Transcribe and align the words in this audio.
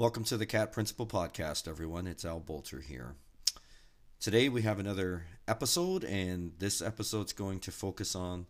Welcome 0.00 0.24
to 0.24 0.38
the 0.38 0.46
Cat 0.46 0.72
Principle 0.72 1.06
Podcast, 1.06 1.68
everyone. 1.68 2.06
It's 2.06 2.24
Al 2.24 2.40
Bolter 2.40 2.80
here. 2.80 3.16
Today 4.18 4.48
we 4.48 4.62
have 4.62 4.78
another 4.78 5.26
episode, 5.46 6.04
and 6.04 6.52
this 6.58 6.80
episode's 6.80 7.34
going 7.34 7.60
to 7.60 7.70
focus 7.70 8.16
on 8.16 8.46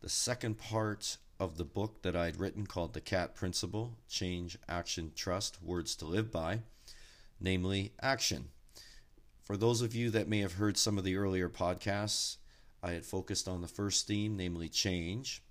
the 0.00 0.08
second 0.08 0.56
part 0.56 1.18
of 1.38 1.58
the 1.58 1.64
book 1.66 2.00
that 2.04 2.16
I'd 2.16 2.40
written 2.40 2.66
called 2.66 2.94
The 2.94 3.02
Cat 3.02 3.34
Principle 3.34 3.98
Change, 4.08 4.56
Action, 4.66 5.12
Trust 5.14 5.62
Words 5.62 5.94
to 5.96 6.06
Live 6.06 6.32
By, 6.32 6.60
namely 7.38 7.92
action. 8.00 8.46
For 9.42 9.58
those 9.58 9.82
of 9.82 9.94
you 9.94 10.08
that 10.08 10.26
may 10.26 10.38
have 10.38 10.54
heard 10.54 10.78
some 10.78 10.96
of 10.96 11.04
the 11.04 11.16
earlier 11.16 11.50
podcasts, 11.50 12.38
I 12.82 12.92
had 12.92 13.04
focused 13.04 13.46
on 13.46 13.60
the 13.60 13.68
first 13.68 14.06
theme, 14.06 14.38
namely 14.38 14.70
change 14.70 15.42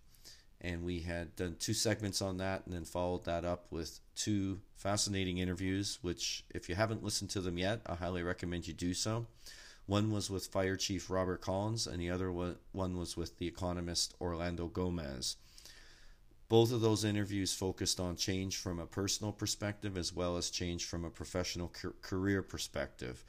and 0.63 0.83
we 0.83 1.01
had 1.01 1.35
done 1.35 1.55
two 1.59 1.73
segments 1.73 2.21
on 2.21 2.37
that 2.37 2.65
and 2.65 2.73
then 2.73 2.85
followed 2.85 3.25
that 3.25 3.43
up 3.43 3.65
with 3.69 3.99
two 4.15 4.59
fascinating 4.75 5.37
interviews 5.37 5.99
which 6.01 6.45
if 6.49 6.69
you 6.69 6.75
haven't 6.75 7.03
listened 7.03 7.29
to 7.29 7.41
them 7.41 7.57
yet 7.57 7.81
i 7.85 7.95
highly 7.95 8.23
recommend 8.23 8.67
you 8.67 8.73
do 8.73 8.93
so. 8.93 9.25
One 9.85 10.11
was 10.11 10.29
with 10.29 10.47
fire 10.47 10.77
chief 10.77 11.09
robert 11.09 11.41
collins 11.41 11.87
and 11.87 11.99
the 11.99 12.09
other 12.09 12.31
one 12.31 12.97
was 12.97 13.17
with 13.17 13.37
the 13.37 13.47
economist 13.47 14.13
orlando 14.21 14.67
gomez. 14.67 15.35
Both 16.47 16.71
of 16.71 16.81
those 16.81 17.03
interviews 17.03 17.53
focused 17.53 17.99
on 17.99 18.15
change 18.15 18.57
from 18.57 18.79
a 18.79 18.85
personal 18.85 19.33
perspective 19.33 19.97
as 19.97 20.13
well 20.13 20.37
as 20.37 20.49
change 20.49 20.85
from 20.85 21.03
a 21.03 21.09
professional 21.09 21.71
career 22.01 22.41
perspective 22.41 23.25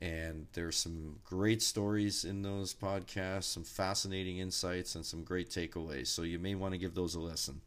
and 0.00 0.46
there's 0.52 0.76
some 0.76 1.16
great 1.24 1.60
stories 1.60 2.24
in 2.24 2.42
those 2.42 2.72
podcasts, 2.72 3.44
some 3.44 3.64
fascinating 3.64 4.38
insights, 4.38 4.94
and 4.94 5.04
some 5.04 5.24
great 5.24 5.50
takeaways. 5.50 6.06
So 6.06 6.22
you 6.22 6.38
may 6.38 6.54
want 6.54 6.74
to 6.74 6.78
give 6.78 6.94
those 6.94 7.14
a 7.14 7.20
listen. 7.20 7.60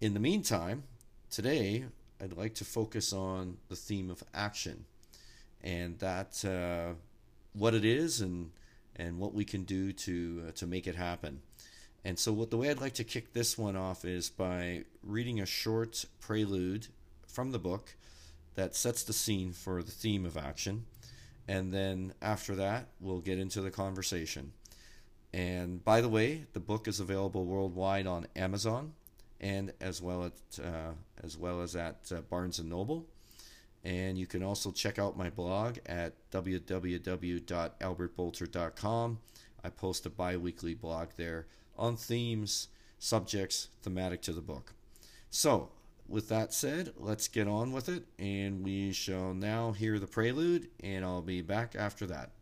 In 0.00 0.14
the 0.14 0.20
meantime, 0.20 0.84
today 1.30 1.84
I'd 2.20 2.36
like 2.36 2.54
to 2.56 2.64
focus 2.64 3.12
on 3.12 3.56
the 3.68 3.76
theme 3.76 4.10
of 4.10 4.22
action 4.32 4.84
and 5.62 5.98
that 5.98 6.44
uh, 6.44 6.94
what 7.52 7.74
it 7.74 7.84
is 7.84 8.20
and 8.20 8.50
and 8.96 9.18
what 9.18 9.32
we 9.32 9.44
can 9.44 9.64
do 9.64 9.92
to 9.92 10.44
uh, 10.48 10.52
to 10.52 10.66
make 10.66 10.86
it 10.86 10.94
happen. 10.94 11.40
And 12.04 12.18
so, 12.18 12.32
what 12.32 12.50
the 12.50 12.56
way 12.56 12.70
I'd 12.70 12.80
like 12.80 12.94
to 12.94 13.04
kick 13.04 13.32
this 13.32 13.58
one 13.58 13.76
off 13.76 14.04
is 14.04 14.30
by 14.30 14.84
reading 15.02 15.40
a 15.40 15.46
short 15.46 16.04
prelude 16.20 16.86
from 17.26 17.50
the 17.50 17.58
book 17.58 17.94
that 18.54 18.74
sets 18.74 19.02
the 19.02 19.12
scene 19.12 19.52
for 19.52 19.82
the 19.82 19.90
theme 19.90 20.24
of 20.24 20.36
action 20.36 20.86
and 21.50 21.74
then 21.74 22.14
after 22.22 22.54
that, 22.54 22.86
we'll 23.00 23.18
get 23.18 23.40
into 23.40 23.60
the 23.60 23.72
conversation. 23.72 24.52
And 25.32 25.84
by 25.84 26.00
the 26.00 26.08
way, 26.08 26.44
the 26.52 26.60
book 26.60 26.86
is 26.86 27.00
available 27.00 27.44
worldwide 27.44 28.06
on 28.06 28.28
Amazon 28.36 28.92
and 29.40 29.72
as 29.80 30.00
well 30.00 30.22
as 30.22 30.60
uh, 30.60 30.92
as 31.24 31.36
well 31.36 31.60
as 31.60 31.74
at 31.74 32.12
uh, 32.14 32.20
Barnes 32.20 32.60
and 32.60 32.70
Noble. 32.70 33.08
And 33.82 34.16
you 34.16 34.28
can 34.28 34.44
also 34.44 34.70
check 34.70 35.00
out 35.00 35.18
my 35.18 35.28
blog 35.28 35.78
at 35.86 36.12
www.albertbolter.com. 36.30 39.18
I 39.64 39.70
post 39.70 40.06
a 40.06 40.10
bi-weekly 40.10 40.74
blog 40.74 41.08
there 41.16 41.48
on 41.76 41.96
themes, 41.96 42.68
subjects 43.00 43.70
thematic 43.82 44.22
to 44.22 44.32
the 44.32 44.40
book. 44.40 44.72
So, 45.30 45.70
with 46.10 46.28
that 46.28 46.52
said, 46.52 46.92
let's 46.96 47.28
get 47.28 47.46
on 47.46 47.72
with 47.72 47.88
it, 47.88 48.04
and 48.18 48.64
we 48.64 48.92
shall 48.92 49.32
now 49.32 49.70
hear 49.70 49.98
the 50.00 50.08
prelude, 50.08 50.68
and 50.82 51.04
I'll 51.04 51.22
be 51.22 51.40
back 51.40 51.76
after 51.78 52.04
that. 52.06 52.32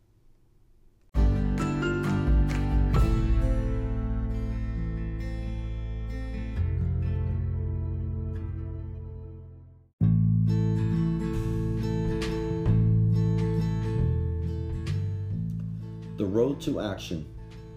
The 16.17 16.24
Road 16.24 16.61
to 16.62 16.80
Action, 16.80 17.27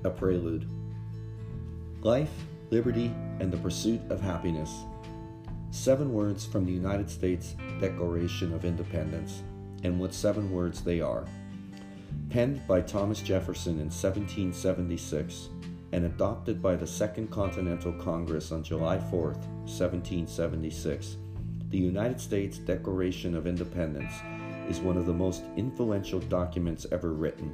a 0.06 0.10
Prelude. 0.10 0.68
Life, 2.02 2.32
liberty, 2.70 3.14
and 3.40 3.52
the 3.52 3.58
pursuit 3.58 4.00
of 4.10 4.22
happiness 4.22 4.86
seven 5.72 6.12
words 6.12 6.46
from 6.46 6.66
the 6.66 6.72
United 6.72 7.10
States 7.10 7.56
Declaration 7.80 8.54
of 8.54 8.66
Independence, 8.66 9.42
and 9.84 9.98
what 10.00 10.14
seven 10.14 10.52
words 10.52 10.82
they 10.82 11.00
are. 11.00 11.26
Penned 12.30 12.66
by 12.68 12.82
Thomas 12.82 13.22
Jefferson 13.22 13.74
in 13.74 13.90
1776 13.90 15.50
and 15.94 16.06
adopted 16.06 16.62
by 16.62 16.76
the 16.76 16.86
Second 16.88 17.32
Continental 17.32 17.94
Congress 17.94 18.52
on 18.52 18.64
July 18.64 19.00
4, 19.00 19.32
1776, 19.32 21.18
the 21.70 21.78
United 21.78 22.20
States 22.20 22.58
Declaration 22.58 23.34
of 23.36 23.48
Independence 23.48 24.14
is 24.70 24.80
one 24.80 24.98
of 24.98 25.06
the 25.06 25.14
most 25.14 25.44
influential 25.56 26.20
documents 26.20 26.86
ever 26.92 27.14
written. 27.14 27.54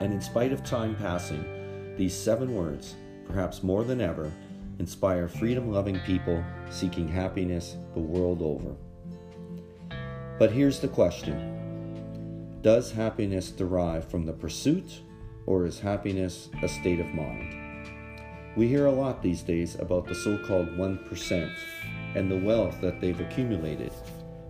And 0.00 0.12
in 0.12 0.20
spite 0.20 0.52
of 0.52 0.64
time 0.64 0.96
passing, 0.96 1.94
these 1.96 2.14
seven 2.14 2.54
words, 2.54 2.96
perhaps 3.26 3.62
more 3.62 3.84
than 3.84 4.00
ever, 4.00 4.30
inspire 4.78 5.28
freedom 5.28 5.70
loving 5.70 5.98
people 6.00 6.44
seeking 6.70 7.08
happiness 7.08 7.76
the 7.94 8.00
world 8.00 8.42
over. 8.42 8.74
But 10.38 10.52
here's 10.52 10.80
the 10.80 10.88
question 10.88 12.58
Does 12.62 12.92
happiness 12.92 13.50
derive 13.50 14.08
from 14.08 14.26
the 14.26 14.32
pursuit, 14.32 15.00
or 15.46 15.66
is 15.66 15.80
happiness 15.80 16.48
a 16.62 16.68
state 16.68 17.00
of 17.00 17.14
mind? 17.14 17.66
We 18.56 18.68
hear 18.68 18.86
a 18.86 18.92
lot 18.92 19.22
these 19.22 19.42
days 19.42 19.76
about 19.76 20.06
the 20.06 20.14
so 20.14 20.38
called 20.46 20.68
1% 20.68 21.56
and 22.14 22.30
the 22.30 22.38
wealth 22.38 22.80
that 22.80 23.00
they've 23.00 23.20
accumulated, 23.20 23.92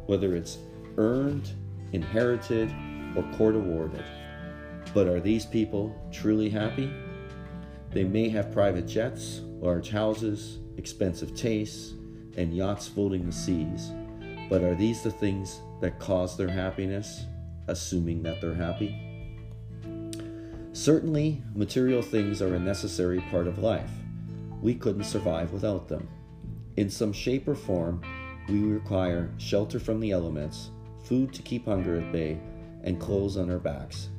whether 0.07 0.37
it's 0.37 0.59
earned, 0.97 1.51
inherited, 1.93 2.73
or 3.17 3.25
court 3.37 3.57
awarded. 3.57 4.05
But 4.95 5.09
are 5.09 5.21
these 5.21 5.45
people 5.45 5.95
truly 6.13 6.49
happy? 6.49 6.93
They 7.91 8.05
may 8.05 8.29
have 8.29 8.53
private 8.53 8.87
jets, 8.87 9.41
large 9.61 9.91
houses, 9.91 10.59
expensive 10.77 11.35
tastes, 11.35 11.95
and 12.37 12.55
yachts 12.55 12.87
floating 12.87 13.27
the 13.27 13.33
seas. 13.33 13.91
But 14.49 14.63
are 14.63 14.75
these 14.75 15.03
the 15.03 15.11
things 15.11 15.61
that 15.81 15.99
cause 15.99 16.37
their 16.37 16.49
happiness, 16.49 17.25
assuming 17.69 18.23
that 18.23 18.41
they're 18.41 18.55
happy? 18.55 18.95
Certainly, 20.73 21.43
material 21.55 22.03
things 22.03 22.43
are 22.43 22.55
a 22.55 22.61
necessary 22.61 23.21
part 23.31 23.47
of 23.47 23.59
life. 23.59 23.91
We 24.61 24.75
couldn't 24.75 25.05
survive 25.05 25.53
without 25.53 25.89
them. 25.89 26.09
In 26.77 26.91
some 26.91 27.13
shape 27.13 27.49
or 27.49 27.55
form, 27.55 28.03
we 28.49 28.61
require 28.61 29.31
shelter 29.39 29.81
from 29.81 30.01
the 30.01 30.13
elements, 30.13 30.71
food 31.05 31.33
to 31.33 31.43
keep 31.43 31.65
hunger 31.65 31.97
at 31.97 32.13
bay, 32.13 32.39
and 32.85 33.01
clothes 33.01 33.37
on 33.37 33.51
our 33.51 33.59
backs. 33.59 34.11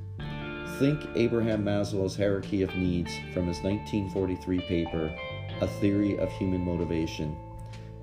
Think 0.79 1.07
Abraham 1.15 1.63
Maslow's 1.63 2.15
hierarchy 2.15 2.61
of 2.61 2.75
needs 2.75 3.11
from 3.33 3.47
his 3.47 3.61
1943 3.61 4.59
paper, 4.61 5.15
A 5.59 5.67
Theory 5.67 6.19
of 6.19 6.31
Human 6.33 6.61
Motivation. 6.61 7.35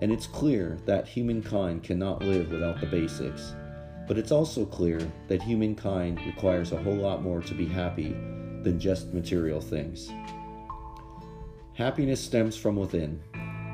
And 0.03 0.11
it's 0.11 0.27
clear 0.27 0.77
that 0.87 1.07
humankind 1.07 1.85
cannot 1.85 2.21
live 2.21 2.51
without 2.51 2.81
the 2.81 2.87
basics. 2.87 3.55
But 4.09 4.19
it's 4.19 4.33
also 4.33 4.67
clear 4.67 5.01
that 5.29 5.41
humankind 5.41 6.21
requires 6.27 6.73
a 6.73 6.83
whole 6.83 6.97
lot 6.97 7.23
more 7.23 7.41
to 7.43 7.55
be 7.55 7.67
happy 7.67 8.09
than 8.63 8.81
just 8.81 9.15
material 9.15 9.61
things. 9.61 10.11
Happiness 11.75 12.21
stems 12.21 12.57
from 12.57 12.75
within. 12.75 13.23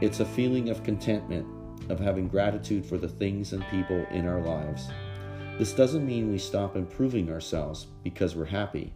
It's 0.03 0.21
a 0.21 0.27
feeling 0.27 0.69
of 0.69 0.85
contentment, 0.85 1.47
of 1.89 1.99
having 1.99 2.29
gratitude 2.29 2.85
for 2.85 2.99
the 2.99 3.09
things 3.09 3.55
and 3.55 3.67
people 3.69 4.05
in 4.11 4.27
our 4.27 4.43
lives. 4.43 4.89
This 5.59 5.73
doesn't 5.73 6.07
mean 6.07 6.31
we 6.31 6.39
stop 6.39 6.77
improving 6.77 7.31
ourselves 7.31 7.87
because 8.03 8.37
we're 8.37 8.45
happy. 8.45 8.93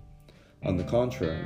On 0.62 0.76
the 0.76 0.84
contrary, 0.84 1.44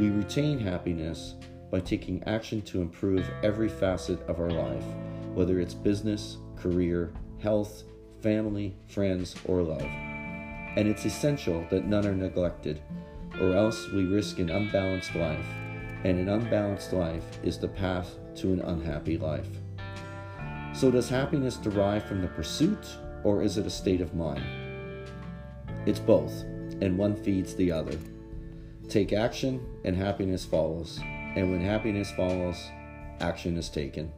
we 0.00 0.10
retain 0.10 0.58
happiness 0.58 1.34
by 1.72 1.80
taking 1.80 2.22
action 2.24 2.60
to 2.60 2.82
improve 2.82 3.26
every 3.42 3.68
facet 3.68 4.20
of 4.28 4.38
our 4.38 4.50
life, 4.50 4.84
whether 5.32 5.58
it's 5.58 5.72
business, 5.72 6.36
career, 6.54 7.14
health, 7.40 7.84
family, 8.20 8.76
friends, 8.86 9.34
or 9.46 9.62
love. 9.62 9.80
And 9.80 10.86
it's 10.86 11.06
essential 11.06 11.66
that 11.70 11.86
none 11.86 12.06
are 12.06 12.14
neglected, 12.14 12.82
or 13.40 13.56
else 13.56 13.90
we 13.90 14.04
risk 14.04 14.38
an 14.38 14.50
unbalanced 14.50 15.14
life, 15.14 15.46
and 16.04 16.18
an 16.18 16.28
unbalanced 16.28 16.92
life 16.92 17.24
is 17.42 17.58
the 17.58 17.68
path 17.68 18.16
to 18.36 18.52
an 18.52 18.60
unhappy 18.60 19.16
life. 19.16 19.48
So, 20.74 20.90
does 20.90 21.08
happiness 21.08 21.56
derive 21.56 22.04
from 22.04 22.20
the 22.20 22.28
pursuit 22.28 22.86
or 23.24 23.42
is 23.42 23.56
it 23.56 23.66
a 23.66 23.70
state 23.70 24.00
of 24.00 24.14
mind? 24.14 24.44
It's 25.86 26.00
both, 26.00 26.42
and 26.82 26.98
one 26.98 27.16
feeds 27.16 27.54
the 27.54 27.72
other. 27.72 27.98
Take 28.88 29.12
action, 29.12 29.64
and 29.84 29.96
happiness 29.96 30.44
follows. 30.44 31.00
And 31.34 31.50
when 31.50 31.60
happiness 31.60 32.10
follows, 32.10 32.70
action 33.20 33.56
is 33.56 33.68
taken. 33.68 34.12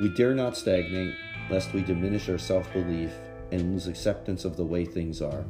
We 0.00 0.08
dare 0.08 0.34
not 0.34 0.56
stagnate, 0.56 1.14
lest 1.50 1.72
we 1.72 1.82
diminish 1.82 2.28
our 2.28 2.38
self 2.38 2.72
belief 2.72 3.12
and 3.52 3.72
lose 3.72 3.86
acceptance 3.86 4.44
of 4.44 4.56
the 4.56 4.64
way 4.64 4.84
things 4.84 5.20
are. 5.20 5.44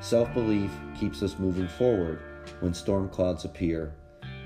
Self 0.00 0.32
belief 0.32 0.70
keeps 0.98 1.22
us 1.22 1.38
moving 1.38 1.68
forward 1.68 2.20
when 2.60 2.72
storm 2.72 3.08
clouds 3.10 3.44
appear, 3.44 3.94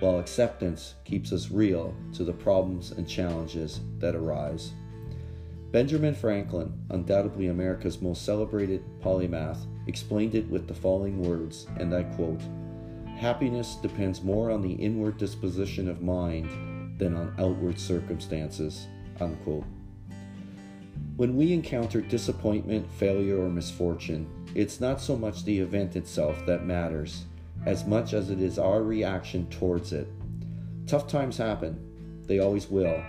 while 0.00 0.18
acceptance 0.18 0.94
keeps 1.04 1.32
us 1.32 1.50
real 1.50 1.94
to 2.14 2.24
the 2.24 2.32
problems 2.32 2.90
and 2.90 3.08
challenges 3.08 3.80
that 3.98 4.16
arise. 4.16 4.72
Benjamin 5.70 6.14
Franklin, 6.14 6.72
undoubtedly 6.90 7.48
America's 7.48 8.00
most 8.00 8.24
celebrated 8.24 8.82
polymath, 9.00 9.66
explained 9.86 10.34
it 10.34 10.48
with 10.48 10.66
the 10.66 10.74
following 10.74 11.22
words, 11.22 11.66
and 11.78 11.94
I 11.94 12.04
quote 12.04 12.40
Happiness 13.16 13.76
depends 13.76 14.22
more 14.22 14.50
on 14.50 14.60
the 14.60 14.72
inward 14.72 15.18
disposition 15.18 15.88
of 15.88 16.02
mind 16.02 16.98
than 16.98 17.14
on 17.14 17.34
outward 17.38 17.78
circumstances. 17.78 18.88
Unquote. 19.20 19.64
When 21.16 21.36
we 21.36 21.52
encounter 21.52 22.00
disappointment, 22.00 22.90
failure, 22.90 23.40
or 23.40 23.48
misfortune, 23.48 24.28
it's 24.54 24.80
not 24.80 25.00
so 25.00 25.16
much 25.16 25.44
the 25.44 25.58
event 25.58 25.94
itself 25.94 26.44
that 26.46 26.66
matters 26.66 27.24
as 27.66 27.86
much 27.86 28.12
as 28.12 28.30
it 28.30 28.40
is 28.40 28.58
our 28.58 28.82
reaction 28.82 29.48
towards 29.48 29.92
it. 29.92 30.08
Tough 30.86 31.06
times 31.06 31.36
happen, 31.36 31.78
they 32.26 32.40
always 32.40 32.68
will, 32.68 33.02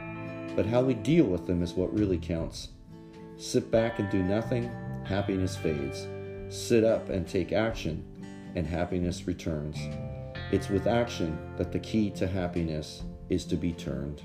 but 0.55 0.65
how 0.65 0.81
we 0.81 0.93
deal 0.93 1.25
with 1.25 1.45
them 1.47 1.61
is 1.61 1.73
what 1.73 1.93
really 1.93 2.17
counts. 2.17 2.69
Sit 3.37 3.69
back 3.71 3.99
and 3.99 4.09
do 4.09 4.23
nothing, 4.23 4.71
happiness 5.03 5.57
fades. 5.57 6.07
Sit 6.49 6.83
up 6.83 7.09
and 7.09 7.27
take 7.27 7.51
action, 7.51 8.05
and 8.55 8.65
happiness 8.65 9.27
returns. 9.27 9.77
It's 10.51 10.69
with 10.69 10.87
action 10.87 11.37
that 11.57 11.71
the 11.71 11.79
key 11.79 12.09
to 12.11 12.27
happiness 12.27 13.03
is 13.29 13.45
to 13.45 13.55
be 13.55 13.73
turned. 13.73 14.21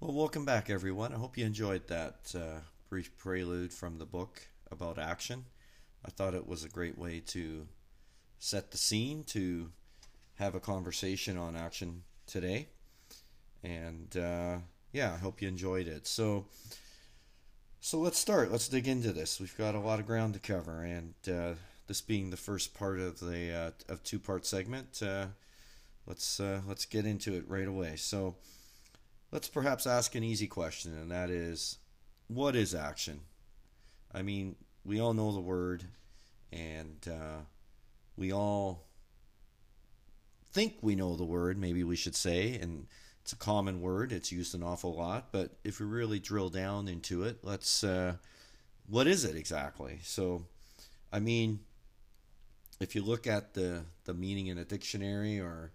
Well, 0.00 0.14
welcome 0.14 0.44
back, 0.44 0.70
everyone. 0.70 1.12
I 1.12 1.18
hope 1.18 1.36
you 1.36 1.44
enjoyed 1.44 1.86
that 1.88 2.34
uh, 2.34 2.60
brief 2.88 3.16
prelude 3.18 3.72
from 3.72 3.98
the 3.98 4.06
book 4.06 4.48
about 4.70 4.98
action. 4.98 5.44
I 6.04 6.10
thought 6.10 6.34
it 6.34 6.46
was 6.46 6.64
a 6.64 6.68
great 6.68 6.98
way 6.98 7.20
to 7.26 7.68
set 8.38 8.70
the 8.72 8.78
scene 8.78 9.22
to 9.24 9.70
have 10.34 10.54
a 10.54 10.60
conversation 10.60 11.36
on 11.36 11.56
action 11.56 12.02
today. 12.26 12.68
And 13.62 14.16
uh, 14.16 14.58
yeah, 14.92 15.12
I 15.14 15.18
hope 15.18 15.40
you 15.40 15.48
enjoyed 15.48 15.86
it. 15.86 16.06
So, 16.06 16.46
so 17.80 17.98
let's 17.98 18.18
start. 18.18 18.50
Let's 18.50 18.68
dig 18.68 18.88
into 18.88 19.12
this. 19.12 19.40
We've 19.40 19.56
got 19.56 19.74
a 19.74 19.80
lot 19.80 20.00
of 20.00 20.06
ground 20.06 20.34
to 20.34 20.40
cover, 20.40 20.82
and 20.82 21.14
uh, 21.28 21.54
this 21.86 22.00
being 22.00 22.30
the 22.30 22.36
first 22.36 22.74
part 22.74 22.98
of 22.98 23.20
the 23.20 23.52
uh, 23.52 23.92
of 23.92 24.02
two 24.02 24.18
part 24.18 24.46
segment, 24.46 25.02
uh, 25.02 25.26
let's 26.06 26.40
uh, 26.40 26.60
let's 26.66 26.84
get 26.84 27.06
into 27.06 27.34
it 27.34 27.48
right 27.48 27.68
away. 27.68 27.96
So 27.96 28.36
let's 29.30 29.48
perhaps 29.48 29.86
ask 29.86 30.14
an 30.14 30.24
easy 30.24 30.46
question, 30.46 30.96
and 30.96 31.10
that 31.10 31.30
is, 31.30 31.78
what 32.28 32.54
is 32.54 32.74
action? 32.74 33.20
I 34.14 34.22
mean, 34.22 34.56
we 34.84 35.00
all 35.00 35.14
know 35.14 35.32
the 35.32 35.40
word, 35.40 35.84
and 36.52 37.06
uh, 37.08 37.40
we 38.16 38.32
all 38.32 38.86
think 40.52 40.76
we 40.82 40.94
know 40.94 41.16
the 41.16 41.24
word, 41.24 41.58
maybe 41.58 41.84
we 41.84 41.96
should 41.96 42.14
say, 42.14 42.58
and 42.60 42.86
it's 43.22 43.32
a 43.32 43.36
common 43.36 43.80
word. 43.80 44.12
It's 44.12 44.32
used 44.32 44.54
an 44.54 44.62
awful 44.62 44.94
lot, 44.94 45.28
but 45.32 45.50
if 45.64 45.80
we 45.80 45.86
really 45.86 46.18
drill 46.18 46.48
down 46.48 46.88
into 46.88 47.22
it, 47.24 47.38
let's. 47.42 47.84
Uh, 47.84 48.16
what 48.88 49.06
is 49.06 49.24
it 49.24 49.36
exactly? 49.36 50.00
So, 50.02 50.44
I 51.12 51.20
mean, 51.20 51.60
if 52.80 52.94
you 52.94 53.02
look 53.02 53.26
at 53.26 53.54
the 53.54 53.84
the 54.04 54.14
meaning 54.14 54.48
in 54.48 54.58
a 54.58 54.64
dictionary, 54.64 55.40
or 55.40 55.70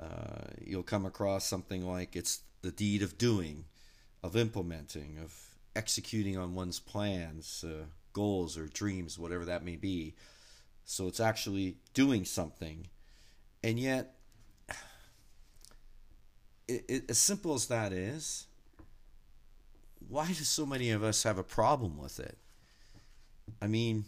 uh, 0.00 0.46
you'll 0.64 0.82
come 0.82 1.04
across 1.04 1.44
something 1.44 1.86
like 1.86 2.16
it's 2.16 2.40
the 2.62 2.70
deed 2.70 3.02
of 3.02 3.18
doing, 3.18 3.64
of 4.22 4.36
implementing, 4.36 5.18
of 5.22 5.34
executing 5.76 6.38
on 6.38 6.54
one's 6.54 6.78
plans, 6.78 7.64
uh, 7.66 7.84
goals, 8.12 8.56
or 8.56 8.66
dreams, 8.66 9.18
whatever 9.18 9.44
that 9.44 9.64
may 9.64 9.76
be. 9.76 10.14
So 10.84 11.08
it's 11.08 11.20
actually 11.20 11.76
doing 11.92 12.24
something. 12.24 12.86
And 13.62 13.78
yet, 13.78 14.13
it, 16.68 16.84
it, 16.88 17.10
as 17.10 17.18
simple 17.18 17.54
as 17.54 17.66
that 17.66 17.92
is, 17.92 18.46
why 20.08 20.26
do 20.26 20.34
so 20.34 20.66
many 20.66 20.90
of 20.90 21.02
us 21.02 21.22
have 21.22 21.38
a 21.38 21.42
problem 21.42 21.98
with 21.98 22.20
it? 22.20 22.36
I 23.60 23.66
mean, 23.66 24.04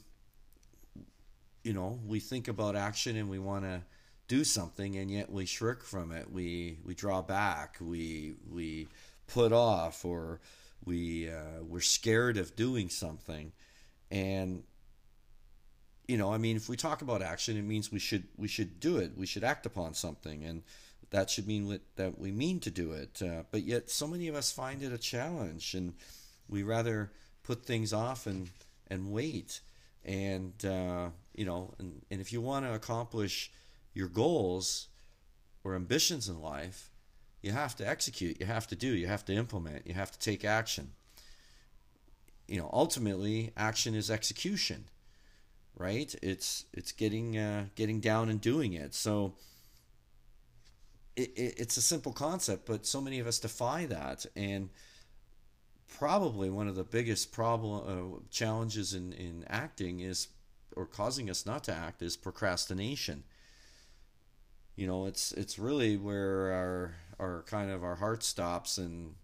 you 1.63 1.73
know, 1.73 1.99
we 2.07 2.21
think 2.21 2.49
about 2.49 2.77
action 2.77 3.17
and 3.17 3.29
we 3.29 3.39
want 3.39 3.65
to 3.65 3.83
do 4.29 4.45
something 4.45 4.97
and 4.97 5.11
yet 5.11 5.31
we 5.31 5.47
shrink 5.47 5.83
from 5.83 6.13
it. 6.13 6.31
We 6.31 6.79
we 6.85 6.95
draw 6.95 7.23
back 7.23 7.77
we 7.81 8.35
we 8.51 8.89
put 9.27 9.53
off 9.53 10.05
or 10.05 10.41
we 10.85 11.29
uh, 11.29 11.63
we're 11.63 11.81
scared 11.81 12.37
of 12.37 12.57
doing 12.57 12.89
something. 12.89 13.53
And 14.11 14.63
you 16.07 16.17
know 16.17 16.33
i 16.33 16.39
mean 16.39 16.57
if 16.57 16.69
we 16.69 16.77
talk 16.77 17.03
about 17.03 17.21
action 17.21 17.57
it 17.57 17.63
means 17.63 17.91
we 17.91 17.99
should 17.99 18.25
we 18.37 18.49
should 18.49 18.81
do 18.81 18.99
it. 18.99 19.13
We 19.17 19.27
should 19.27 19.45
act 19.45 19.67
upon 19.67 19.95
something. 19.95 20.45
And 20.45 20.63
that 21.17 21.31
should 21.31 21.47
mean 21.47 21.81
that 21.97 22.19
we 22.19 22.31
mean 22.31 22.61
to 22.61 22.71
do 22.71 22.93
it 22.93 23.21
uh, 23.23 23.43
but 23.51 23.63
yet 23.63 23.91
so 23.91 24.07
many 24.07 24.29
of 24.29 24.35
us 24.35 24.53
find 24.53 24.83
it 24.83 24.93
a 24.93 24.99
challenge 24.99 25.75
and 25.75 25.95
we 26.49 26.63
rather 26.63 27.11
put 27.43 27.65
things 27.65 27.93
off 27.93 28.27
and 28.27 28.51
and 28.89 29.11
wait 29.11 29.61
and 30.05 30.65
uh, 30.65 31.09
you 31.35 31.45
know 31.45 31.75
and, 31.79 32.03
and 32.11 32.21
if 32.21 32.33
you 32.33 32.41
want 32.41 32.65
to 32.65 32.75
accomplish 32.75 33.51
your 33.97 34.09
goals 34.09 34.89
or 35.65 35.75
ambitions 35.75 36.29
in 36.29 36.41
life, 36.41 36.91
you 37.41 37.51
have 37.51 37.75
to 37.77 37.89
execute, 37.89 38.39
you 38.39 38.47
have 38.47 38.67
to 38.69 38.77
do, 38.77 38.89
you 38.89 39.07
have 39.07 39.25
to 39.25 39.33
implement, 39.33 39.87
you 39.87 39.95
have 39.95 40.13
to 40.13 40.19
take 40.19 40.45
action. 40.45 40.93
You 42.47 42.59
know, 42.59 42.71
ultimately, 42.73 43.53
action 43.57 43.95
is 43.95 44.11
execution, 44.11 44.85
right? 45.77 46.15
It's 46.23 46.67
it's 46.73 46.93
getting 46.93 47.37
uh, 47.39 47.67
getting 47.75 48.01
down 48.01 48.29
and 48.29 48.41
doing 48.41 48.75
it. 48.75 48.95
So 48.95 49.35
it, 51.17 51.33
it, 51.37 51.55
it's 51.59 51.77
a 51.77 51.83
simple 51.83 52.13
concept, 52.13 52.67
but 52.67 52.87
so 52.87 53.01
many 53.01 53.19
of 53.19 53.27
us 53.27 53.39
defy 53.39 53.87
that, 53.87 54.27
and 54.37 54.69
probably 55.89 56.51
one 56.51 56.69
of 56.69 56.75
the 56.75 56.85
biggest 56.85 57.33
problem 57.33 57.83
uh, 57.87 58.19
challenges 58.31 58.95
in 58.95 59.13
in 59.13 59.45
acting 59.49 60.01
is 60.01 60.29
or 60.77 60.85
causing 60.87 61.31
us 61.31 61.47
not 61.47 61.65
to 61.65 61.73
act 61.73 62.03
is 62.03 62.17
procrastination. 62.17 63.25
You 64.77 64.87
know, 64.87 65.07
it's 65.07 65.33
it's 65.33 65.59
really 65.59 65.97
where 65.97 66.53
our 66.53 66.95
our 67.19 67.43
kind 67.45 67.71
of 67.71 67.83
our 67.83 67.97
heart 67.97 68.23
stops 68.23 68.77
and 68.77 69.15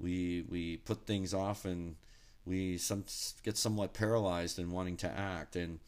we 0.00 0.44
we 0.48 0.78
put 0.78 1.06
things 1.06 1.34
off 1.34 1.66
and 1.66 1.96
we 2.46 2.78
some 2.78 3.04
get 3.42 3.58
somewhat 3.58 3.92
paralyzed 3.92 4.58
in 4.58 4.70
wanting 4.70 4.96
to 4.98 5.10
act. 5.10 5.54
And 5.54 5.80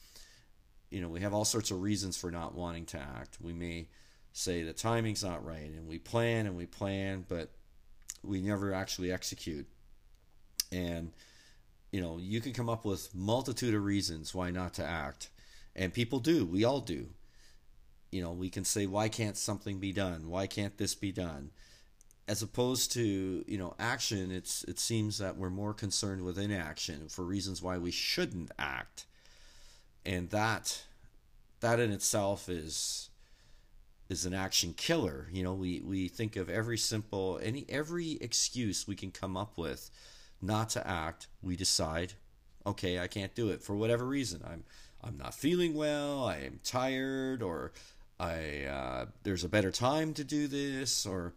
you 0.91 1.01
know 1.01 1.09
we 1.09 1.21
have 1.21 1.33
all 1.33 1.47
sorts 1.47 1.71
of 1.71 1.81
reasons 1.81 2.19
for 2.19 2.31
not 2.31 2.55
wanting 2.55 2.85
to 2.87 2.99
act. 2.99 3.39
We 3.41 3.55
may 3.55 3.89
say 4.39 4.63
the 4.63 4.73
timing's 4.73 5.25
not 5.25 5.45
right 5.45 5.71
and 5.77 5.89
we 5.89 5.99
plan 5.99 6.47
and 6.47 6.57
we 6.57 6.67
plan 6.67 7.25
but 7.29 7.51
we 8.23 8.41
never 8.41 8.73
actually 8.73 9.13
execute 9.13 9.67
and 10.73 11.13
you 11.93 12.01
know 12.01 12.19
you 12.19 12.41
can 12.41 12.53
come 12.53 12.69
up 12.69 12.85
with 12.85 13.15
multitude 13.15 13.75
of 13.75 13.85
reasons 13.85 14.35
why 14.35 14.51
not 14.51 14.75
to 14.75 14.85
act 14.85 15.31
and 15.75 15.93
people 15.93 16.19
do 16.19 16.45
we 16.45 16.65
all 16.65 16.81
do 16.81 17.09
you 18.11 18.23
know, 18.23 18.33
we 18.33 18.49
can 18.49 18.65
say, 18.65 18.87
why 18.87 19.09
can't 19.09 19.37
something 19.37 19.79
be 19.79 19.93
done? 19.93 20.29
Why 20.29 20.47
can't 20.47 20.77
this 20.79 20.95
be 20.95 21.13
done? 21.13 21.51
As 22.27 22.43
opposed 22.43 22.93
to, 22.93 23.45
you 23.47 23.59
know, 23.59 23.75
action, 23.79 24.31
it's 24.31 24.65
it 24.65 24.79
seems 24.79 25.19
that 25.19 25.37
we're 25.37 25.51
more 25.51 25.75
concerned 25.75 26.23
with 26.23 26.39
inaction 26.39 27.09
for 27.09 27.25
reasons 27.25 27.63
why 27.63 27.79
we 27.79 27.91
shouldn't 27.91 28.51
act. 28.59 29.07
And 30.05 30.31
that 30.31 30.83
that 31.61 31.81
in 31.81 31.91
itself 31.91 32.49
is 32.49 33.08
is 34.09 34.25
an 34.25 34.35
action 34.35 34.75
killer. 34.77 35.29
You 35.33 35.43
know, 35.43 35.55
we, 35.55 35.81
we 35.81 36.09
think 36.09 36.37
of 36.37 36.49
every 36.49 36.79
simple 36.79 37.39
any 37.43 37.67
every 37.69 38.13
excuse 38.21 38.87
we 38.87 38.97
can 38.97 39.11
come 39.11 39.37
up 39.37 39.59
with 39.59 39.91
not 40.41 40.71
to 40.71 40.87
act, 40.87 41.27
we 41.43 41.57
decide, 41.57 42.15
okay, 42.65 42.99
I 43.01 43.07
can't 43.07 43.35
do 43.35 43.51
it 43.51 43.63
for 43.63 43.75
whatever 43.75 44.05
reason. 44.05 44.43
I'm 44.47 44.65
I'm 45.03 45.17
not 45.17 45.35
feeling 45.35 45.75
well, 45.75 46.25
I 46.25 46.39
am 46.39 46.61
tired, 46.65 47.43
or 47.43 47.73
I 48.19 48.65
uh, 48.65 49.07
there's 49.23 49.45
a 49.45 49.49
better 49.49 49.71
time 49.71 50.15
to 50.15 50.25
do 50.25 50.49
this, 50.49 51.07
or 51.07 51.35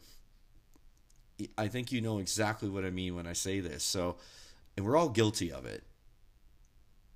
I 1.57 1.67
think 1.67 1.91
you 1.91 2.01
know 2.01 2.19
exactly 2.19 2.69
what 2.69 2.85
I 2.85 2.89
mean 2.89 3.15
when 3.15 3.27
I 3.27 3.33
say 3.33 3.59
this. 3.59 3.83
So, 3.83 4.17
and 4.75 4.85
we're 4.85 4.97
all 4.97 5.09
guilty 5.09 5.51
of 5.51 5.65
it. 5.65 5.83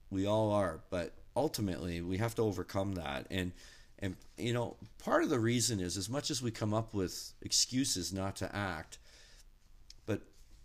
We 0.10 0.28
all 0.28 0.52
are, 0.52 0.82
but 0.90 1.14
ultimately 1.36 2.02
we 2.02 2.18
have 2.18 2.36
to 2.36 2.44
overcome 2.44 2.96
that. 2.96 3.28
And 3.30 3.52
and 4.00 4.16
you 4.38 4.54
know, 4.54 4.76
part 5.04 5.24
of 5.24 5.30
the 5.30 5.40
reason 5.40 5.80
is 5.80 5.98
as 5.98 6.10
much 6.10 6.30
as 6.30 6.42
we 6.42 6.52
come 6.52 6.74
up 6.74 6.94
with 6.94 7.34
excuses 7.42 8.12
not 8.12 8.36
to 8.38 8.56
act, 8.56 8.98
but 10.06 10.22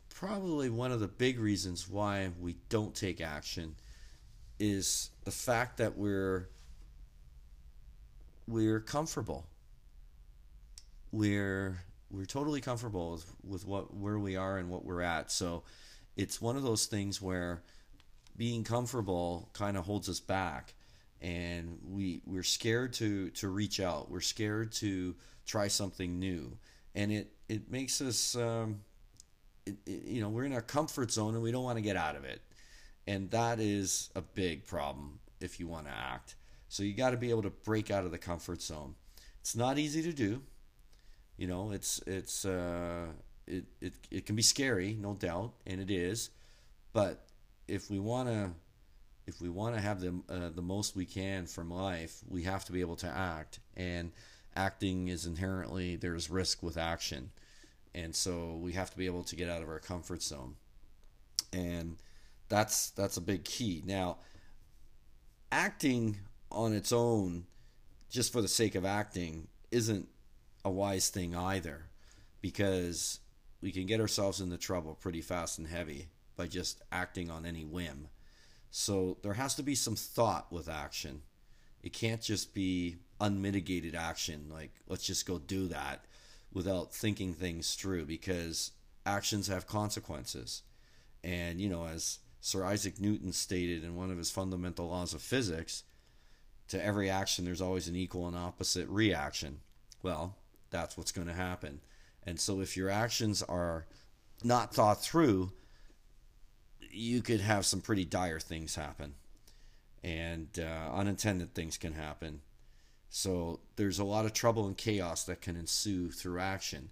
probably 0.09 0.69
one 0.69 0.93
of 0.93 1.01
the 1.01 1.09
big 1.09 1.39
reasons 1.39 1.89
why 1.89 2.31
we 2.41 2.57
don't 2.69 2.95
take 2.95 3.21
action 3.21 3.77
is 4.59 5.11
the 5.25 5.31
fact 5.31 5.79
that 5.79 5.97
we're 5.97 6.49
we're 8.47 8.81
comfortable. 8.81 9.47
We're 11.13 11.79
we're 12.11 12.27
totally 12.27 12.61
comfortable 12.61 13.13
with, 13.13 13.35
with 13.45 13.67
what 13.67 13.95
where 13.95 14.19
we 14.19 14.37
are 14.37 14.59
and 14.59 14.69
what 14.69 14.85
we're 14.85 15.03
at. 15.03 15.31
So 15.31 15.63
it's 16.17 16.41
one 16.41 16.57
of 16.57 16.65
those 16.65 16.87
things 16.87 17.23
where 17.23 17.63
being 18.37 18.65
comfortable 18.65 19.49
kind 19.53 19.77
of 19.77 19.85
holds 19.85 20.09
us 20.09 20.21
back 20.21 20.75
and 21.23 21.79
we 21.87 22.23
we're 22.25 22.43
scared 22.43 22.93
to 22.95 23.31
to 23.31 23.49
reach 23.49 23.81
out. 23.81 24.11
We're 24.11 24.21
scared 24.21 24.73
to 24.73 25.15
try 25.47 25.69
something 25.69 26.19
new. 26.19 26.57
And 26.95 27.13
it 27.13 27.33
it 27.49 27.71
makes 27.71 28.01
us 28.01 28.35
um, 28.37 28.81
it, 29.67 29.77
it, 29.87 30.05
you 30.05 30.21
know 30.21 30.29
we're 30.29 30.45
in 30.45 30.53
our 30.53 30.63
comfort 30.63 31.11
zone 31.11 31.35
and 31.35 31.43
we 31.43 31.53
don't 31.53 31.65
want 31.65 31.77
to 31.77 31.83
get 31.83 31.97
out 31.97 32.17
of 32.17 32.25
it. 32.25 32.41
And 33.07 33.31
that 33.31 33.61
is 33.61 34.11
a 34.15 34.23
big 34.23 34.67
problem 34.67 35.21
if 35.41 35.59
you 35.59 35.67
want 35.67 35.87
to 35.87 35.93
act. 35.93 36.37
So 36.69 36.83
you 36.83 36.95
got 36.95 37.11
to 37.11 37.17
be 37.17 37.31
able 37.31 37.43
to 37.43 37.51
break 37.51 37.91
out 37.91 38.05
of 38.05 38.13
the 38.13 38.19
comfort 38.19 38.63
zone. 38.63 38.95
It's 39.41 39.57
not 39.57 39.79
easy 39.79 40.03
to 40.03 40.13
do. 40.13 40.43
You 41.37 41.47
know 41.47 41.71
it's 41.73 42.01
it's 42.07 42.45
uh, 42.45 43.07
it, 43.47 43.65
it 43.81 43.95
it 44.11 44.27
can 44.27 44.37
be 44.37 44.43
scary 44.43 44.97
no 44.99 45.15
doubt 45.15 45.53
and 45.67 45.81
it 45.81 45.91
is. 45.91 46.31
But 46.93 47.27
if 47.69 47.91
we 47.91 47.99
want 47.99 48.29
to 48.29 48.51
if 49.27 49.41
we 49.41 49.49
want 49.49 49.75
to 49.75 49.81
have 49.81 50.01
the 50.01 50.21
uh, 50.29 50.51
the 50.55 50.63
most 50.63 50.97
we 50.97 51.07
can 51.07 51.47
from 51.47 51.71
life, 51.71 52.21
we 52.29 52.43
have 52.45 52.65
to 52.67 52.73
be 52.73 52.81
able 52.81 52.97
to 52.97 53.07
act. 53.07 53.61
And 53.77 54.13
acting 54.57 55.09
is 55.09 55.27
inherently 55.27 55.97
there's 55.97 56.31
risk 56.31 56.63
with 56.63 56.77
action, 56.77 57.31
and 57.95 58.15
so 58.15 58.59
we 58.61 58.73
have 58.73 58.91
to 58.91 58.97
be 58.97 59.07
able 59.07 59.25
to 59.25 59.37
get 59.37 59.49
out 59.49 59.63
of 59.63 59.69
our 59.69 59.79
comfort 59.79 60.23
zone. 60.23 60.57
And 61.53 61.97
that's 62.49 62.91
that's 62.91 63.17
a 63.17 63.23
big 63.23 63.45
key. 63.45 63.83
Now, 63.85 64.19
acting 65.53 66.19
on 66.51 66.73
its 66.73 66.93
own, 66.93 67.47
just 68.11 68.33
for 68.33 68.43
the 68.43 68.49
sake 68.49 68.75
of 68.75 68.85
acting, 68.85 69.49
isn't 69.71 70.09
a 70.65 70.71
wise 70.71 71.09
thing 71.09 71.35
either, 71.35 71.85
because 72.41 73.21
we 73.61 73.71
can 73.73 73.87
get 73.87 74.01
ourselves 74.01 74.41
into 74.41 74.57
trouble 74.57 74.95
pretty 74.95 75.21
fast 75.21 75.59
and 75.59 75.69
heavy 75.69 76.09
by 76.37 76.47
just 76.47 76.83
acting 76.91 77.31
on 77.31 77.45
any 77.45 77.65
whim. 77.65 78.09
So 78.71 79.19
there 79.23 79.35
has 79.35 79.55
to 79.57 79.63
be 79.63 79.75
some 79.75 79.97
thought 79.97 80.53
with 80.53 80.69
action. 80.69 81.23
It 81.83 81.93
can't 81.93 82.23
just 82.23 82.55
be 82.55 82.97
unmitigated 83.21 83.95
action, 83.95 84.47
like 84.51 84.73
let's 84.87 85.07
just 85.07 85.27
go 85.27 85.39
do 85.39 85.67
that 85.69 86.05
without 86.53 86.93
thinking 86.93 87.35
things 87.35 87.75
through 87.75 88.07
because 88.07 88.73
actions 89.07 89.49
have 89.49 89.67
consequences. 89.67 90.63
And, 91.23 91.61
you 91.61 91.69
know, 91.69 91.87
as 91.87 92.19
Sir 92.41 92.65
Isaac 92.65 93.01
Newton 93.01 93.33
stated 93.33 93.85
in 93.85 93.97
one 93.97 94.11
of 94.11 94.19
his 94.19 94.31
fundamental 94.31 94.89
laws 94.89 95.15
of 95.15 95.23
physics, 95.23 95.85
to 96.69 96.83
every 96.83 97.11
action 97.11 97.45
there's 97.45 97.61
always 97.61 97.89
an 97.89 97.97
equal 97.97 98.27
and 98.27 98.37
opposite 98.37 98.89
reaction. 98.89 99.61
Well, 100.03 100.37
that's 100.71 100.97
what's 100.97 101.13
going 101.13 101.27
to 101.27 101.35
happen. 101.35 101.81
And 102.25 102.39
so 102.39 102.61
if 102.61 102.77
your 102.77 102.89
actions 102.89 103.43
are 103.43 103.87
not 104.43 104.75
thought 104.75 105.03
through, 105.03 105.53
you 106.91 107.23
could 107.23 107.41
have 107.41 107.67
some 107.67 107.81
pretty 107.81 108.05
dire 108.05 108.41
things 108.41 108.75
happen, 108.75 109.15
and 110.03 110.49
uh, 110.59 110.95
unintended 110.95 111.55
things 111.55 111.77
can 111.77 111.93
happen. 111.93 112.41
So 113.09 113.61
there's 113.77 113.99
a 113.99 114.05
lot 114.05 114.25
of 114.25 114.33
trouble 114.33 114.67
and 114.67 114.77
chaos 114.77 115.25
that 115.25 115.41
can 115.41 115.57
ensue 115.57 116.11
through 116.11 116.41
action, 116.41 116.91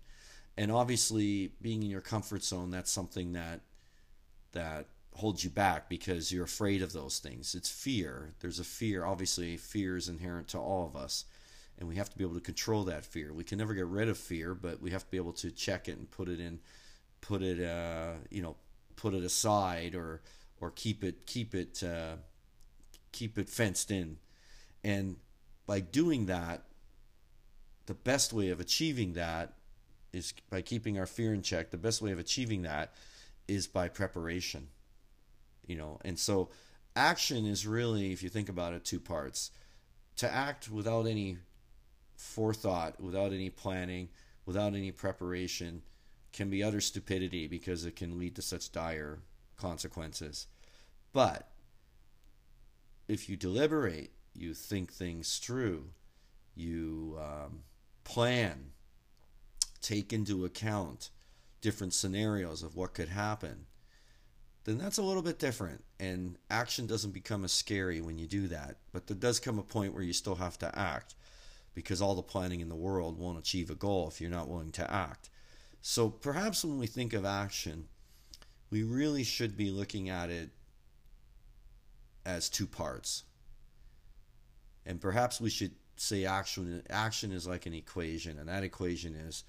and 0.57 0.73
obviously, 0.73 1.53
being 1.63 1.83
in 1.83 1.91
your 1.91 2.01
comfort 2.01 2.43
zone, 2.43 2.71
that's 2.71 2.91
something 2.91 3.33
that 3.33 3.61
that 4.53 4.87
holds 5.15 5.43
you 5.43 5.51
back 5.51 5.89
because 5.89 6.33
you're 6.33 6.45
afraid 6.45 6.81
of 6.81 6.93
those 6.93 7.19
things. 7.19 7.55
It's 7.55 7.69
fear. 7.69 8.35
There's 8.41 8.61
a 8.61 8.65
fear. 8.65 9.05
Obviously, 9.05 9.57
fear 9.57 9.97
is 9.97 10.09
inherent 10.09 10.49
to 10.49 10.59
all 10.59 10.87
of 10.87 10.97
us, 10.97 11.25
and 11.79 11.89
we 11.89 11.97
have 11.97 12.09
to 12.11 12.17
be 12.17 12.25
able 12.25 12.35
to 12.35 12.41
control 12.41 12.85
that 12.85 13.05
fear. 13.05 13.33
We 13.33 13.45
can 13.45 13.59
never 13.59 13.75
get 13.75 13.87
rid 13.87 14.09
of 14.09 14.17
fear, 14.17 14.55
but 14.55 14.81
we 14.81 14.91
have 14.91 15.05
to 15.05 15.11
be 15.11 15.17
able 15.17 15.33
to 15.35 15.51
check 15.51 15.89
it 15.89 15.99
and 15.99 16.11
put 16.11 16.29
it 16.29 16.41
in, 16.41 16.61
put 17.21 17.43
it, 17.43 17.61
uh, 17.61 18.13
you 18.31 18.43
know, 18.43 18.57
put 18.99 19.15
it 19.15 19.23
aside 19.23 19.95
or 19.95 20.21
or 20.61 20.71
keep 20.71 21.05
it 21.05 21.25
keep 21.27 21.55
it 21.55 21.83
uh, 21.83 22.17
keep 23.13 23.39
it 23.39 23.49
fenced 23.49 23.91
in. 23.91 24.19
And 24.85 25.17
by 25.67 25.81
doing 25.81 26.27
that, 26.27 26.65
the 27.87 27.95
best 27.95 28.33
way 28.33 28.51
of 28.51 28.61
achieving 28.61 29.15
that 29.15 29.55
is 30.13 30.35
by 30.51 30.63
keeping 30.63 30.99
our 30.99 31.07
fear 31.07 31.33
in 31.33 31.43
check. 31.43 31.71
The 31.71 31.79
best 31.79 32.03
way 32.03 32.11
of 32.11 32.19
achieving 32.19 32.63
that 32.63 32.93
is 33.47 33.67
by 33.67 33.89
preparation. 33.89 34.69
You 35.67 35.77
know, 35.77 36.01
and 36.05 36.19
so 36.19 36.51
action 36.97 37.47
is 37.47 37.67
really, 37.67 38.13
if 38.13 38.23
you 38.23 38.29
think 38.29 38.49
about 38.49 38.73
it, 38.73 38.85
two 38.85 39.01
parts. 39.01 39.51
To 40.17 40.33
act 40.33 40.71
without 40.71 41.07
any 41.07 41.39
forethought, 42.17 43.01
without 43.01 43.33
any 43.33 43.51
planning, 43.51 44.09
without 44.47 44.75
any 44.75 44.91
preparation, 44.91 45.83
can 46.33 46.51
be 46.51 46.63
utter 46.63 46.81
stupidity 46.81 47.47
because 47.47 47.85
it 47.85 47.97
can 47.97 48.19
lead 48.19 48.37
to 48.37 48.43
such 48.43 48.73
dire 48.73 49.21
consequences. 49.57 50.47
But 51.13 51.49
if 53.09 53.29
you 53.29 53.37
deliberate, 53.37 54.13
you 54.35 54.55
think 54.55 54.93
things 54.93 55.39
through, 55.39 55.91
you 56.55 57.19
um, 57.21 57.61
plan, 58.05 58.73
take 59.81 60.13
into 60.13 60.45
account 60.45 61.11
different 61.61 61.95
scenarios 61.95 62.63
of 62.63 62.77
what 62.77 62.95
could 62.95 63.09
happen, 63.09 63.67
then 64.65 64.79
that's 64.79 64.99
a 64.99 65.03
little 65.03 65.23
bit 65.23 65.39
different. 65.39 65.83
And 65.99 66.37
action 66.51 66.87
doesn't 66.87 67.13
become 67.13 67.45
as 67.45 67.53
scary 67.53 68.01
when 68.01 68.19
you 68.19 68.27
do 68.27 68.49
that. 68.49 68.77
But 68.93 69.07
there 69.07 69.17
does 69.17 69.41
come 69.41 69.59
a 69.59 69.63
point 69.63 69.95
where 69.95 70.03
you 70.03 70.13
still 70.13 70.37
have 70.37 70.59
to 70.59 70.79
act 70.79 71.15
because 71.75 72.03
all 72.03 72.15
the 72.15 72.23
planning 72.23 72.61
in 72.61 72.69
the 72.69 72.77
world 72.77 73.19
won't 73.19 73.39
achieve 73.39 73.71
a 73.71 73.75
goal 73.75 74.09
if 74.09 74.21
you're 74.21 74.31
not 74.31 74.49
willing 74.49 74.73
to 74.73 74.93
act. 74.93 75.31
So 75.81 76.11
perhaps 76.11 76.65
when 76.65 76.79
we 76.79 76.87
think 76.87 77.13
of 77.13 77.25
action, 77.25 77.89
we 78.71 78.83
really 78.83 79.25
should 79.25 79.57
be 79.57 79.71
looking 79.71 80.09
at 80.09 80.31
it 80.31 80.51
as 82.27 82.49
two 82.49 82.67
parts. 82.67 83.25
And 84.85 85.01
perhaps 85.01 85.41
we 85.41 85.51
should 85.51 85.73
say 85.97 86.25
action 86.25 86.83
action 86.91 87.33
is 87.33 87.47
like 87.47 87.67
an 87.67 87.75
equation 87.75 88.39
and 88.39 88.49
that 88.49 88.63
equation 88.63 89.17
is 89.17 89.43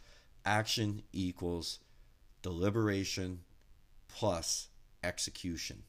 action 0.46 1.04
equals 1.14 1.80
deliberation 2.42 3.42
plus 4.08 4.70
execution. 5.04 5.84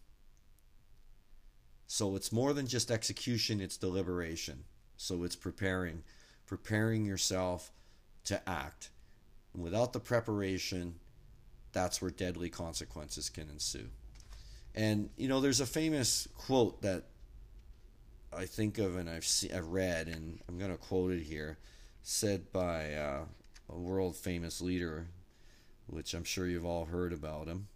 So 1.87 2.15
it's 2.15 2.31
more 2.31 2.53
than 2.53 2.67
just 2.67 2.91
execution, 2.91 3.61
it's 3.61 3.77
deliberation. 3.77 4.65
So 4.97 5.25
it's 5.25 5.35
preparing, 5.35 6.03
preparing 6.47 7.05
yourself 7.05 7.73
to 8.25 8.49
act. 8.49 8.91
Without 9.55 9.93
the 9.93 10.01
preparation, 10.01 10.95
that's 11.73 12.01
where 12.01 12.11
deadly 12.11 12.49
consequences 12.49 13.29
can 13.29 13.49
ensue. 13.49 13.89
And 14.75 15.11
you 15.17 15.29
know, 15.29 15.41
there's 15.41 15.61
a 15.61 15.67
famous 15.67 16.29
quote 16.37 16.83
that 16.83 17.05
I 18.37 18.47
think 18.47 18.79
of 18.79 18.97
and 18.97 19.11
I've 19.11 19.25
seen, 19.25 19.53
I've 19.53 19.67
read, 19.67 20.07
and 20.07 20.41
I'm 20.49 20.59
going 20.59 20.71
to 20.71 20.77
quote 20.77 21.13
it 21.13 21.23
here, 21.23 21.59
said 22.03 22.53
by 22.53 22.95
uh, 22.95 23.25
a 23.69 23.77
world 23.77 24.17
famous 24.17 24.61
leader, 24.61 25.09
which 25.87 26.15
I'm 26.15 26.25
sure 26.25 26.47
you've 26.47 26.67
all 26.67 26.85
heard 26.85 27.13
about 27.13 27.49
him, 27.49 27.67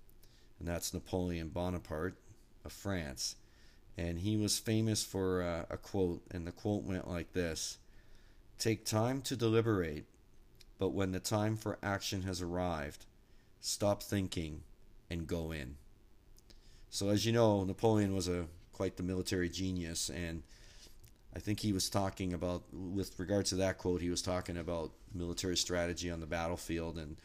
and 0.58 0.68
that's 0.68 0.94
Napoleon 0.94 1.48
Bonaparte 1.48 2.16
of 2.64 2.72
France. 2.72 3.36
And 3.96 4.20
he 4.20 4.36
was 4.36 4.58
famous 4.58 5.04
for 5.04 5.42
uh, 5.42 5.64
a 5.70 5.76
quote, 5.76 6.22
and 6.30 6.46
the 6.46 6.52
quote 6.52 6.84
went 6.84 7.08
like 7.08 7.32
this 7.32 7.78
Take 8.58 8.84
time 8.84 9.20
to 9.22 9.36
deliberate 9.36 10.06
but 10.78 10.90
when 10.90 11.12
the 11.12 11.20
time 11.20 11.56
for 11.56 11.78
action 11.82 12.22
has 12.22 12.42
arrived, 12.42 13.06
stop 13.60 14.02
thinking 14.02 14.62
and 15.10 15.26
go 15.26 15.52
in. 15.52 15.76
So, 16.90 17.08
as 17.08 17.26
you 17.26 17.32
know, 17.32 17.64
Napoleon 17.64 18.14
was 18.14 18.28
a 18.28 18.46
quite 18.72 18.96
the 18.96 19.02
military 19.02 19.48
genius, 19.48 20.10
and 20.10 20.42
I 21.34 21.40
think 21.40 21.60
he 21.60 21.72
was 21.72 21.90
talking 21.90 22.32
about, 22.32 22.62
with 22.72 23.18
regards 23.18 23.50
to 23.50 23.56
that 23.56 23.78
quote, 23.78 24.00
he 24.00 24.10
was 24.10 24.22
talking 24.22 24.56
about 24.56 24.92
military 25.12 25.56
strategy 25.56 26.10
on 26.10 26.20
the 26.20 26.26
battlefield 26.26 26.98
and 26.98 27.16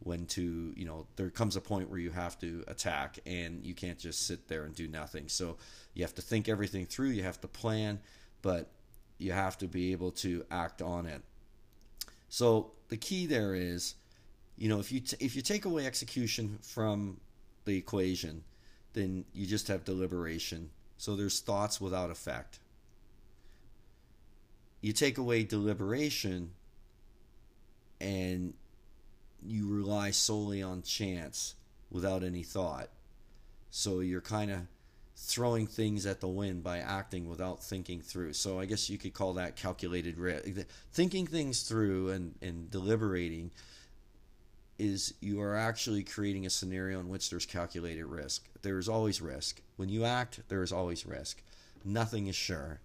when 0.00 0.26
to, 0.26 0.72
you 0.76 0.84
know, 0.84 1.06
there 1.16 1.28
comes 1.28 1.56
a 1.56 1.60
point 1.60 1.90
where 1.90 1.98
you 1.98 2.10
have 2.10 2.38
to 2.38 2.64
attack 2.68 3.18
and 3.26 3.66
you 3.66 3.74
can't 3.74 3.98
just 3.98 4.26
sit 4.26 4.48
there 4.48 4.64
and 4.64 4.74
do 4.74 4.86
nothing. 4.86 5.28
So 5.28 5.56
you 5.94 6.04
have 6.04 6.14
to 6.14 6.22
think 6.22 6.48
everything 6.48 6.86
through, 6.86 7.08
you 7.08 7.24
have 7.24 7.40
to 7.40 7.48
plan, 7.48 7.98
but 8.42 8.70
you 9.18 9.32
have 9.32 9.58
to 9.58 9.66
be 9.66 9.92
able 9.92 10.12
to 10.12 10.44
act 10.50 10.80
on 10.80 11.06
it. 11.06 11.22
So 12.28 12.72
the 12.88 12.96
key 12.96 13.26
there 13.26 13.54
is, 13.54 13.94
you 14.56 14.68
know, 14.68 14.80
if 14.80 14.90
you 14.90 15.00
t- 15.00 15.16
if 15.20 15.36
you 15.36 15.42
take 15.42 15.64
away 15.64 15.86
execution 15.86 16.58
from 16.62 17.20
the 17.64 17.76
equation, 17.76 18.44
then 18.94 19.24
you 19.32 19.46
just 19.46 19.68
have 19.68 19.84
deliberation. 19.84 20.70
So 20.96 21.14
there's 21.14 21.40
thoughts 21.40 21.80
without 21.80 22.10
effect. 22.10 22.58
You 24.80 24.92
take 24.92 25.18
away 25.18 25.44
deliberation 25.44 26.52
and 28.00 28.54
you 29.44 29.68
rely 29.68 30.10
solely 30.10 30.62
on 30.62 30.82
chance 30.82 31.54
without 31.90 32.22
any 32.22 32.42
thought. 32.42 32.88
So 33.70 34.00
you're 34.00 34.20
kind 34.20 34.50
of 34.50 34.60
throwing 35.20 35.66
things 35.66 36.06
at 36.06 36.20
the 36.20 36.28
wind 36.28 36.62
by 36.62 36.78
acting 36.78 37.28
without 37.28 37.62
thinking 37.62 38.00
through. 38.00 38.32
So 38.32 38.60
I 38.60 38.66
guess 38.66 38.88
you 38.88 38.98
could 38.98 39.12
call 39.12 39.32
that 39.34 39.56
calculated 39.56 40.16
risk. 40.16 40.48
Thinking 40.92 41.26
things 41.26 41.62
through 41.62 42.10
and, 42.10 42.34
and 42.40 42.70
deliberating 42.70 43.50
is 44.78 45.14
you 45.20 45.40
are 45.40 45.56
actually 45.56 46.04
creating 46.04 46.46
a 46.46 46.50
scenario 46.50 47.00
in 47.00 47.08
which 47.08 47.30
there's 47.30 47.46
calculated 47.46 48.06
risk. 48.06 48.46
There's 48.62 48.88
always 48.88 49.20
risk. 49.20 49.60
When 49.76 49.88
you 49.88 50.04
act, 50.04 50.40
there 50.48 50.62
is 50.62 50.72
always 50.72 51.04
risk. 51.04 51.42
Nothing 51.84 52.28
is 52.28 52.36
sure. 52.36 52.80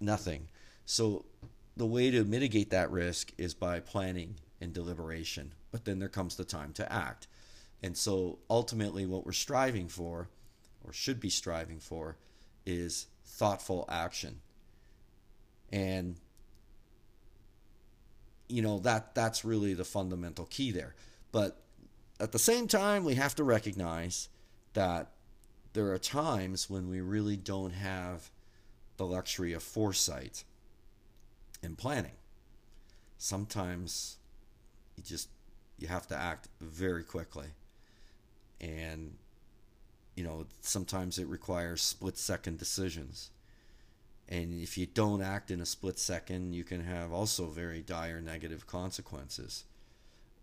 Nothing. 0.00 0.48
So 0.86 1.24
the 1.76 1.86
way 1.86 2.10
to 2.10 2.24
mitigate 2.24 2.70
that 2.70 2.90
risk 2.90 3.32
is 3.38 3.54
by 3.54 3.78
planning 3.78 4.34
and 4.60 4.72
deliberation. 4.72 5.52
But 5.70 5.84
then 5.84 6.00
there 6.00 6.08
comes 6.08 6.34
the 6.34 6.44
time 6.44 6.72
to 6.74 6.92
act. 6.92 7.28
And 7.80 7.96
so 7.96 8.38
ultimately, 8.50 9.06
what 9.06 9.24
we're 9.24 9.32
striving 9.32 9.88
for, 9.88 10.28
or 10.84 10.92
should 10.92 11.20
be 11.20 11.30
striving 11.30 11.80
for, 11.80 12.16
is 12.66 13.06
thoughtful 13.24 13.84
action. 13.88 14.40
And 15.72 16.16
you 18.48 18.62
know 18.62 18.78
that 18.80 19.14
that's 19.14 19.44
really 19.44 19.74
the 19.74 19.84
fundamental 19.84 20.46
key 20.46 20.70
there. 20.70 20.94
But 21.32 21.60
at 22.20 22.32
the 22.32 22.38
same 22.38 22.68
time, 22.68 23.04
we 23.04 23.14
have 23.14 23.34
to 23.36 23.44
recognize 23.44 24.28
that 24.74 25.10
there 25.72 25.90
are 25.90 25.98
times 25.98 26.70
when 26.70 26.88
we 26.88 27.00
really 27.00 27.36
don't 27.36 27.72
have 27.72 28.30
the 28.96 29.06
luxury 29.06 29.52
of 29.52 29.62
foresight 29.62 30.44
and 31.62 31.76
planning. 31.76 32.12
Sometimes 33.18 34.18
you 34.96 35.02
just 35.02 35.28
you 35.78 35.88
have 35.88 36.06
to 36.08 36.16
act 36.16 36.48
very 36.60 37.02
quickly. 37.02 37.48
And 38.60 39.16
you 40.14 40.24
know, 40.24 40.46
sometimes 40.60 41.18
it 41.18 41.26
requires 41.26 41.82
split 41.82 42.16
second 42.16 42.58
decisions. 42.58 43.30
And 44.28 44.62
if 44.62 44.78
you 44.78 44.86
don't 44.86 45.22
act 45.22 45.50
in 45.50 45.60
a 45.60 45.66
split 45.66 45.98
second, 45.98 46.54
you 46.54 46.64
can 46.64 46.84
have 46.84 47.12
also 47.12 47.46
very 47.46 47.82
dire 47.82 48.20
negative 48.20 48.66
consequences. 48.66 49.64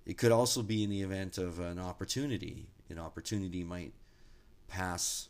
It 0.06 0.18
could 0.18 0.32
also 0.32 0.62
be 0.62 0.84
in 0.84 0.90
the 0.90 1.02
event 1.02 1.38
of 1.38 1.60
an 1.60 1.80
opportunity. 1.80 2.68
An 2.90 3.00
opportunity 3.00 3.64
might 3.64 3.94
pass 4.68 5.30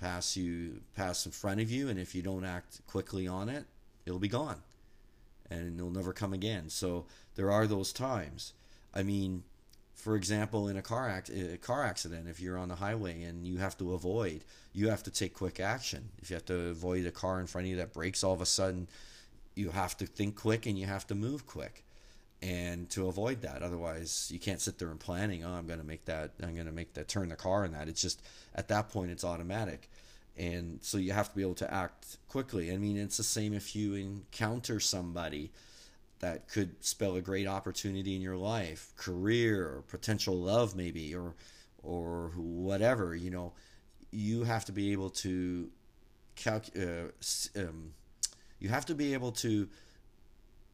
pass 0.00 0.34
you 0.34 0.80
pass 0.96 1.26
in 1.26 1.32
front 1.32 1.60
of 1.60 1.70
you 1.70 1.90
and 1.90 1.98
if 1.98 2.14
you 2.14 2.22
don't 2.22 2.44
act 2.44 2.80
quickly 2.86 3.28
on 3.28 3.50
it, 3.50 3.66
it'll 4.06 4.18
be 4.18 4.28
gone. 4.28 4.62
And 5.50 5.78
it'll 5.78 5.90
never 5.90 6.14
come 6.14 6.32
again. 6.32 6.70
So 6.70 7.04
there 7.34 7.50
are 7.50 7.66
those 7.66 7.92
times. 7.92 8.54
I 8.94 9.02
mean, 9.02 9.42
for 9.94 10.16
example, 10.16 10.68
in 10.68 10.76
a 10.76 10.82
car 10.82 11.08
act, 11.08 11.30
a 11.30 11.58
car 11.58 11.84
accident, 11.84 12.28
if 12.28 12.40
you're 12.40 12.58
on 12.58 12.68
the 12.68 12.76
highway 12.76 13.22
and 13.22 13.46
you 13.46 13.58
have 13.58 13.76
to 13.78 13.92
avoid, 13.92 14.44
you 14.72 14.88
have 14.88 15.02
to 15.02 15.10
take 15.10 15.34
quick 15.34 15.60
action. 15.60 16.08
If 16.22 16.30
you 16.30 16.34
have 16.34 16.46
to 16.46 16.68
avoid 16.68 17.06
a 17.06 17.10
car 17.10 17.40
in 17.40 17.46
front 17.46 17.66
of 17.66 17.70
you 17.70 17.76
that 17.76 17.92
brakes 17.92 18.24
all 18.24 18.32
of 18.32 18.40
a 18.40 18.46
sudden, 18.46 18.88
you 19.54 19.70
have 19.70 19.96
to 19.98 20.06
think 20.06 20.36
quick 20.36 20.64
and 20.66 20.78
you 20.78 20.86
have 20.86 21.06
to 21.08 21.14
move 21.14 21.46
quick, 21.46 21.84
and 22.42 22.88
to 22.90 23.08
avoid 23.08 23.42
that. 23.42 23.62
Otherwise, 23.62 24.30
you 24.32 24.38
can't 24.38 24.60
sit 24.60 24.78
there 24.78 24.88
and 24.88 24.98
planning. 24.98 25.44
Oh, 25.44 25.52
I'm 25.52 25.66
going 25.66 25.80
to 25.80 25.86
make 25.86 26.06
that. 26.06 26.30
I'm 26.42 26.54
going 26.54 26.66
to 26.66 26.72
make 26.72 26.94
that 26.94 27.08
turn 27.08 27.28
the 27.28 27.36
car 27.36 27.64
and 27.64 27.74
that. 27.74 27.88
It's 27.88 28.00
just 28.00 28.22
at 28.54 28.68
that 28.68 28.88
point 28.88 29.10
it's 29.10 29.24
automatic, 29.24 29.90
and 30.38 30.78
so 30.80 30.96
you 30.96 31.12
have 31.12 31.28
to 31.28 31.36
be 31.36 31.42
able 31.42 31.54
to 31.56 31.72
act 31.72 32.16
quickly. 32.28 32.72
I 32.72 32.78
mean, 32.78 32.96
it's 32.96 33.18
the 33.18 33.22
same 33.22 33.52
if 33.52 33.76
you 33.76 33.94
encounter 33.94 34.80
somebody 34.80 35.50
that 36.20 36.48
could 36.48 36.82
spell 36.84 37.16
a 37.16 37.20
great 37.20 37.46
opportunity 37.46 38.14
in 38.14 38.22
your 38.22 38.36
life, 38.36 38.92
career, 38.96 39.66
or 39.66 39.82
potential 39.88 40.36
love, 40.36 40.76
maybe, 40.76 41.14
or 41.14 41.34
or 41.82 42.32
whatever. 42.36 43.14
You 43.14 43.30
know, 43.30 43.52
you 44.10 44.44
have 44.44 44.64
to 44.66 44.72
be 44.72 44.92
able 44.92 45.10
to 45.10 45.70
calculate. 46.36 47.10
Uh, 47.56 47.60
um, 47.60 47.92
you 48.58 48.68
have 48.68 48.86
to 48.86 48.94
be 48.94 49.14
able 49.14 49.32
to 49.32 49.68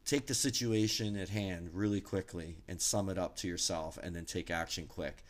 take 0.05 0.27
the 0.27 0.33
situation 0.33 1.17
at 1.17 1.29
hand 1.29 1.69
really 1.73 2.01
quickly 2.01 2.57
and 2.67 2.81
sum 2.81 3.09
it 3.09 3.17
up 3.17 3.37
to 3.37 3.47
yourself, 3.47 3.97
and 4.03 4.15
then 4.15 4.25
take 4.25 4.51
action 4.51 4.85
quick. 4.87 5.23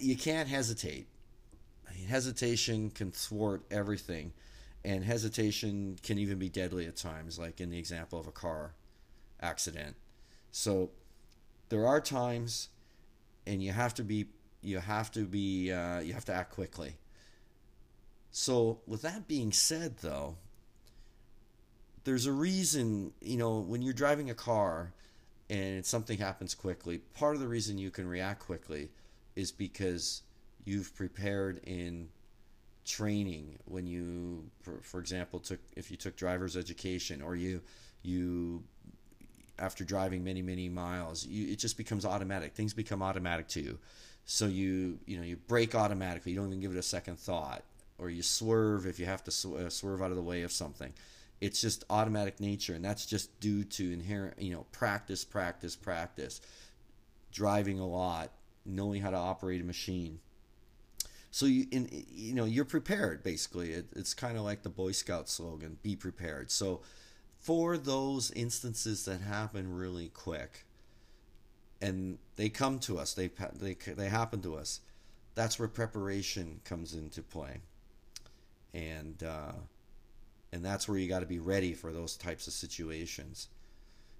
You 0.00 0.16
can't 0.16 0.48
hesitate. 0.48 1.06
hesitation 2.08 2.90
can 2.90 3.12
thwart 3.12 3.62
everything 3.70 4.32
and 4.84 5.04
hesitation 5.04 5.96
can 6.02 6.18
even 6.18 6.38
be 6.38 6.48
deadly 6.48 6.86
at 6.86 6.96
times, 6.96 7.38
like 7.38 7.60
in 7.60 7.70
the 7.70 7.78
example 7.78 8.18
of 8.20 8.26
a 8.26 8.32
car 8.32 8.72
accident. 9.46 9.96
So 10.50 10.90
there 11.68 11.86
are 11.86 12.00
times, 12.00 12.68
and 13.46 13.62
you 13.62 13.72
have 13.72 13.94
to 13.94 14.04
be 14.04 14.26
you 14.62 14.78
have 14.78 15.10
to 15.12 15.24
be 15.24 15.72
uh, 15.72 16.00
you 16.00 16.12
have 16.12 16.24
to 16.26 16.34
act 16.34 16.52
quickly. 16.52 16.96
So 18.30 18.80
with 18.86 19.02
that 19.02 19.28
being 19.28 19.52
said, 19.52 19.98
though, 19.98 20.36
there's 22.04 22.26
a 22.26 22.32
reason 22.32 23.12
you 23.20 23.36
know 23.36 23.60
when 23.60 23.82
you're 23.82 24.00
driving 24.04 24.30
a 24.30 24.34
car 24.34 24.92
and 25.48 25.86
something 25.86 26.18
happens 26.18 26.54
quickly. 26.54 26.98
Part 27.14 27.36
of 27.36 27.40
the 27.40 27.48
reason 27.48 27.78
you 27.78 27.90
can 27.90 28.08
react 28.08 28.40
quickly 28.40 28.90
is 29.36 29.52
because 29.52 30.22
you've 30.64 30.94
prepared 30.96 31.60
in 31.64 32.08
training 32.84 33.58
when 33.64 33.86
you 33.86 34.44
for, 34.62 34.78
for 34.80 35.00
example 35.00 35.40
took 35.40 35.58
if 35.76 35.90
you 35.90 35.96
took 35.96 36.16
driver's 36.16 36.56
education 36.56 37.20
or 37.20 37.34
you 37.34 37.60
you 38.02 38.62
after 39.58 39.84
driving 39.84 40.22
many 40.22 40.42
many 40.42 40.68
miles 40.68 41.26
you, 41.26 41.52
it 41.52 41.58
just 41.58 41.76
becomes 41.76 42.04
automatic. 42.04 42.54
Things 42.54 42.74
become 42.74 43.02
automatic 43.02 43.48
to 43.48 43.60
you. 43.60 43.78
So 44.24 44.46
you 44.46 44.98
you 45.06 45.16
know 45.18 45.24
you 45.24 45.36
brake 45.36 45.74
automatically. 45.74 46.32
You 46.32 46.38
don't 46.38 46.48
even 46.48 46.60
give 46.60 46.72
it 46.72 46.78
a 46.78 46.82
second 46.82 47.18
thought. 47.18 47.62
Or 47.98 48.10
you 48.10 48.22
swerve 48.22 48.86
if 48.86 48.98
you 48.98 49.06
have 49.06 49.24
to 49.24 49.30
sw- 49.30 49.54
uh, 49.54 49.70
swerve 49.70 50.02
out 50.02 50.10
of 50.10 50.16
the 50.16 50.22
way 50.22 50.42
of 50.42 50.52
something. 50.52 50.92
It's 51.40 51.60
just 51.60 51.84
automatic 51.90 52.40
nature 52.40 52.74
and 52.74 52.84
that's 52.84 53.06
just 53.06 53.38
due 53.40 53.64
to 53.64 53.92
inherent 53.92 54.40
you 54.40 54.52
know 54.52 54.66
practice 54.72 55.24
practice 55.24 55.76
practice. 55.76 56.40
Driving 57.32 57.78
a 57.78 57.86
lot 57.86 58.30
knowing 58.66 59.00
how 59.00 59.10
to 59.10 59.16
operate 59.16 59.60
a 59.60 59.64
machine. 59.64 60.18
So 61.30 61.46
you 61.46 61.66
in 61.70 61.88
you 62.10 62.34
know 62.34 62.44
you're 62.44 62.64
prepared 62.64 63.22
basically. 63.22 63.72
It, 63.72 63.86
it's 63.94 64.14
kind 64.14 64.36
of 64.36 64.44
like 64.44 64.62
the 64.62 64.70
boy 64.70 64.92
scout 64.92 65.28
slogan 65.28 65.78
be 65.82 65.94
prepared. 65.94 66.50
So 66.50 66.80
for 67.46 67.78
those 67.78 68.30
instances 68.32 69.04
that 69.06 69.20
happen 69.20 69.74
really 69.74 70.08
quick 70.08 70.64
and 71.80 72.18
they 72.36 72.48
come 72.48 72.78
to 72.78 72.98
us 72.98 73.14
they 73.14 73.30
they 73.54 73.74
they 73.94 74.08
happen 74.08 74.42
to 74.42 74.56
us 74.56 74.80
that's 75.36 75.58
where 75.58 75.68
preparation 75.68 76.60
comes 76.64 76.94
into 76.94 77.22
play. 77.22 77.60
And 78.74 79.22
uh, 79.22 79.52
and 80.50 80.64
that's 80.64 80.88
where 80.88 80.98
you 80.98 81.08
got 81.08 81.20
to 81.20 81.26
be 81.26 81.38
ready 81.38 81.74
for 81.74 81.92
those 81.92 82.16
types 82.16 82.48
of 82.48 82.52
situations. 82.52 83.48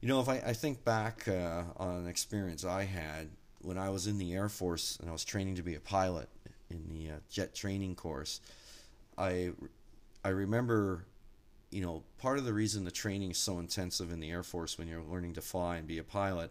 You 0.01 0.09
know 0.09 0.21
if 0.21 0.29
i, 0.29 0.35
I 0.47 0.53
think 0.53 0.85
back 0.85 1.27
uh, 1.27 1.65
on 1.79 1.97
an 1.97 2.07
experience 2.07 2.65
i 2.65 2.85
had 2.85 3.31
when 3.63 3.79
i 3.79 3.89
was 3.89 4.07
in 4.07 4.19
the 4.19 4.35
air 4.35 4.51
force 4.51 4.99
and 5.01 5.09
i 5.09 5.13
was 5.13 5.25
training 5.25 5.57
to 5.57 5.63
be 5.63 5.75
a 5.75 5.81
pilot 5.81 6.29
in 6.71 6.85
the 6.91 7.13
uh, 7.13 7.19
jet 7.31 7.55
training 7.55 7.95
course 7.95 8.41
i 9.17 9.51
i 10.23 10.29
remember 10.29 11.07
you 11.71 11.83
know, 11.83 12.03
part 12.19 12.39
of 12.39 12.45
the 12.45 12.53
reason 12.53 12.85
the 12.85 12.91
training 12.91 13.33
is 13.33 13.39
so 13.39 13.59
intensive 13.59 14.11
in 14.13 14.21
the 14.21 14.31
Air 14.31 14.43
Force 14.43 14.79
when 14.79 14.89
you're 14.89 15.03
learning 15.03 15.35
to 15.35 15.41
fly 15.41 15.77
and 15.77 15.87
be 15.87 15.99
a 15.99 16.05
pilot 16.05 16.51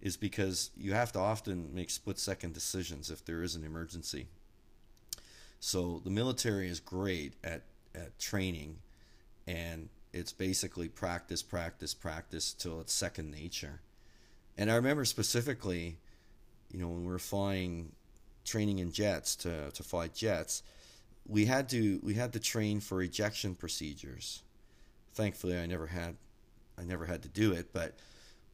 is 0.00 0.16
because 0.16 0.70
you 0.76 0.92
have 0.92 1.12
to 1.12 1.18
often 1.18 1.74
make 1.74 1.88
split 1.88 2.18
second 2.18 2.52
decisions 2.52 3.10
if 3.10 3.24
there 3.24 3.42
is 3.42 3.54
an 3.54 3.64
emergency. 3.64 4.26
So 5.60 6.00
the 6.04 6.10
military 6.10 6.68
is 6.68 6.80
great 6.80 7.34
at, 7.44 7.62
at 7.94 8.18
training 8.18 8.78
and 9.46 9.88
it's 10.12 10.32
basically 10.32 10.88
practice, 10.88 11.42
practice, 11.42 11.94
practice 11.94 12.52
till 12.52 12.80
it's 12.80 12.92
second 12.92 13.30
nature. 13.30 13.80
And 14.58 14.70
I 14.70 14.74
remember 14.74 15.04
specifically, 15.04 15.96
you 16.70 16.80
know, 16.80 16.88
when 16.88 17.06
we 17.06 17.12
were 17.12 17.18
flying, 17.18 17.92
training 18.44 18.80
in 18.80 18.92
jets 18.92 19.36
to, 19.36 19.70
to 19.70 19.82
fly 19.82 20.08
jets, 20.08 20.62
we 21.26 21.46
had 21.46 21.68
to 21.70 22.00
we 22.02 22.14
had 22.14 22.32
to 22.32 22.40
train 22.40 22.80
for 22.80 23.02
ejection 23.02 23.54
procedures. 23.54 24.42
Thankfully, 25.14 25.58
I 25.58 25.66
never 25.66 25.86
had 25.86 26.16
I 26.78 26.84
never 26.84 27.06
had 27.06 27.22
to 27.22 27.28
do 27.28 27.52
it, 27.52 27.72
but 27.72 27.94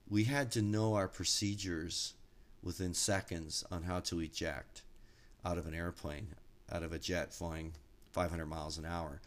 we 0.09 0.25
had 0.25 0.51
to 0.53 0.63
know 0.63 0.95
our 0.95 1.09
procedures 1.09 2.15
within 2.63 2.95
seconds 2.95 3.65
on 3.71 3.85
how 3.85 4.01
to 4.01 4.21
eject 4.21 4.83
out 5.45 5.59
of 5.59 5.67
an 5.67 5.75
airplane, 5.75 6.29
out 6.71 6.83
of 6.83 6.93
a 6.93 6.99
jet 6.99 7.33
flying 7.33 7.73
500 8.13 8.47
miles 8.47 8.79
an 8.79 8.85
hour. 8.85 9.21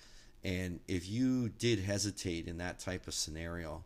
And 0.43 0.79
if 0.87 1.07
you 1.07 1.49
did 1.49 1.79
hesitate 1.79 2.47
in 2.47 2.57
that 2.57 2.79
type 2.79 3.07
of 3.07 3.13
scenario 3.13 3.83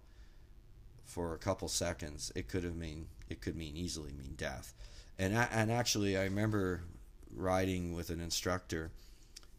for 1.03 1.33
a 1.33 1.37
couple 1.37 1.67
seconds, 1.67 2.31
it 2.35 2.47
could 2.47 2.63
have 2.63 2.75
mean 2.75 3.07
it 3.29 3.41
could 3.41 3.55
mean 3.55 3.75
easily 3.75 4.11
mean 4.13 4.33
death. 4.37 4.73
And 5.17 5.33
and 5.35 5.71
actually, 5.71 6.17
I 6.17 6.23
remember 6.23 6.81
riding 7.33 7.93
with 7.93 8.09
an 8.09 8.21
instructor 8.21 8.91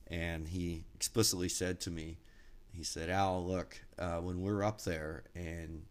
and 0.09 0.49
he 0.49 0.85
explicitly 0.95 1.49
said 1.49 1.81
to 1.81 1.91
me, 1.91 2.19
he 2.73 2.85
said, 2.85 3.09
"Al, 3.09 3.45
look, 3.45 3.81
uh, 3.99 4.19
when 4.19 4.41
we're 4.43 4.63
up 4.63 4.83
there 4.83 5.25
and 5.35 5.85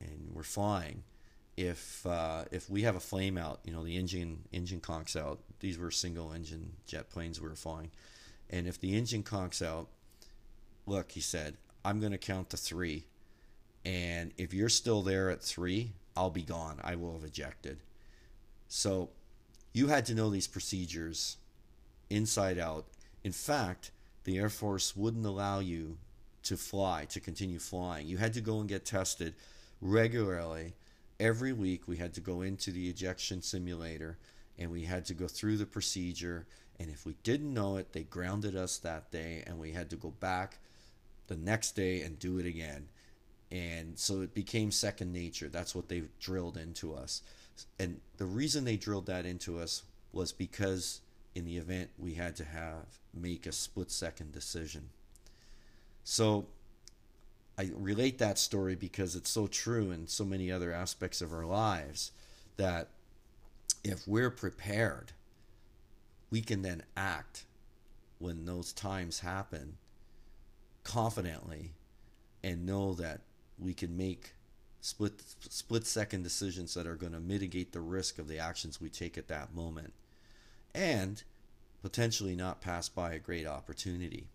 and 0.00 0.30
we're 0.32 0.42
flying, 0.42 1.04
if 1.56 2.04
uh, 2.06 2.44
if 2.50 2.68
we 2.68 2.82
have 2.82 2.96
a 2.96 3.00
flame 3.00 3.36
out, 3.38 3.60
you 3.64 3.72
know, 3.72 3.84
the 3.84 3.96
engine 3.96 4.40
engine 4.52 4.80
conks 4.80 5.16
out. 5.16 5.40
These 5.60 5.78
were 5.78 5.90
single 5.90 6.32
engine 6.32 6.72
jet 6.86 7.10
planes 7.10 7.40
we 7.40 7.48
were 7.48 7.54
flying, 7.54 7.90
and 8.50 8.66
if 8.66 8.80
the 8.80 8.96
engine 8.96 9.22
conks 9.22 9.64
out, 9.64 9.88
look, 10.86 11.12
he 11.12 11.20
said, 11.20 11.56
I'm 11.84 12.00
going 12.00 12.12
to 12.12 12.18
count 12.18 12.50
to 12.50 12.56
three, 12.56 13.06
and 13.84 14.32
if 14.36 14.52
you're 14.52 14.68
still 14.68 15.02
there 15.02 15.30
at 15.30 15.42
three, 15.42 15.92
I'll 16.16 16.30
be 16.30 16.42
gone. 16.42 16.80
I 16.82 16.96
will 16.96 17.12
have 17.14 17.24
ejected." 17.24 17.80
So 18.68 19.10
you 19.72 19.88
had 19.88 20.06
to 20.06 20.14
know 20.14 20.30
these 20.30 20.46
procedures 20.46 21.36
inside 22.10 22.58
out. 22.58 22.86
In 23.24 23.32
fact, 23.32 23.90
the 24.24 24.38
Air 24.38 24.50
Force 24.50 24.94
wouldn't 24.94 25.26
allow 25.26 25.58
you 25.58 25.96
to 26.44 26.56
fly, 26.56 27.06
to 27.06 27.20
continue 27.20 27.58
flying. 27.58 28.06
You 28.06 28.18
had 28.18 28.34
to 28.34 28.40
go 28.42 28.60
and 28.60 28.68
get 28.68 28.84
tested 28.84 29.34
regularly. 29.80 30.74
Every 31.18 31.52
week, 31.52 31.88
we 31.88 31.96
had 31.96 32.12
to 32.14 32.20
go 32.20 32.42
into 32.42 32.70
the 32.70 32.88
ejection 32.88 33.40
simulator 33.40 34.18
and 34.58 34.70
we 34.70 34.84
had 34.84 35.04
to 35.06 35.14
go 35.14 35.26
through 35.26 35.56
the 35.56 35.66
procedure. 35.66 36.46
And 36.78 36.90
if 36.90 37.06
we 37.06 37.16
didn't 37.22 37.52
know 37.52 37.76
it, 37.76 37.92
they 37.92 38.02
grounded 38.02 38.54
us 38.54 38.78
that 38.78 39.10
day 39.10 39.42
and 39.46 39.58
we 39.58 39.72
had 39.72 39.90
to 39.90 39.96
go 39.96 40.10
back 40.10 40.58
the 41.26 41.36
next 41.36 41.72
day 41.72 42.02
and 42.02 42.18
do 42.18 42.38
it 42.38 42.46
again. 42.46 42.88
And 43.50 43.98
so 43.98 44.20
it 44.20 44.34
became 44.34 44.70
second 44.70 45.12
nature. 45.12 45.48
That's 45.48 45.74
what 45.74 45.88
they 45.88 46.02
drilled 46.20 46.56
into 46.56 46.94
us. 46.94 47.22
And 47.78 48.00
the 48.18 48.26
reason 48.26 48.64
they 48.64 48.76
drilled 48.76 49.06
that 49.06 49.24
into 49.24 49.58
us 49.58 49.84
was 50.12 50.32
because 50.32 51.00
in 51.34 51.44
the 51.44 51.56
event 51.56 51.90
we 51.98 52.14
had 52.14 52.36
to 52.36 52.44
have 52.44 52.86
make 53.12 53.46
a 53.46 53.52
split 53.52 53.90
second 53.90 54.32
decision. 54.32 54.90
So 56.04 56.46
I 57.58 57.70
relate 57.74 58.18
that 58.18 58.38
story 58.38 58.74
because 58.74 59.14
it's 59.14 59.30
so 59.30 59.46
true 59.46 59.90
in 59.90 60.06
so 60.06 60.24
many 60.24 60.50
other 60.50 60.72
aspects 60.72 61.20
of 61.20 61.32
our 61.32 61.46
lives 61.46 62.12
that 62.56 62.88
if 63.82 64.06
we're 64.06 64.30
prepared, 64.30 65.12
we 66.30 66.40
can 66.40 66.62
then 66.62 66.82
act 66.96 67.44
when 68.18 68.44
those 68.44 68.72
times 68.72 69.20
happen 69.20 69.76
confidently 70.82 71.72
and 72.42 72.66
know 72.66 72.94
that 72.94 73.20
we 73.58 73.72
can 73.72 73.96
make 73.96 74.34
split 74.80 75.22
split 75.48 75.86
second 75.86 76.22
decisions 76.22 76.74
that 76.74 76.86
are 76.86 76.96
going 76.96 77.12
to 77.12 77.20
mitigate 77.20 77.72
the 77.72 77.80
risk 77.80 78.18
of 78.18 78.28
the 78.28 78.38
actions 78.38 78.80
we 78.80 78.90
take 78.90 79.16
at 79.16 79.28
that 79.28 79.54
moment 79.54 79.92
and 80.74 81.22
potentially 81.82 82.34
not 82.34 82.60
pass 82.60 82.88
by 82.88 83.12
a 83.12 83.18
great 83.18 83.46
opportunity. 83.46 84.26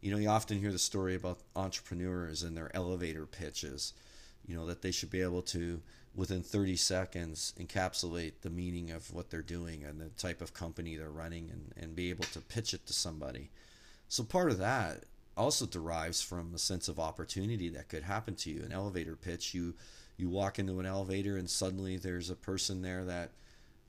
You 0.00 0.10
know, 0.10 0.18
you 0.18 0.28
often 0.28 0.58
hear 0.58 0.72
the 0.72 0.78
story 0.78 1.14
about 1.14 1.40
entrepreneurs 1.54 2.42
and 2.42 2.56
their 2.56 2.74
elevator 2.74 3.26
pitches, 3.26 3.94
you 4.46 4.54
know, 4.54 4.66
that 4.66 4.82
they 4.82 4.90
should 4.90 5.10
be 5.10 5.22
able 5.22 5.42
to, 5.42 5.80
within 6.14 6.42
30 6.42 6.76
seconds, 6.76 7.54
encapsulate 7.58 8.32
the 8.42 8.50
meaning 8.50 8.90
of 8.90 9.12
what 9.12 9.30
they're 9.30 9.42
doing 9.42 9.84
and 9.84 10.00
the 10.00 10.10
type 10.10 10.40
of 10.40 10.52
company 10.52 10.96
they're 10.96 11.10
running 11.10 11.50
and, 11.50 11.72
and 11.76 11.96
be 11.96 12.10
able 12.10 12.24
to 12.24 12.40
pitch 12.40 12.74
it 12.74 12.86
to 12.86 12.92
somebody. 12.92 13.50
So, 14.08 14.24
part 14.24 14.50
of 14.50 14.58
that 14.58 15.04
also 15.36 15.66
derives 15.66 16.22
from 16.22 16.54
a 16.54 16.58
sense 16.58 16.88
of 16.88 17.00
opportunity 17.00 17.68
that 17.70 17.88
could 17.88 18.02
happen 18.02 18.34
to 18.36 18.50
you. 18.50 18.62
An 18.62 18.72
elevator 18.72 19.16
pitch, 19.16 19.54
you 19.54 19.74
you 20.16 20.28
walk 20.28 20.58
into 20.58 20.78
an 20.78 20.86
elevator 20.86 21.36
and 21.36 21.50
suddenly 21.50 21.96
there's 21.96 22.30
a 22.30 22.36
person 22.36 22.82
there 22.82 23.04
that 23.04 23.30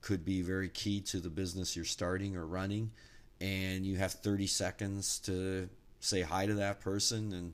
could 0.06 0.24
be 0.24 0.40
very 0.40 0.68
key 0.68 1.00
to 1.00 1.18
the 1.18 1.28
business 1.28 1.74
you're 1.74 1.84
starting 1.84 2.36
or 2.36 2.46
running 2.46 2.92
and 3.40 3.84
you 3.84 3.96
have 3.96 4.12
30 4.12 4.46
seconds 4.46 5.18
to 5.18 5.68
say 5.98 6.20
hi 6.20 6.46
to 6.46 6.54
that 6.54 6.78
person 6.78 7.32
and 7.32 7.52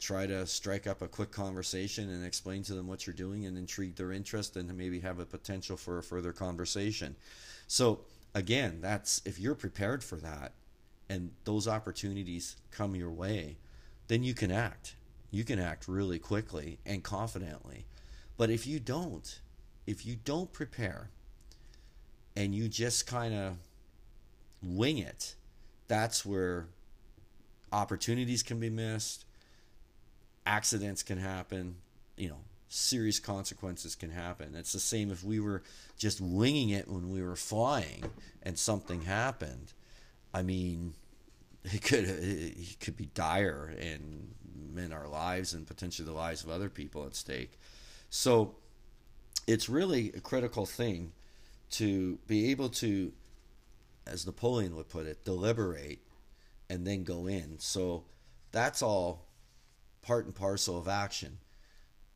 try 0.00 0.26
to 0.26 0.44
strike 0.44 0.88
up 0.88 1.00
a 1.00 1.06
quick 1.06 1.30
conversation 1.30 2.10
and 2.10 2.26
explain 2.26 2.60
to 2.64 2.74
them 2.74 2.88
what 2.88 3.06
you're 3.06 3.14
doing 3.14 3.46
and 3.46 3.56
intrigue 3.56 3.94
their 3.94 4.10
interest 4.10 4.56
and 4.56 4.76
maybe 4.76 4.98
have 4.98 5.20
a 5.20 5.24
potential 5.24 5.76
for 5.76 5.98
a 5.98 6.02
further 6.02 6.32
conversation. 6.32 7.14
So 7.68 8.00
again, 8.34 8.80
that's 8.80 9.22
if 9.24 9.38
you're 9.38 9.54
prepared 9.54 10.02
for 10.02 10.16
that 10.16 10.54
and 11.08 11.30
those 11.44 11.68
opportunities 11.68 12.56
come 12.72 12.96
your 12.96 13.12
way, 13.12 13.58
then 14.08 14.24
you 14.24 14.34
can 14.34 14.50
act. 14.50 14.96
You 15.30 15.44
can 15.44 15.60
act 15.60 15.86
really 15.86 16.18
quickly 16.18 16.80
and 16.84 17.04
confidently. 17.04 17.86
But 18.36 18.50
if 18.50 18.66
you 18.66 18.80
don't, 18.80 19.40
if 19.86 20.04
you 20.04 20.16
don't 20.16 20.52
prepare, 20.52 21.10
and 22.36 22.54
you 22.54 22.68
just 22.68 23.06
kind 23.06 23.34
of 23.34 23.56
wing 24.62 24.98
it, 24.98 25.34
that's 25.88 26.24
where 26.24 26.66
opportunities 27.72 28.42
can 28.42 28.60
be 28.60 28.70
missed, 28.70 29.24
accidents 30.46 31.02
can 31.02 31.18
happen, 31.18 31.76
you 32.16 32.28
know, 32.28 32.38
serious 32.68 33.18
consequences 33.18 33.94
can 33.94 34.10
happen. 34.10 34.54
It's 34.54 34.72
the 34.72 34.80
same 34.80 35.10
if 35.10 35.22
we 35.22 35.40
were 35.40 35.62
just 35.98 36.20
winging 36.20 36.70
it 36.70 36.88
when 36.88 37.10
we 37.10 37.22
were 37.22 37.36
flying 37.36 38.04
and 38.42 38.58
something 38.58 39.02
happened. 39.02 39.72
I 40.32 40.42
mean, 40.42 40.94
it 41.64 41.82
could 41.82 42.04
it 42.04 42.80
could 42.80 42.96
be 42.96 43.06
dire 43.14 43.74
and 43.78 44.34
in 44.76 44.92
our 44.92 45.06
lives 45.06 45.52
and 45.52 45.66
potentially 45.66 46.06
the 46.06 46.14
lives 46.14 46.42
of 46.42 46.50
other 46.50 46.68
people 46.68 47.04
at 47.04 47.14
stake. 47.14 47.58
So 48.08 48.54
it's 49.46 49.68
really 49.68 50.12
a 50.14 50.20
critical 50.20 50.66
thing 50.66 51.12
to 51.72 52.18
be 52.26 52.50
able 52.50 52.68
to, 52.68 53.12
as 54.06 54.26
Napoleon 54.26 54.76
would 54.76 54.88
put 54.88 55.06
it, 55.06 55.24
deliberate 55.24 56.00
and 56.70 56.86
then 56.86 57.02
go 57.02 57.26
in. 57.26 57.58
So 57.58 58.04
that's 58.50 58.82
all 58.82 59.26
part 60.02 60.26
and 60.26 60.34
parcel 60.34 60.78
of 60.78 60.88
action. 60.88 61.38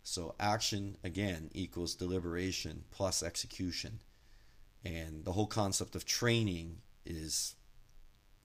So 0.03 0.35
action 0.39 0.97
again 1.03 1.51
equals 1.53 1.95
deliberation 1.95 2.85
plus 2.91 3.23
execution. 3.23 4.01
And 4.85 5.25
the 5.25 5.33
whole 5.33 5.47
concept 5.47 5.97
of 5.97 6.05
training 6.05 6.79
is 7.05 7.57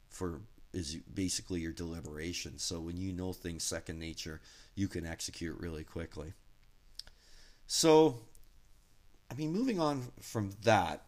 for 0.09 0.41
is 0.73 0.95
basically 1.13 1.59
your 1.59 1.73
deliberation. 1.73 2.57
So 2.57 2.79
when 2.79 2.97
you 2.97 3.11
know 3.11 3.33
things 3.33 3.63
second 3.63 3.99
nature, 3.99 4.41
you 4.73 4.87
can 4.87 5.05
execute 5.05 5.59
really 5.59 5.83
quickly. 5.83 6.33
So 7.67 8.21
I 9.31 9.33
mean, 9.33 9.53
moving 9.53 9.79
on 9.79 10.03
from 10.19 10.51
that, 10.63 11.05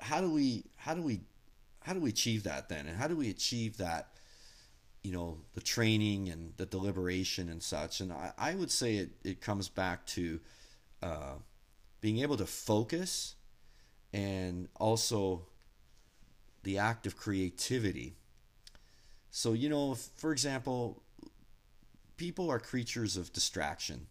how 0.00 0.20
do 0.20 0.32
we 0.32 0.64
how 0.76 0.94
do 0.94 1.00
we 1.00 1.20
how 1.80 1.92
do 1.92 2.00
we 2.00 2.10
achieve 2.10 2.42
that 2.42 2.68
then, 2.68 2.86
and 2.86 2.96
how 2.96 3.06
do 3.06 3.16
we 3.16 3.30
achieve 3.30 3.76
that? 3.76 4.08
You 5.04 5.12
know, 5.12 5.38
the 5.54 5.60
training 5.60 6.28
and 6.30 6.54
the 6.56 6.66
deliberation 6.66 7.48
and 7.50 7.62
such. 7.62 8.00
And 8.00 8.10
I, 8.12 8.32
I 8.36 8.54
would 8.54 8.70
say 8.70 8.96
it, 8.96 9.10
it 9.22 9.40
comes 9.40 9.68
back 9.68 10.06
to 10.06 10.40
uh, 11.02 11.34
being 12.00 12.20
able 12.20 12.38
to 12.38 12.46
focus 12.46 13.36
and 14.14 14.66
also 14.80 15.46
the 16.62 16.78
act 16.78 17.06
of 17.06 17.16
creativity. 17.18 18.16
So, 19.30 19.52
you 19.52 19.68
know, 19.68 19.94
for 19.94 20.32
example, 20.32 21.02
people 22.16 22.50
are 22.50 22.58
creatures 22.58 23.18
of 23.18 23.32
distraction. 23.32 24.06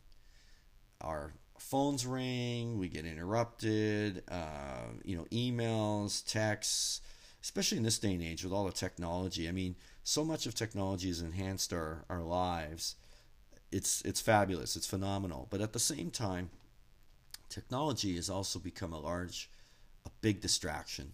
Our 1.01 1.33
phones 1.63 2.05
ring, 2.05 2.77
we 2.77 2.89
get 2.89 3.05
interrupted, 3.05 4.23
uh, 4.29 4.89
you 5.03 5.15
know, 5.15 5.25
emails, 5.31 6.23
texts, 6.25 7.01
especially 7.41 7.77
in 7.77 7.83
this 7.83 7.97
day 7.97 8.13
and 8.13 8.21
age 8.21 8.43
with 8.43 8.53
all 8.53 8.65
the 8.65 8.71
technology. 8.71 9.47
I 9.47 9.51
mean, 9.51 9.75
so 10.03 10.23
much 10.25 10.45
of 10.45 10.53
technology 10.53 11.07
has 11.07 11.21
enhanced 11.21 11.73
our, 11.73 12.03
our 12.09 12.21
lives. 12.21 12.95
It's 13.71 14.01
it's 14.03 14.21
fabulous, 14.21 14.75
it's 14.75 14.85
phenomenal. 14.85 15.47
But 15.49 15.61
at 15.61 15.73
the 15.73 15.79
same 15.79 16.11
time, 16.11 16.49
technology 17.49 18.15
has 18.17 18.29
also 18.29 18.59
become 18.59 18.93
a 18.93 18.99
large, 18.99 19.49
a 20.05 20.09
big 20.21 20.41
distraction. 20.41 21.13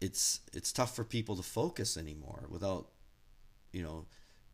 It's 0.00 0.40
it's 0.54 0.72
tough 0.72 0.94
for 0.94 1.04
people 1.04 1.36
to 1.36 1.42
focus 1.42 1.96
anymore 1.96 2.44
without, 2.48 2.86
you 3.72 3.82
know, 3.82 4.06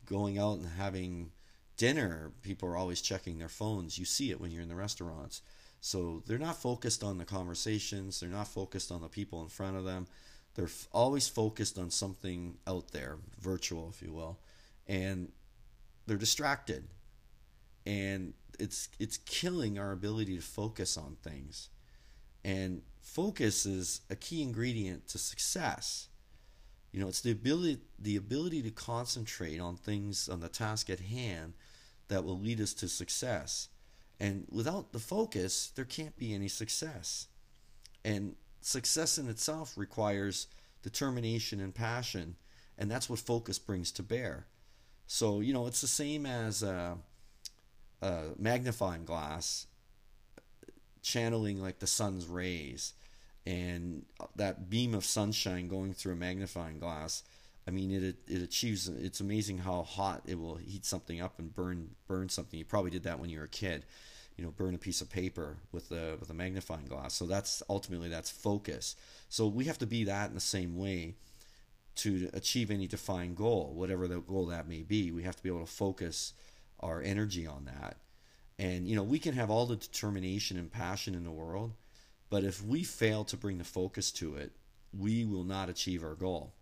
going 0.07 0.39
out 0.39 0.59
and 0.59 0.67
having 0.79 1.31
dinner, 1.77 2.33
people 2.43 2.69
are 2.69 2.77
always 2.77 3.01
checking 3.01 3.39
their 3.39 3.49
phones. 3.49 3.99
You 3.99 4.05
see 4.05 4.31
it 4.31 4.41
when 4.41 4.51
you're 4.51 4.63
in 4.63 4.69
the 4.69 4.75
restaurants. 4.75 5.43
So 5.81 6.23
they're 6.27 6.39
not 6.39 6.57
focused 6.57 7.03
on 7.03 7.19
the 7.19 7.25
conversations, 7.25 8.21
they're 8.21 8.29
not 8.29 8.47
focused 8.47 8.93
on 8.93 9.03
the 9.03 9.09
people 9.09 9.43
in 9.43 9.49
front 9.49 9.77
of 9.77 9.85
them. 9.85 10.07
They're 10.55 10.67
f- 10.67 10.87
always 10.93 11.29
focused 11.29 11.79
on 11.79 11.91
something 11.91 12.59
out 12.67 12.93
there, 12.93 13.17
virtual, 13.41 13.89
if 13.93 14.03
you 14.03 14.13
will. 14.13 14.39
And 14.87 15.33
they're 16.07 16.19
distracted. 16.19 16.85
And 17.85 18.35
it's 18.59 18.89
it's 19.01 19.17
killing 19.17 19.79
our 19.79 19.93
ability 19.93 20.37
to 20.37 20.43
focus 20.43 20.97
on 20.97 21.17
things. 21.23 21.69
And 22.45 22.83
focus 23.01 23.67
is 23.67 24.03
a 24.11 24.17
key 24.17 24.43
ingredient 24.43 25.09
to 25.09 25.19
success. 25.19 26.09
You 26.93 27.01
know, 27.01 27.09
it's 27.09 27.23
the 27.23 27.31
ability 27.31 27.79
the 27.99 28.17
ability 28.17 28.63
to 28.63 28.71
concentrate 28.71 29.59
on 29.59 29.77
things 29.77 30.29
on 30.29 30.41
the 30.41 30.49
task 30.49 30.91
at 30.91 31.01
hand 31.01 31.55
that 32.09 32.25
will 32.25 32.39
lead 32.39 32.61
us 32.61 32.75
to 32.75 32.89
success. 32.89 33.69
And 34.21 34.47
without 34.51 34.93
the 34.93 34.99
focus, 34.99 35.73
there 35.75 35.87
can't 35.87 36.17
be 36.17 36.35
any 36.35 36.49
success. 36.49 37.29
And 38.05 38.37
success 38.61 39.19
in 39.19 39.29
itself 39.29 39.77
requires 39.77 40.49
determination 40.83 41.61
and 41.61 41.75
passion, 41.75 42.37
and 42.77 42.91
that's 42.91 43.09
what 43.09 43.19
focus 43.19 43.59
brings 43.59 43.91
to 43.93 44.03
bear. 44.03 44.47
So, 45.07 45.41
you 45.41 45.53
know, 45.53 45.67
it's 45.67 45.81
the 45.81 45.87
same 45.87 46.27
as 46.27 46.63
a, 46.63 46.99
a 48.03 48.23
magnifying 48.39 49.05
glass 49.05 49.67
channeling 51.03 51.61
like 51.61 51.81
the 51.81 51.87
sun's 51.87 52.27
rays 52.27 52.93
and 53.47 54.05
that 54.37 54.71
beam 54.71 54.95
of 54.95 55.05
sunshine 55.05 55.69
going 55.69 55.93
through 55.93 56.13
a 56.13 56.17
magnifying 56.17 56.79
glass 56.79 57.23
I 57.67 57.71
mean, 57.71 57.93
it 57.93 58.17
it 58.27 58.43
achieves. 58.43 58.89
It's 58.89 59.21
amazing 59.21 59.59
how 59.59 59.83
hot 59.83 60.23
it 60.27 60.39
will 60.39 60.57
heat 60.57 60.85
something 60.85 61.21
up 61.21 61.39
and 61.39 61.55
burn 61.55 61.91
burn 62.09 62.29
something. 62.29 62.59
You 62.59 62.65
probably 62.65 62.91
did 62.91 63.05
that 63.05 63.21
when 63.21 63.31
you 63.31 63.39
were 63.39 63.45
a 63.45 63.49
kid. 63.49 63.85
you 64.37 64.45
know 64.45 64.51
burn 64.51 64.75
a 64.75 64.79
piece 64.79 65.01
of 65.01 65.11
paper 65.11 65.59
with 65.73 65.91
a 65.93 66.17
with 66.19 66.31
a 66.31 66.35
magnifying 66.35 66.87
glass 66.87 67.15
so 67.15 67.27
that's 67.27 67.63
ultimately 67.69 68.09
that's 68.09 68.31
focus 68.31 68.97
so 69.29 69.47
we 69.47 69.65
have 69.65 69.79
to 69.79 69.87
be 69.87 70.05
that 70.05 70.29
in 70.29 70.35
the 70.35 70.41
same 70.41 70.77
way 70.79 71.15
to 71.95 72.31
achieve 72.33 72.71
any 72.71 72.87
defined 72.87 73.37
goal 73.37 73.73
whatever 73.75 74.09
the 74.09 74.21
goal 74.21 74.47
that 74.47 74.67
may 74.69 74.83
be 74.83 75.13
we 75.13 75.23
have 75.23 75.37
to 75.37 75.43
be 75.43 75.49
able 75.49 75.61
to 75.61 75.67
focus 75.67 76.33
our 76.81 77.03
energy 77.03 77.47
on 77.47 77.67
that 77.67 77.97
and 78.59 78.89
you 78.89 78.97
know 78.97 79.03
we 79.03 79.19
can 79.19 79.35
have 79.35 79.51
all 79.51 79.67
the 79.67 79.77
determination 79.77 80.59
and 80.59 80.73
passion 80.73 81.15
in 81.15 81.25
the 81.25 81.31
world 81.31 81.73
but 82.33 82.45
if 82.45 82.65
we 82.65 82.83
fail 82.83 83.23
to 83.25 83.37
bring 83.37 83.59
the 83.59 83.65
focus 83.65 84.11
to 84.11 84.35
it 84.37 84.53
we 84.97 85.25
will 85.25 85.45
not 85.45 85.69
achieve 85.69 86.03
our 86.03 86.15
goal 86.15 86.53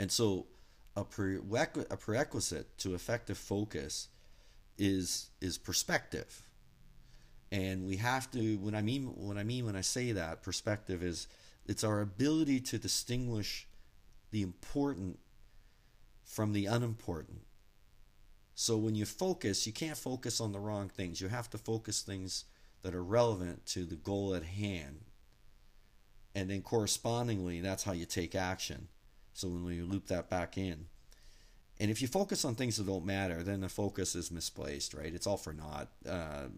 and 0.00 0.10
so 0.10 0.46
a, 0.96 1.00
a 1.00 1.96
prerequisite 1.96 2.78
to 2.78 2.94
effective 2.94 3.38
focus 3.38 4.08
is 4.78 5.28
is 5.40 5.58
perspective. 5.58 6.42
And 7.52 7.86
we 7.86 7.96
have 7.96 8.30
to 8.32 8.56
when 8.56 8.74
I 8.74 8.82
mean 8.82 9.04
when 9.16 9.38
I 9.38 9.44
mean 9.44 9.66
when 9.66 9.76
I 9.76 9.82
say 9.82 10.12
that 10.12 10.42
perspective 10.42 11.02
is 11.02 11.26
it's 11.66 11.84
our 11.84 12.00
ability 12.00 12.60
to 12.60 12.78
distinguish 12.78 13.68
the 14.30 14.42
important 14.42 15.18
from 16.24 16.52
the 16.52 16.66
unimportant. 16.66 17.42
So 18.54 18.76
when 18.76 18.94
you 18.94 19.04
focus, 19.04 19.66
you 19.66 19.72
can't 19.72 19.96
focus 19.96 20.40
on 20.40 20.52
the 20.52 20.60
wrong 20.60 20.88
things. 20.88 21.20
You 21.20 21.28
have 21.28 21.50
to 21.50 21.58
focus 21.58 22.02
things 22.02 22.44
that 22.82 22.94
are 22.94 23.04
relevant 23.04 23.66
to 23.66 23.84
the 23.84 23.96
goal 23.96 24.34
at 24.34 24.44
hand. 24.44 25.00
And 26.34 26.48
then 26.48 26.62
correspondingly, 26.62 27.60
that's 27.60 27.82
how 27.82 27.92
you 27.92 28.06
take 28.06 28.34
action. 28.34 28.88
So 29.32 29.48
when 29.48 29.64
we 29.64 29.80
loop 29.80 30.06
that 30.06 30.30
back 30.30 30.56
in, 30.56 30.86
and 31.80 31.90
if 31.90 32.02
you 32.02 32.08
focus 32.08 32.44
on 32.44 32.54
things 32.54 32.76
that 32.76 32.86
don't 32.86 33.06
matter, 33.06 33.42
then 33.42 33.62
the 33.62 33.68
focus 33.68 34.14
is 34.14 34.30
misplaced, 34.30 34.92
right? 34.92 35.14
It's 35.14 35.26
all 35.26 35.38
for 35.38 35.54
naught. 35.54 35.88
Uh, 36.06 36.48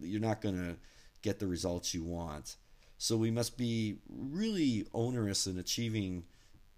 you're 0.00 0.20
not 0.20 0.40
going 0.40 0.56
to 0.56 0.76
get 1.20 1.38
the 1.38 1.46
results 1.46 1.92
you 1.92 2.02
want. 2.02 2.56
So 2.96 3.16
we 3.16 3.30
must 3.30 3.58
be 3.58 3.98
really 4.08 4.86
onerous 4.94 5.46
in 5.46 5.58
achieving, 5.58 6.24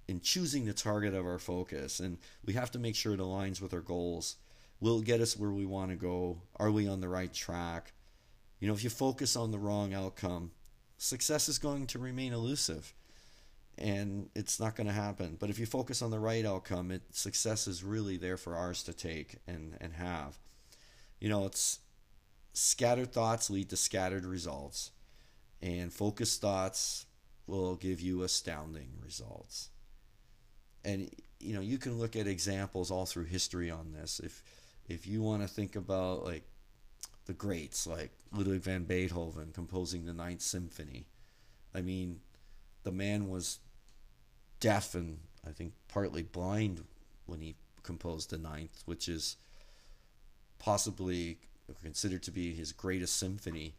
in 0.09 0.21
choosing 0.21 0.65
the 0.65 0.73
target 0.73 1.15
of 1.15 1.25
our 1.25 1.39
focus. 1.39 2.01
And 2.01 2.19
we 2.45 2.53
have 2.55 2.73
to 2.73 2.81
make 2.81 2.97
sure 2.97 3.15
it 3.15 3.21
aligns 3.21 3.61
with 3.61 3.73
our 3.73 3.81
goals. 3.81 4.37
Will 4.81 4.99
it 4.99 5.05
get 5.05 5.21
us 5.21 5.37
where 5.37 5.53
we 5.53 5.65
want 5.65 5.91
to 5.91 5.97
go? 5.97 6.43
Are 6.57 6.73
we 6.73 6.89
on 6.89 7.01
the 7.01 7.09
right 7.09 7.33
track? 7.33 7.93
You 8.63 8.69
know, 8.69 8.75
if 8.75 8.85
you 8.85 8.91
focus 8.91 9.35
on 9.35 9.51
the 9.51 9.59
wrong 9.59 9.93
outcome, 9.93 10.53
success 10.97 11.49
is 11.49 11.59
going 11.59 11.89
to 11.89 11.99
remain 11.99 12.33
elusive 12.33 12.95
and 13.77 14.29
it's 14.37 14.61
not 14.61 14.77
going 14.77 14.87
to 14.87 14.93
happen. 14.93 15.37
But 15.37 15.51
if 15.51 15.59
you 15.59 15.67
focus 15.67 16.01
on 16.01 16.13
the 16.13 16.21
right 16.21 16.47
outcome, 16.47 16.93
it 16.93 17.03
success 17.11 17.67
is 17.67 17.83
really 17.83 18.17
there 18.17 18.37
for 18.37 18.55
ours 18.55 18.85
to 18.85 18.93
take 18.93 19.39
and 19.49 19.77
and 19.81 19.95
have. 19.95 20.39
You 21.19 21.29
know, 21.29 21.45
it's 21.45 21.81
scattered 22.53 23.13
thoughts 23.13 23.51
lead 23.51 23.69
to 23.71 23.77
scattered 23.77 24.25
results, 24.25 24.93
and 25.61 25.93
focused 25.93 26.41
thoughts 26.41 27.07
will 27.49 27.75
give 27.75 28.01
you 28.01 28.23
astounding 28.23 28.91
results. 29.03 29.71
And 30.85 31.11
you 31.41 31.53
know, 31.53 31.63
you 31.63 31.79
can 31.79 31.99
look 31.99 32.15
at 32.15 32.29
examples 32.29 32.93
all 32.93 33.07
through 33.07 33.25
history 33.25 33.73
on 33.73 33.93
this. 33.93 34.21
If 34.21 34.41
if 34.89 35.05
you 35.05 35.21
want 35.21 35.43
to 35.43 35.49
think 35.49 35.75
about 35.75 36.23
like 36.23 36.45
the 37.27 37.33
greats 37.33 37.87
like 37.87 38.11
Ludwig 38.33 38.63
van 38.63 38.85
Beethoven 38.85 39.51
composing 39.53 40.05
the 40.05 40.13
Ninth 40.13 40.43
Symphony, 40.43 41.07
I 41.75 41.81
mean, 41.81 42.21
the 42.83 42.93
man 42.93 43.29
was 43.29 43.59
deaf 44.61 44.95
and 44.95 45.19
I 45.47 45.51
think 45.51 45.73
partly 45.89 46.23
blind 46.23 46.85
when 47.27 47.41
he 47.41 47.57
composed 47.83 48.31
the 48.31 48.39
Ninth, 48.39 48.83
which 48.87 49.09
is 49.09 49.37
possibly 50.59 51.39
considered 51.83 52.23
to 52.25 52.31
be 52.31 52.55
his 52.55 52.73
greatest 52.73 53.17
symphony. 53.17 53.75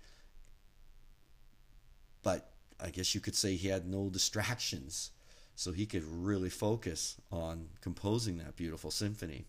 But 2.22 2.52
I 2.80 2.90
guess 2.90 3.14
you 3.16 3.22
could 3.22 3.36
say 3.36 3.56
he 3.56 3.70
had 3.70 3.86
no 3.88 4.10
distractions, 4.10 5.12
so 5.56 5.72
he 5.72 5.86
could 5.86 6.04
really 6.04 6.50
focus 6.50 7.16
on 7.32 7.68
composing 7.82 8.38
that 8.38 8.56
beautiful 8.56 8.92
symphony. 8.92 9.46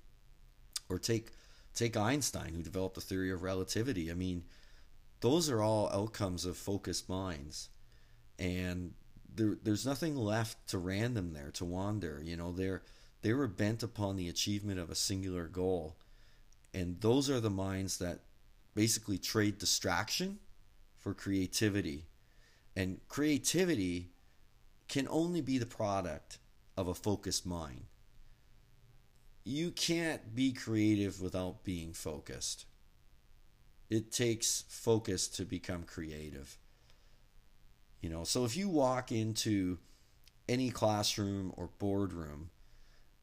Or 0.89 0.99
take 0.99 1.31
take 1.75 1.97
Einstein, 1.97 2.55
who 2.55 2.63
developed 2.63 2.95
the 2.95 3.01
theory 3.01 3.31
of 3.31 3.43
relativity. 3.43 4.11
I 4.11 4.15
mean, 4.15 4.45
those 5.21 5.51
are 5.51 5.63
all 5.63 5.91
outcomes 5.91 6.45
of 6.45 6.57
focused 6.57 7.09
minds, 7.09 7.69
and 8.39 8.93
there, 9.35 9.57
there's 9.63 9.87
nothing 9.87 10.17
left 10.17 10.69
to 10.69 10.79
random 10.79 11.33
there 11.33 11.51
to 11.53 11.65
wander. 11.65 12.21
You 12.23 12.37
know, 12.37 12.53
they're 12.53 12.83
they 13.23 13.33
were 13.33 13.49
bent 13.49 13.83
upon 13.83 14.17
the 14.17 14.29
achievement 14.29 14.79
of 14.79 14.91
a 14.91 14.95
singular 14.95 15.47
goal, 15.47 15.97
and 16.73 17.01
those 17.01 17.31
are 17.31 17.41
the 17.41 17.51
minds 17.51 17.99
that 17.99 18.21
basically 18.75 19.19
trade 19.19 19.59
distraction 19.59 20.39
for 20.99 21.15
creativity, 21.15 22.07
and 22.77 23.01
creativity 23.09 24.11
can 24.89 25.09
only 25.09 25.41
be 25.41 25.59
the 25.59 25.67
product 25.67 26.39
of 26.77 26.89
a 26.89 26.95
focused 26.95 27.47
mind. 27.47 27.85
You 29.45 29.71
can't 29.71 30.35
be 30.35 30.53
creative 30.53 31.21
without 31.21 31.65
being 31.65 31.93
focused. 31.93 32.65
It 33.91 34.11
takes 34.11 34.65
focus 34.69 35.29
to 35.29 35.45
become 35.45 35.83
creative. 35.83 36.57
You 38.01 38.11
know, 38.11 38.25
so 38.25 38.45
if 38.45 38.57
you 38.57 38.69
walk 38.69 39.13
into 39.13 39.79
any 40.49 40.71
classroom 40.71 41.53
or 41.57 41.71
boardroom, 41.79 42.51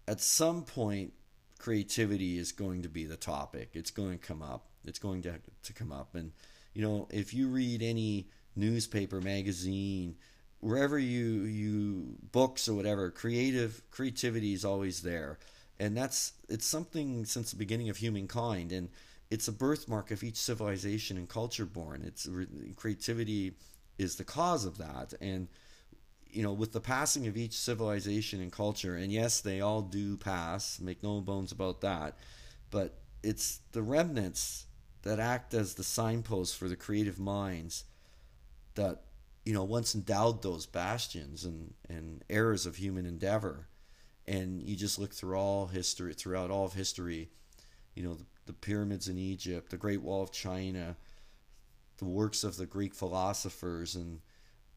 at 0.07 0.21
some 0.21 0.63
point 0.63 1.13
creativity 1.57 2.37
is 2.37 2.51
going 2.51 2.81
to 2.81 2.89
be 2.89 3.05
the 3.05 3.17
topic. 3.17 3.69
It's 3.73 3.91
going 3.91 4.17
to 4.17 4.25
come 4.25 4.41
up. 4.41 4.65
It's 4.85 4.99
going 4.99 5.21
to 5.23 5.33
to 5.63 5.73
come 5.73 5.91
up. 5.91 6.15
And 6.15 6.31
you 6.73 6.81
know, 6.81 7.07
if 7.11 7.33
you 7.33 7.47
read 7.47 7.81
any 7.81 8.27
newspaper, 8.55 9.21
magazine, 9.21 10.15
wherever 10.59 10.97
you 10.97 11.43
you 11.43 12.15
books 12.31 12.67
or 12.67 12.73
whatever, 12.73 13.11
creative 13.11 13.83
creativity 13.91 14.53
is 14.53 14.65
always 14.65 15.01
there. 15.01 15.37
And 15.79 15.97
that's 15.97 16.33
it's 16.47 16.65
something 16.65 17.25
since 17.25 17.51
the 17.51 17.57
beginning 17.57 17.89
of 17.89 17.97
humankind 17.97 18.71
and 18.71 18.89
it's 19.31 19.47
a 19.47 19.51
birthmark 19.53 20.11
of 20.11 20.23
each 20.23 20.35
civilization 20.35 21.17
and 21.17 21.27
culture 21.27 21.65
born. 21.65 22.03
It's 22.05 22.27
creativity 22.75 23.53
is 23.97 24.17
the 24.17 24.25
cause 24.25 24.65
of 24.65 24.77
that. 24.77 25.13
And 25.21 25.47
you 26.29 26.43
know, 26.43 26.53
with 26.53 26.71
the 26.73 26.81
passing 26.81 27.27
of 27.27 27.37
each 27.37 27.57
civilization 27.57 28.41
and 28.41 28.51
culture, 28.51 28.95
and 28.95 29.11
yes, 29.11 29.41
they 29.41 29.61
all 29.61 29.81
do 29.81 30.17
pass, 30.17 30.79
make 30.79 31.03
no 31.03 31.19
bones 31.21 31.51
about 31.51 31.81
that, 31.81 32.17
but 32.69 32.99
it's 33.23 33.59
the 33.71 33.81
remnants 33.81 34.65
that 35.03 35.19
act 35.19 35.53
as 35.53 35.73
the 35.73 35.83
signposts 35.83 36.55
for 36.55 36.67
the 36.67 36.75
creative 36.75 37.19
minds 37.19 37.85
that, 38.75 39.01
you 39.45 39.53
know, 39.53 39.63
once 39.63 39.95
endowed 39.95 40.41
those 40.41 40.65
bastions 40.65 41.43
and, 41.43 41.73
and 41.89 42.23
eras 42.29 42.65
of 42.65 42.77
human 42.77 43.05
endeavor. 43.05 43.67
And 44.31 44.63
you 44.63 44.77
just 44.77 44.97
look 44.97 45.13
through 45.13 45.35
all 45.35 45.67
history, 45.67 46.13
throughout 46.13 46.49
all 46.49 46.63
of 46.63 46.71
history, 46.71 47.29
you 47.95 48.01
know, 48.01 48.13
the, 48.13 48.23
the 48.45 48.53
pyramids 48.53 49.09
in 49.09 49.17
Egypt, 49.17 49.71
the 49.71 49.77
Great 49.77 50.01
Wall 50.01 50.23
of 50.23 50.31
China, 50.31 50.95
the 51.97 52.05
works 52.05 52.45
of 52.45 52.55
the 52.55 52.65
Greek 52.65 52.95
philosophers 52.95 53.93
and 53.93 54.21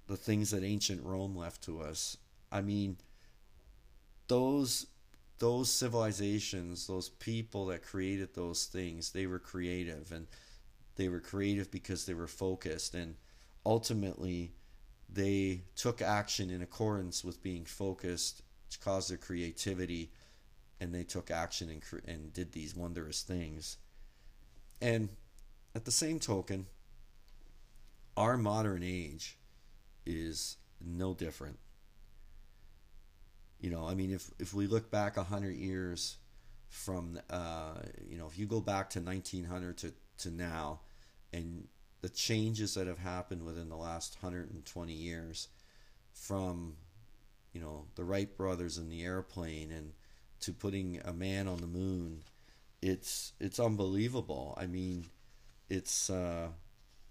the 0.08 0.16
things 0.16 0.50
that 0.50 0.64
ancient 0.64 1.04
Rome 1.04 1.36
left 1.36 1.62
to 1.62 1.80
us. 1.80 2.16
I 2.50 2.62
mean, 2.62 2.96
those 4.26 4.86
those 5.38 5.70
civilizations, 5.70 6.88
those 6.88 7.10
people 7.10 7.66
that 7.66 7.84
created 7.84 8.34
those 8.34 8.64
things, 8.64 9.10
they 9.10 9.26
were 9.26 9.38
creative 9.38 10.10
and 10.10 10.26
they 10.96 11.08
were 11.08 11.20
creative 11.20 11.70
because 11.70 12.06
they 12.06 12.14
were 12.14 12.26
focused 12.26 12.94
and 12.94 13.14
ultimately 13.64 14.52
they 15.08 15.62
took 15.76 16.02
action 16.02 16.50
in 16.50 16.60
accordance 16.60 17.22
with 17.22 17.40
being 17.42 17.64
focused 17.64 18.42
to 18.74 18.80
cause 18.80 19.08
their 19.08 19.18
creativity 19.18 20.10
and 20.80 20.94
they 20.94 21.04
took 21.04 21.30
action 21.30 21.70
and, 21.70 21.82
and 22.06 22.32
did 22.32 22.52
these 22.52 22.76
wondrous 22.76 23.22
things. 23.22 23.78
And 24.80 25.08
at 25.74 25.84
the 25.84 25.90
same 25.90 26.18
token, 26.18 26.66
our 28.16 28.36
modern 28.36 28.82
age 28.82 29.38
is 30.04 30.56
no 30.84 31.14
different. 31.14 31.58
You 33.60 33.70
know, 33.70 33.88
I 33.88 33.94
mean, 33.94 34.12
if 34.12 34.30
if 34.38 34.52
we 34.52 34.66
look 34.66 34.90
back 34.90 35.16
a 35.16 35.24
hundred 35.24 35.56
years 35.56 36.18
from, 36.68 37.18
uh, 37.30 37.76
you 38.06 38.18
know, 38.18 38.26
if 38.26 38.38
you 38.38 38.46
go 38.46 38.60
back 38.60 38.90
to 38.90 39.00
1900 39.00 39.78
to 39.78 39.92
to 40.18 40.30
now, 40.30 40.80
and 41.32 41.66
the 42.02 42.08
changes 42.10 42.74
that 42.74 42.86
have 42.86 42.98
happened 42.98 43.44
within 43.44 43.70
the 43.70 43.76
last 43.76 44.18
120 44.20 44.92
years, 44.92 45.48
from, 46.12 46.76
you 47.54 47.60
know, 47.62 47.86
the 47.94 48.04
Wright 48.04 48.36
brothers 48.36 48.76
and 48.76 48.92
the 48.92 49.02
airplane 49.02 49.72
and 49.72 49.92
to 50.40 50.52
putting 50.52 51.00
a 51.04 51.12
man 51.14 51.48
on 51.48 51.62
the 51.62 51.66
moon, 51.66 52.24
it's 52.82 53.32
it's 53.40 53.58
unbelievable. 53.58 54.54
I 54.60 54.66
mean, 54.66 55.06
it's. 55.70 56.10
Uh, 56.10 56.48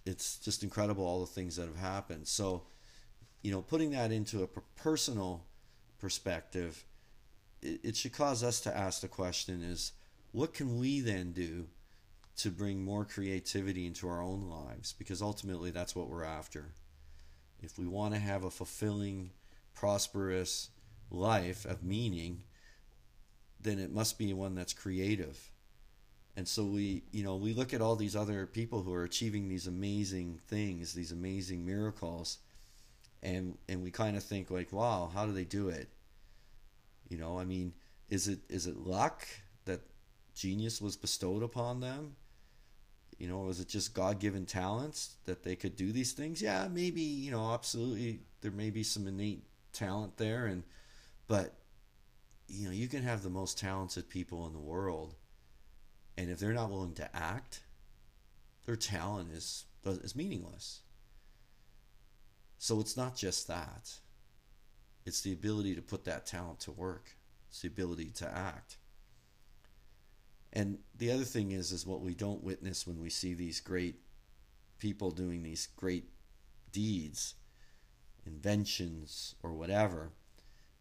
it's 0.05 0.37
just 0.39 0.63
incredible 0.63 1.05
all 1.05 1.21
the 1.21 1.25
things 1.25 1.55
that 1.55 1.67
have 1.67 1.77
happened. 1.77 2.27
So, 2.27 2.63
you 3.41 3.51
know, 3.51 3.61
putting 3.61 3.91
that 3.91 4.11
into 4.11 4.43
a 4.43 4.47
personal 4.75 5.45
perspective, 5.99 6.85
it, 7.61 7.79
it 7.83 7.95
should 7.95 8.13
cause 8.13 8.43
us 8.43 8.59
to 8.61 8.75
ask 8.75 9.01
the 9.01 9.07
question: 9.07 9.63
Is 9.63 9.93
what 10.31 10.53
can 10.53 10.77
we 10.79 10.99
then 10.99 11.31
do 11.31 11.67
to 12.35 12.49
bring 12.49 12.83
more 12.83 13.05
creativity 13.05 13.85
into 13.85 14.07
our 14.07 14.21
own 14.21 14.49
lives 14.49 14.93
because 14.93 15.21
ultimately 15.21 15.69
that's 15.69 15.95
what 15.95 16.09
we're 16.09 16.23
after. 16.23 16.71
If 17.61 17.77
we 17.77 17.85
want 17.85 18.13
to 18.13 18.19
have 18.19 18.43
a 18.43 18.49
fulfilling, 18.49 19.29
prosperous 19.73 20.69
life 21.09 21.65
of 21.65 21.83
meaning, 21.83 22.43
then 23.59 23.79
it 23.79 23.93
must 23.93 24.17
be 24.17 24.33
one 24.33 24.55
that's 24.55 24.73
creative. 24.73 25.51
And 26.35 26.47
so 26.47 26.65
we, 26.65 27.03
you 27.11 27.23
know, 27.23 27.35
we 27.35 27.53
look 27.53 27.73
at 27.73 27.81
all 27.81 27.95
these 27.95 28.15
other 28.15 28.47
people 28.47 28.81
who 28.81 28.93
are 28.93 29.03
achieving 29.03 29.47
these 29.47 29.67
amazing 29.67 30.39
things, 30.47 30.93
these 30.93 31.11
amazing 31.11 31.65
miracles, 31.65 32.39
and 33.21 33.57
and 33.69 33.83
we 33.83 33.91
kind 33.91 34.17
of 34.17 34.23
think 34.23 34.49
like, 34.49 34.73
wow, 34.73 35.11
how 35.13 35.25
do 35.25 35.31
they 35.31 35.45
do 35.45 35.69
it? 35.69 35.89
You 37.07 37.17
know, 37.17 37.37
I 37.37 37.45
mean, 37.45 37.73
is 38.09 38.27
it 38.27 38.39
is 38.49 38.65
it 38.65 38.77
luck 38.77 39.27
that 39.65 39.81
genius 40.33 40.81
was 40.81 40.95
bestowed 40.95 41.43
upon 41.43 41.79
them? 41.79 42.15
You 43.19 43.27
know, 43.27 43.39
was 43.41 43.59
it 43.59 43.69
just 43.69 43.93
God 43.93 44.19
given 44.19 44.45
talents 44.45 45.17
that 45.25 45.43
they 45.43 45.55
could 45.55 45.75
do 45.75 45.91
these 45.91 46.13
things? 46.13 46.41
Yeah, 46.41 46.67
maybe, 46.67 47.01
you 47.01 47.29
know, 47.31 47.53
absolutely 47.53 48.21
there 48.41 48.51
may 48.51 48.71
be 48.71 48.83
some 48.83 49.07
innate 49.07 49.45
talent 49.73 50.17
there 50.17 50.45
and 50.45 50.63
but 51.27 51.55
you 52.47 52.67
know, 52.67 52.73
you 52.73 52.87
can 52.87 53.03
have 53.03 53.23
the 53.23 53.29
most 53.29 53.57
talented 53.57 54.09
people 54.09 54.45
in 54.45 54.53
the 54.53 54.59
world 54.59 55.15
and 56.17 56.29
if 56.29 56.39
they're 56.39 56.53
not 56.53 56.69
willing 56.69 56.93
to 56.95 57.15
act, 57.15 57.61
their 58.65 58.75
talent 58.75 59.31
is 59.31 59.65
is 59.85 60.15
meaningless. 60.15 60.81
So 62.57 62.79
it's 62.79 62.95
not 62.95 63.15
just 63.15 63.47
that. 63.47 63.91
It's 65.05 65.21
the 65.21 65.33
ability 65.33 65.75
to 65.75 65.81
put 65.81 66.05
that 66.05 66.25
talent 66.25 66.61
to 66.61 66.71
work. 66.71 67.17
It's 67.49 67.61
the 67.61 67.67
ability 67.67 68.11
to 68.15 68.29
act. 68.29 68.77
And 70.53 70.77
the 70.97 71.11
other 71.11 71.23
thing 71.23 71.51
is 71.51 71.71
is 71.71 71.85
what 71.85 72.01
we 72.01 72.13
don't 72.13 72.43
witness 72.43 72.87
when 72.87 73.01
we 73.01 73.09
see 73.09 73.33
these 73.33 73.59
great 73.59 73.95
people 74.79 75.11
doing 75.11 75.43
these 75.43 75.67
great 75.75 76.05
deeds, 76.71 77.35
inventions 78.25 79.35
or 79.43 79.53
whatever, 79.53 80.11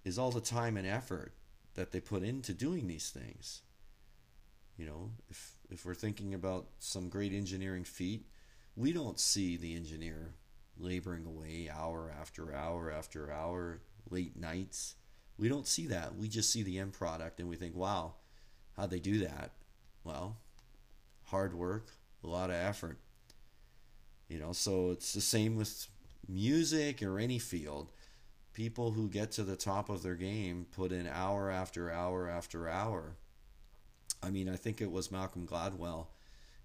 is 0.04 0.18
all 0.18 0.30
the 0.30 0.40
time 0.40 0.76
and 0.76 0.86
effort 0.86 1.32
that 1.74 1.92
they 1.92 2.00
put 2.00 2.22
into 2.22 2.52
doing 2.52 2.86
these 2.86 3.10
things. 3.10 3.62
You 4.76 4.86
know, 4.86 5.10
if 5.30 5.52
if 5.70 5.86
we're 5.86 5.94
thinking 5.94 6.34
about 6.34 6.66
some 6.78 7.08
great 7.08 7.32
engineering 7.32 7.84
feat, 7.84 8.26
we 8.76 8.92
don't 8.92 9.20
see 9.20 9.56
the 9.56 9.74
engineer 9.74 10.34
laboring 10.78 11.26
away 11.26 11.70
hour 11.72 12.12
after 12.18 12.54
hour 12.54 12.90
after 12.90 13.32
hour, 13.32 13.80
late 14.10 14.36
nights. 14.36 14.96
We 15.38 15.48
don't 15.48 15.66
see 15.66 15.86
that. 15.88 16.16
We 16.16 16.28
just 16.28 16.50
see 16.50 16.62
the 16.62 16.78
end 16.78 16.92
product 16.92 17.40
and 17.40 17.48
we 17.48 17.56
think, 17.56 17.74
wow, 17.74 18.14
how'd 18.76 18.90
they 18.90 19.00
do 19.00 19.18
that? 19.20 19.52
Well, 20.04 20.38
hard 21.24 21.54
work, 21.54 21.88
a 22.22 22.26
lot 22.26 22.50
of 22.50 22.56
effort. 22.56 22.98
You 24.28 24.38
know, 24.38 24.52
so 24.52 24.90
it's 24.90 25.12
the 25.12 25.20
same 25.20 25.56
with 25.56 25.88
music 26.28 27.02
or 27.02 27.18
any 27.18 27.38
field. 27.38 27.92
People 28.52 28.92
who 28.92 29.08
get 29.08 29.32
to 29.32 29.44
the 29.44 29.56
top 29.56 29.88
of 29.88 30.02
their 30.02 30.14
game 30.14 30.66
put 30.70 30.92
in 30.92 31.06
hour 31.06 31.50
after 31.50 31.90
hour 31.90 32.28
after 32.28 32.68
hour. 32.68 33.16
I 34.22 34.30
mean, 34.30 34.48
I 34.48 34.56
think 34.56 34.80
it 34.80 34.90
was 34.90 35.10
Malcolm 35.10 35.46
Gladwell 35.46 36.08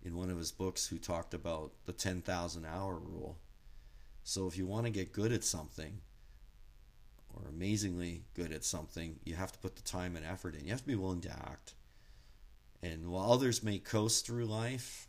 in 0.04 0.16
one 0.16 0.30
of 0.30 0.38
his 0.38 0.52
books 0.52 0.88
who 0.88 0.98
talked 0.98 1.34
about 1.34 1.72
the 1.86 1.94
10,000 1.94 2.66
hour 2.66 2.96
rule. 2.98 3.38
So 4.24 4.48
if 4.48 4.58
you 4.58 4.66
want 4.66 4.86
to 4.86 4.92
get 4.92 5.14
good 5.14 5.32
at 5.32 5.44
something, 5.44 6.02
or 7.34 7.48
amazingly 7.50 8.24
good 8.34 8.52
at 8.52 8.64
something, 8.64 9.20
you 9.24 9.36
have 9.36 9.52
to 9.52 9.60
put 9.60 9.76
the 9.76 9.82
time 9.82 10.16
and 10.16 10.26
effort 10.26 10.56
in. 10.56 10.66
You 10.66 10.72
have 10.72 10.82
to 10.82 10.88
be 10.88 10.96
willing 10.96 11.22
to 11.22 11.32
act. 11.32 11.74
And 12.82 13.10
while 13.10 13.32
others 13.32 13.64
may 13.64 13.80
coast 13.80 14.26
through 14.26 14.46
life, 14.46 15.08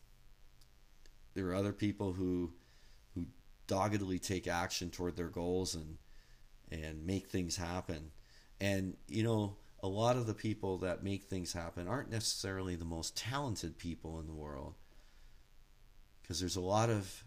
there 1.34 1.46
are 1.48 1.54
other 1.54 1.72
people 1.72 2.14
who 2.14 2.52
doggedly 3.68 4.18
take 4.18 4.48
action 4.48 4.90
toward 4.90 5.16
their 5.16 5.28
goals 5.28 5.76
and 5.76 5.98
and 6.70 7.06
make 7.06 7.28
things 7.28 7.56
happen. 7.56 8.10
And 8.60 8.96
you 9.06 9.22
know, 9.22 9.56
a 9.82 9.88
lot 9.88 10.16
of 10.16 10.26
the 10.26 10.34
people 10.34 10.78
that 10.78 11.04
make 11.04 11.24
things 11.24 11.52
happen 11.52 11.86
aren't 11.86 12.10
necessarily 12.10 12.74
the 12.74 12.84
most 12.84 13.16
talented 13.16 13.78
people 13.78 14.18
in 14.18 14.26
the 14.26 14.34
world. 14.34 14.74
Because 16.20 16.40
there's 16.40 16.56
a 16.56 16.60
lot 16.60 16.90
of 16.90 17.24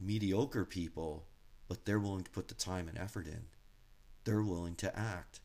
mediocre 0.00 0.64
people, 0.64 1.26
but 1.68 1.84
they're 1.84 2.00
willing 2.00 2.24
to 2.24 2.30
put 2.30 2.48
the 2.48 2.54
time 2.54 2.88
and 2.88 2.98
effort 2.98 3.26
in. 3.26 3.44
They're 4.24 4.42
willing 4.42 4.74
to 4.76 4.98
act. 4.98 5.40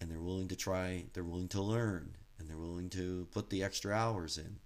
And 0.00 0.10
they're 0.10 0.20
willing 0.20 0.48
to 0.48 0.56
try, 0.56 1.04
they're 1.12 1.22
willing 1.22 1.48
to 1.48 1.62
learn, 1.62 2.16
and 2.38 2.48
they're 2.48 2.56
willing 2.56 2.90
to 2.90 3.28
put 3.30 3.50
the 3.50 3.62
extra 3.62 3.94
hours 3.94 4.36
in, 4.36 4.56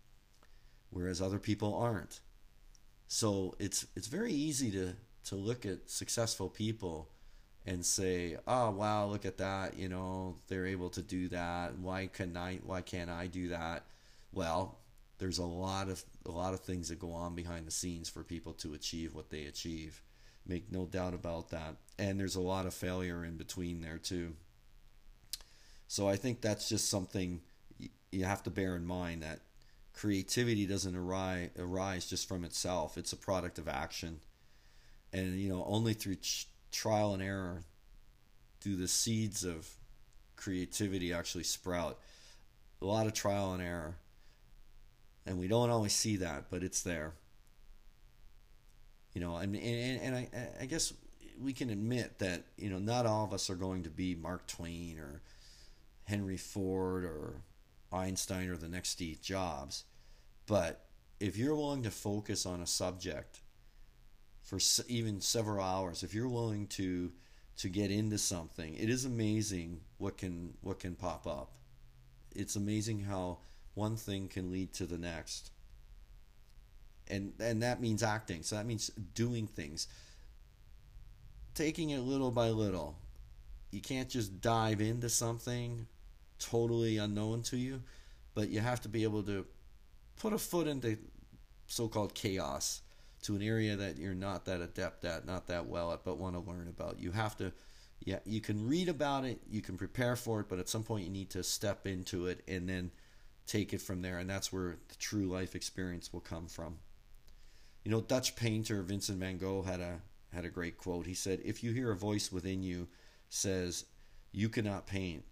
whereas 0.89 1.21
other 1.21 1.39
people 1.39 1.75
aren't. 1.75 2.21
So 3.09 3.55
it's 3.59 3.87
it's 3.97 4.09
very 4.09 4.33
easy 4.33 4.71
to 4.73 4.95
to 5.25 5.35
look 5.37 5.67
at 5.67 5.91
successful 5.91 6.49
people 6.49 7.11
and 7.65 7.85
say, 7.85 8.37
"Oh 8.47 8.71
wow, 8.71 9.07
look 9.07 9.25
at 9.25 9.39
that! 9.39 9.79
You 9.79 9.89
know, 9.89 10.37
they're 10.49 10.67
able 10.67 10.91
to 10.91 11.03
do 11.03 11.29
that. 11.29 11.79
Why 11.79 12.07
can 12.09 12.37
I? 12.37 12.57
Why 12.65 12.81
can't 12.83 13.11
I 13.11 13.27
do 13.27 13.49
that?" 13.49 13.85
Well, 14.33 14.79
there's 15.19 15.39
a 15.39 15.45
lot 15.45 15.89
of 15.89 16.05
a 16.27 16.31
lot 16.31 16.55
of 16.55 16.61
things 16.61 16.89
that 16.89 16.99
go 16.99 17.13
on 17.13 17.35
behind 17.35 17.67
the 17.67 17.71
scenes 17.71 18.09
for 18.09 18.23
people 18.23 18.53
to 18.55 18.75
achieve 18.75 19.15
what 19.15 19.31
they 19.31 19.45
achieve. 19.47 20.03
Make 20.47 20.71
no 20.71 20.87
doubt 20.87 21.15
about 21.15 21.51
that. 21.51 21.77
And 21.99 22.21
there's 22.21 22.37
a 22.37 22.41
lot 22.41 22.67
of 22.67 22.75
failure 22.75 23.25
in 23.25 23.37
between 23.37 23.81
there 23.81 23.99
too. 23.99 24.35
So 25.89 26.09
I 26.09 26.17
think 26.17 26.41
that's 26.41 26.69
just 26.69 26.91
something 26.91 27.41
you 28.11 28.25
have 28.25 28.43
to 28.45 28.51
bear 28.51 28.77
in 28.77 28.87
mind 28.87 29.23
that 29.23 29.41
creativity 29.97 30.67
doesn't 30.67 30.95
arise, 30.95 31.49
arise 31.59 32.07
just 32.07 32.29
from 32.29 32.45
itself. 32.45 32.97
It's 32.99 33.13
a 33.13 33.17
product 33.17 33.59
of 33.59 33.67
action. 33.67 34.21
And, 35.13 35.41
you 35.41 35.49
know, 35.49 35.65
only 35.67 35.95
through 35.95 36.17
ch- 36.17 36.49
trial 36.71 37.15
and 37.15 37.23
error 37.23 37.63
do 38.61 38.77
the 38.77 38.89
seeds 38.89 39.43
of 39.43 39.69
creativity 40.37 41.13
actually 41.13 41.45
sprout. 41.45 41.99
A 42.83 42.85
lot 42.85 43.07
of 43.07 43.15
trial 43.15 43.53
and 43.55 43.63
error. 43.63 43.97
And 45.25 45.39
we 45.39 45.49
don't 45.49 45.71
always 45.71 45.95
see 45.95 46.17
that, 46.17 46.51
but 46.51 46.63
it's 46.63 46.83
there. 46.83 47.15
You 49.15 49.23
know, 49.23 49.37
and, 49.37 49.57
and, 49.57 50.01
and 50.03 50.15
I, 50.15 50.29
I 50.61 50.67
guess 50.67 50.93
we 51.41 51.55
can 51.55 51.71
admit 51.71 52.19
that, 52.19 52.43
you 52.59 52.69
know, 52.69 52.79
not 52.79 53.07
all 53.07 53.25
of 53.25 53.33
us 53.33 53.49
are 53.49 53.55
going 53.55 53.83
to 53.85 53.91
be 53.91 54.15
Mark 54.15 54.47
Twain 54.47 54.99
or 54.99 55.23
Henry 56.05 56.37
Ford 56.37 57.05
or 57.05 57.41
Einstein 57.93 58.51
or 58.51 58.57
the 58.57 58.69
next 58.69 58.91
Steve 58.91 59.23
Jobs. 59.23 59.85
But 60.47 60.87
if 61.19 61.37
you're 61.37 61.55
willing 61.55 61.83
to 61.83 61.91
focus 61.91 62.47
on 62.47 62.61
a 62.61 62.67
subject 62.67 63.41
for 64.43 64.59
even 64.89 65.21
several 65.21 65.65
hours, 65.65 66.03
if 66.03 66.15
you're 66.15 66.29
willing 66.29 66.67
to 66.69 67.13
to 67.59 67.69
get 67.71 67.91
into 67.91 68.19
something, 68.19 68.75
it 68.75 68.91
is 68.91 69.05
amazing 69.05 69.81
what 69.99 70.19
can 70.19 70.55
what 70.61 70.79
can 70.79 70.95
pop 70.95 71.27
up. 71.27 71.53
It's 72.35 72.57
amazing 72.57 73.01
how 73.01 73.39
one 73.75 73.97
thing 73.97 74.29
can 74.29 74.51
lead 74.51 74.73
to 74.75 74.87
the 74.87 74.99
next. 74.99 75.51
And 77.09 77.33
and 77.41 77.63
that 77.63 77.81
means 77.81 78.03
acting. 78.03 78.43
So 78.43 78.57
that 78.57 78.67
means 78.67 78.91
doing 79.15 79.47
things. 79.47 79.89
Taking 81.55 81.91
it 81.91 82.01
little 82.01 82.31
by 82.31 82.51
little. 82.51 82.99
You 83.71 83.81
can't 83.81 84.09
just 84.09 84.41
dive 84.41 84.81
into 84.81 85.09
something 85.09 85.87
totally 86.39 86.99
unknown 86.99 87.43
to 87.43 87.57
you, 87.57 87.83
but 88.35 88.49
you 88.51 88.61
have 88.61 88.81
to 88.83 88.89
be 88.89 89.03
able 89.03 89.23
to 89.25 89.47
put 90.19 90.33
a 90.33 90.39
foot 90.39 90.67
into 90.67 90.99
so-called 91.67 92.15
chaos 92.15 92.83
to 93.23 93.35
an 93.35 93.43
area 93.43 93.77
that 93.77 93.99
you're 93.99 94.15
not 94.15 94.45
that 94.45 94.61
adept 94.61 95.05
at, 95.05 95.27
not 95.27 95.49
that 95.49 95.67
well 95.67 95.93
at, 95.93 96.05
but 96.05 96.19
want 96.19 96.35
to 96.35 96.51
learn 96.51 96.69
about. 96.69 97.01
You 97.01 97.13
have 97.13 97.37
to 97.39 97.53
yeah, 98.05 98.19
you 98.25 98.41
can 98.41 98.69
read 98.69 98.89
about 98.89 99.25
it, 99.25 99.41
you 99.49 99.63
can 99.63 99.77
prepare 99.77 100.17
for 100.17 100.41
it, 100.41 100.49
but 100.49 100.59
at 100.59 100.69
some 100.69 100.83
point 100.83 101.05
you 101.05 101.11
need 101.11 101.31
to 101.31 101.43
step 101.43 101.87
into 101.87 102.27
it 102.27 102.43
and 102.47 102.69
then 102.69 102.91
take 103.47 103.73
it 103.73 103.81
from 103.81 104.03
there, 104.03 104.19
and 104.19 104.29
that's 104.29 104.53
where 104.53 104.77
the 104.89 104.95
true 104.97 105.27
life 105.27 105.55
experience 105.55 106.13
will 106.13 106.21
come 106.21 106.47
from. 106.47 106.79
You 107.85 107.91
know, 107.91 108.01
Dutch 108.01 108.37
painter 108.37 108.83
Vincent 108.83 109.19
van 109.19 109.39
Gogh 109.39 109.63
had 109.63 109.81
a 109.81 110.01
had 110.33 110.45
a 110.45 110.51
great 110.51 110.77
quote. 110.77 111.07
He 111.07 111.15
said, 111.15 111.41
"If 111.45 111.63
you 111.63 111.73
hear 111.73 111.91
a 111.91 111.97
voice 111.97 112.31
within 112.31 112.63
you 112.63 112.89
says 113.29 113.87
you 114.33 114.49
cannot 114.49 114.87
paint, 114.87 115.25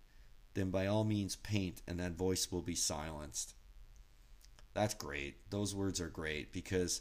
then 0.54 0.70
by 0.70 0.86
all 0.86 1.04
means 1.04 1.36
paint 1.36 1.82
and 1.86 1.98
that 2.00 2.12
voice 2.12 2.50
will 2.50 2.62
be 2.62 2.74
silenced. 2.74 3.54
That's 4.74 4.94
great. 4.94 5.36
Those 5.50 5.74
words 5.74 6.00
are 6.00 6.08
great 6.08 6.52
because 6.52 7.00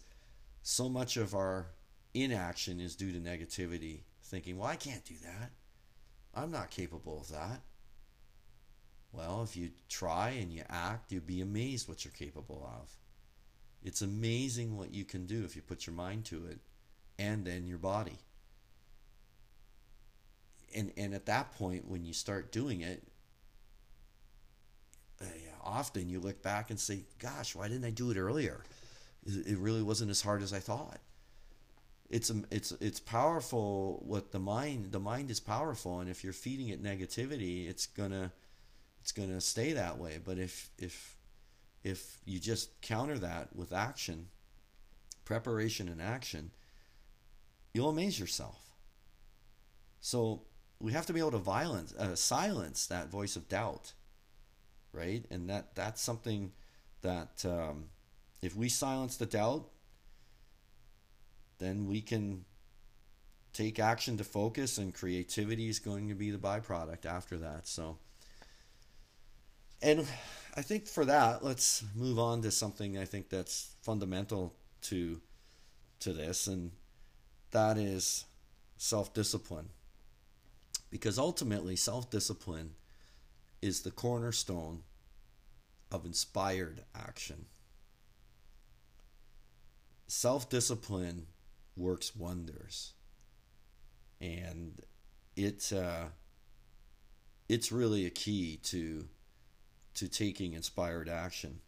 so 0.61 0.87
much 0.87 1.17
of 1.17 1.33
our 1.33 1.67
inaction 2.13 2.79
is 2.79 2.95
due 2.95 3.11
to 3.11 3.19
negativity, 3.19 4.01
thinking, 4.23 4.57
well, 4.57 4.69
I 4.69 4.75
can't 4.75 5.03
do 5.03 5.15
that. 5.23 5.51
I'm 6.35 6.51
not 6.51 6.69
capable 6.69 7.19
of 7.19 7.29
that. 7.29 7.61
Well, 9.11 9.43
if 9.43 9.55
you 9.55 9.71
try 9.89 10.29
and 10.29 10.51
you 10.51 10.63
act, 10.69 11.11
you'd 11.11 11.27
be 11.27 11.41
amazed 11.41 11.87
what 11.87 12.05
you're 12.05 12.13
capable 12.13 12.67
of. 12.81 12.95
It's 13.83 14.01
amazing 14.01 14.77
what 14.77 14.93
you 14.93 15.05
can 15.05 15.25
do 15.25 15.43
if 15.43 15.55
you 15.55 15.61
put 15.61 15.85
your 15.85 15.95
mind 15.95 16.25
to 16.25 16.47
it 16.47 16.59
and 17.19 17.45
then 17.45 17.67
your 17.67 17.77
body. 17.77 18.17
And, 20.75 20.91
and 20.97 21.13
at 21.13 21.27
that 21.27 21.51
point, 21.51 21.87
when 21.87 22.03
you 22.03 22.13
start 22.13 22.51
doing 22.51 22.81
it, 22.81 23.03
often 25.63 26.09
you 26.09 26.19
look 26.19 26.41
back 26.41 26.69
and 26.69 26.79
say, 26.79 27.05
"Gosh, 27.19 27.55
why 27.55 27.67
didn't 27.67 27.85
I 27.85 27.91
do 27.91 28.11
it 28.11 28.17
earlier?" 28.17 28.63
It 29.25 29.57
really 29.57 29.83
wasn't 29.83 30.11
as 30.11 30.21
hard 30.21 30.41
as 30.41 30.53
I 30.53 30.59
thought. 30.59 30.99
It's 32.09 32.29
it's 32.51 32.71
it's 32.73 32.99
powerful. 32.99 34.03
What 34.05 34.31
the 34.31 34.39
mind 34.39 34.91
the 34.91 34.99
mind 34.99 35.31
is 35.31 35.39
powerful, 35.39 35.99
and 35.99 36.09
if 36.09 36.23
you're 36.23 36.33
feeding 36.33 36.69
it 36.69 36.83
negativity, 36.83 37.67
it's 37.69 37.87
gonna 37.87 38.31
it's 39.01 39.11
gonna 39.11 39.41
stay 39.41 39.73
that 39.73 39.97
way. 39.97 40.19
But 40.23 40.37
if 40.37 40.69
if 40.77 41.17
if 41.83 42.19
you 42.25 42.39
just 42.39 42.79
counter 42.81 43.17
that 43.19 43.55
with 43.55 43.73
action, 43.73 44.27
preparation 45.25 45.89
and 45.89 46.01
action, 46.01 46.51
you'll 47.73 47.89
amaze 47.89 48.19
yourself. 48.19 48.73
So 50.01 50.43
we 50.79 50.91
have 50.91 51.05
to 51.07 51.13
be 51.13 51.19
able 51.19 51.31
to 51.31 51.37
violence, 51.37 51.93
uh, 51.93 52.15
silence 52.15 52.85
that 52.87 53.09
voice 53.09 53.35
of 53.35 53.47
doubt, 53.47 53.93
right? 54.93 55.25
And 55.29 55.49
that 55.49 55.75
that's 55.75 56.01
something 56.01 56.51
that 57.01 57.43
um, 57.45 57.85
if 58.41 58.55
we 58.55 58.69
silence 58.69 59.17
the 59.17 59.25
doubt, 59.25 59.65
then 61.59 61.87
we 61.87 62.01
can 62.01 62.45
take 63.53 63.79
action 63.79 64.17
to 64.17 64.23
focus, 64.23 64.77
and 64.77 64.93
creativity 64.93 65.67
is 65.69 65.79
going 65.79 66.09
to 66.09 66.15
be 66.15 66.31
the 66.31 66.37
byproduct 66.37 67.05
after 67.05 67.37
that. 67.37 67.67
So, 67.67 67.97
and 69.81 70.07
I 70.55 70.61
think 70.61 70.87
for 70.87 71.05
that, 71.05 71.43
let's 71.43 71.83
move 71.95 72.19
on 72.19 72.41
to 72.43 72.51
something 72.51 72.97
I 72.97 73.05
think 73.05 73.29
that's 73.29 73.75
fundamental 73.81 74.55
to 74.83 75.21
to 75.99 76.13
this, 76.13 76.47
and 76.47 76.71
that 77.51 77.77
is 77.77 78.25
self 78.77 79.13
discipline. 79.13 79.69
Because 80.89 81.17
ultimately, 81.17 81.75
self 81.75 82.09
discipline 82.09 82.71
is 83.63 83.83
the 83.83 83.91
cornerstone 83.91 84.83
of 85.89 86.05
inspired 86.05 86.83
action. 86.93 87.45
Self 90.05 90.49
discipline 90.49 91.27
works 91.77 92.13
wonders. 92.13 92.91
And 94.19 94.81
it, 95.37 95.71
uh, 95.71 96.07
it's 97.47 97.71
really 97.71 98.05
a 98.05 98.09
key 98.09 98.59
to, 98.63 99.07
to 99.93 100.09
taking 100.09 100.53
inspired 100.53 101.07
action. 101.07 101.61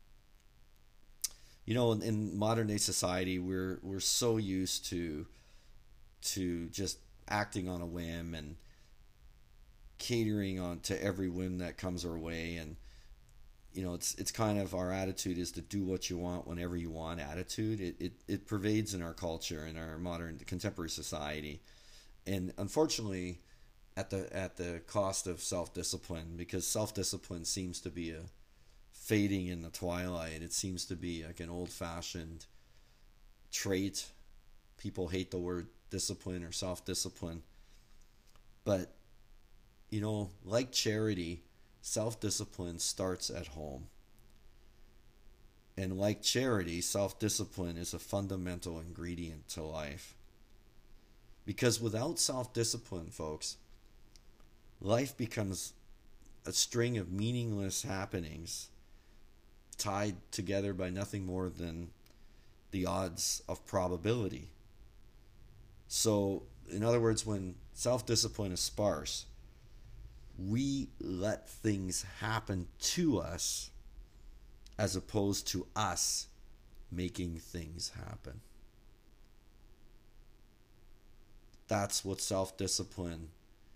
You 1.63 1.75
know, 1.75 1.93
in, 1.93 2.01
in 2.01 2.37
modern 2.37 2.67
day 2.67 2.77
society, 2.77 3.39
we're, 3.39 3.79
we're 3.81 4.01
so 4.01 4.35
used 4.35 4.85
to, 4.89 5.27
to 6.23 6.67
just 6.67 6.99
acting 7.29 7.69
on 7.69 7.81
a 7.81 7.85
whim 7.85 8.35
and 8.35 8.57
catering 9.97 10.59
on 10.59 10.79
to 10.81 11.03
every 11.03 11.29
whim 11.29 11.59
that 11.59 11.77
comes 11.77 12.05
our 12.05 12.17
way. 12.17 12.57
And 12.57 12.75
you 13.73 13.83
know 13.83 13.93
it's 13.93 14.15
it's 14.15 14.31
kind 14.31 14.57
of 14.59 14.73
our 14.73 14.91
attitude 14.91 15.37
is 15.37 15.51
to 15.53 15.61
do 15.61 15.83
what 15.83 16.09
you 16.09 16.17
want 16.17 16.47
whenever 16.47 16.75
you 16.77 16.89
want 16.91 17.19
attitude. 17.19 17.81
It 17.81 17.95
it, 17.99 18.13
it 18.27 18.47
pervades 18.47 18.93
in 18.93 19.01
our 19.01 19.13
culture 19.13 19.65
in 19.65 19.77
our 19.77 19.97
modern 19.97 20.39
contemporary 20.45 20.89
society. 20.89 21.61
And 22.25 22.53
unfortunately 22.57 23.39
at 23.97 24.09
the 24.09 24.33
at 24.35 24.57
the 24.57 24.81
cost 24.87 25.27
of 25.27 25.41
self-discipline 25.41 26.33
because 26.35 26.67
self-discipline 26.67 27.45
seems 27.45 27.79
to 27.81 27.89
be 27.89 28.11
a 28.11 28.21
fading 29.05 29.47
in 29.47 29.61
the 29.61 29.69
twilight. 29.69 30.41
It 30.41 30.51
seems 30.51 30.85
to 30.85 30.95
be 30.95 31.23
like 31.23 31.39
an 31.39 31.49
old-fashioned 31.49 32.45
trait. 33.51 34.07
People 34.77 35.09
hate 35.09 35.29
the 35.29 35.37
word 35.37 35.67
discipline 35.91 36.43
or 36.43 36.51
self-discipline. 36.51 37.43
But 38.63 38.95
you 39.95 40.01
know, 40.01 40.29
like 40.43 40.73
charity, 40.73 41.41
self 41.81 42.19
discipline 42.19 42.79
starts 42.79 43.29
at 43.29 43.47
home. 43.47 43.87
And 45.77 45.97
like 45.97 46.21
charity, 46.21 46.81
self 46.81 47.17
discipline 47.17 47.77
is 47.77 47.93
a 47.93 47.99
fundamental 47.99 48.77
ingredient 48.77 49.47
to 49.49 49.63
life. 49.63 50.13
Because 51.45 51.79
without 51.79 52.19
self 52.19 52.51
discipline, 52.53 53.09
folks, 53.09 53.55
life 54.81 55.15
becomes 55.15 55.71
a 56.45 56.51
string 56.51 56.97
of 56.97 57.09
meaningless 57.09 57.83
happenings 57.83 58.67
tied 59.77 60.17
together 60.29 60.73
by 60.73 60.89
nothing 60.89 61.25
more 61.25 61.47
than 61.47 61.87
the 62.71 62.85
odds 62.85 63.41
of 63.47 63.65
probability. 63.65 64.49
So, 65.87 66.43
in 66.69 66.83
other 66.83 66.99
words, 66.99 67.25
when 67.25 67.55
self 67.71 68.05
discipline 68.05 68.51
is 68.51 68.59
sparse, 68.59 69.27
we 70.37 70.89
let 70.99 71.49
things 71.49 72.05
happen 72.19 72.67
to 72.79 73.19
us 73.19 73.71
as 74.77 74.95
opposed 74.95 75.47
to 75.47 75.67
us 75.75 76.27
making 76.91 77.37
things 77.37 77.91
happen. 77.95 78.41
That's 81.67 82.05
what 82.05 82.21
self 82.21 82.57
discipline, 82.57 83.29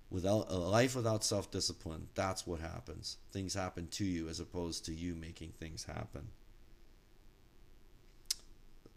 without 0.10 0.48
a 0.50 0.58
life 0.58 0.96
without 0.96 1.24
self 1.24 1.50
discipline, 1.50 2.10
that's 2.14 2.46
what 2.46 2.60
happens. 2.60 3.18
Things 3.32 3.54
happen 3.54 3.88
to 3.92 4.06
you 4.06 4.30
as 4.30 4.40
opposed 4.40 4.86
to 4.86 4.94
you 4.94 5.16
making 5.16 5.54
things 5.60 5.86
happen. 5.86 6.28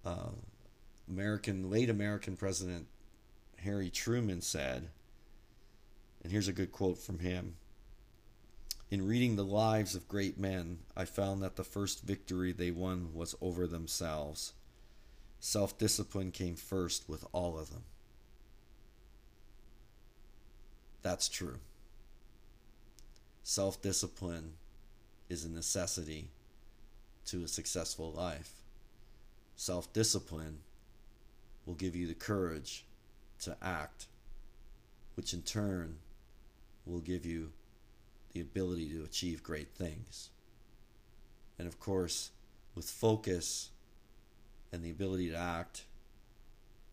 Uh, 0.05 0.31
American 1.09 1.71
late 1.71 1.89
American 1.89 2.37
President 2.37 2.87
Harry 3.59 3.89
Truman 3.89 4.41
said, 4.41 4.89
and 6.23 6.31
here's 6.31 6.49
a 6.49 6.53
good 6.53 6.73
quote 6.73 6.99
from 6.99 7.19
him 7.19 7.57
In 8.91 9.07
reading 9.07 9.37
the 9.37 9.45
lives 9.45 9.95
of 9.95 10.09
great 10.09 10.39
men, 10.39 10.79
I 10.97 11.05
found 11.05 11.43
that 11.43 11.57
the 11.57 11.65
first 11.65 12.03
victory 12.03 12.53
they 12.53 12.71
won 12.71 13.13
was 13.15 13.35
over 13.41 13.67
themselves. 13.67 14.53
Self 15.41 15.77
discipline 15.77 16.31
came 16.31 16.55
first 16.55 17.09
with 17.09 17.25
all 17.33 17.59
of 17.59 17.71
them. 17.71 17.83
That's 21.03 21.29
true. 21.29 21.59
Self 23.43 23.83
discipline 23.83 24.53
is 25.29 25.45
a 25.45 25.51
necessity 25.51 26.29
to 27.27 27.43
a 27.43 27.49
successful 27.49 28.13
life. 28.13 28.53
Self 29.57 29.93
discipline 29.93 30.59
will 31.67 31.75
give 31.75 31.97
you 31.97 32.07
the 32.07 32.15
courage 32.15 32.85
to 33.41 33.57
act, 33.61 34.07
which 35.17 35.35
in 35.35 35.43
turn 35.43 35.99
will 36.87 37.01
give 37.01 37.25
you 37.25 37.51
the 38.33 38.41
ability 38.41 38.91
to 38.91 39.05
achieve 39.05 39.43
great 39.43 39.75
things. 39.75 40.31
And 41.59 41.69
of 41.69 41.79
course, 41.79 42.31
with 42.75 42.89
focus 42.89 43.71
and 44.73 44.83
the 44.83 44.91
ability 44.91 45.31
to 45.31 45.37
act, 45.37 45.85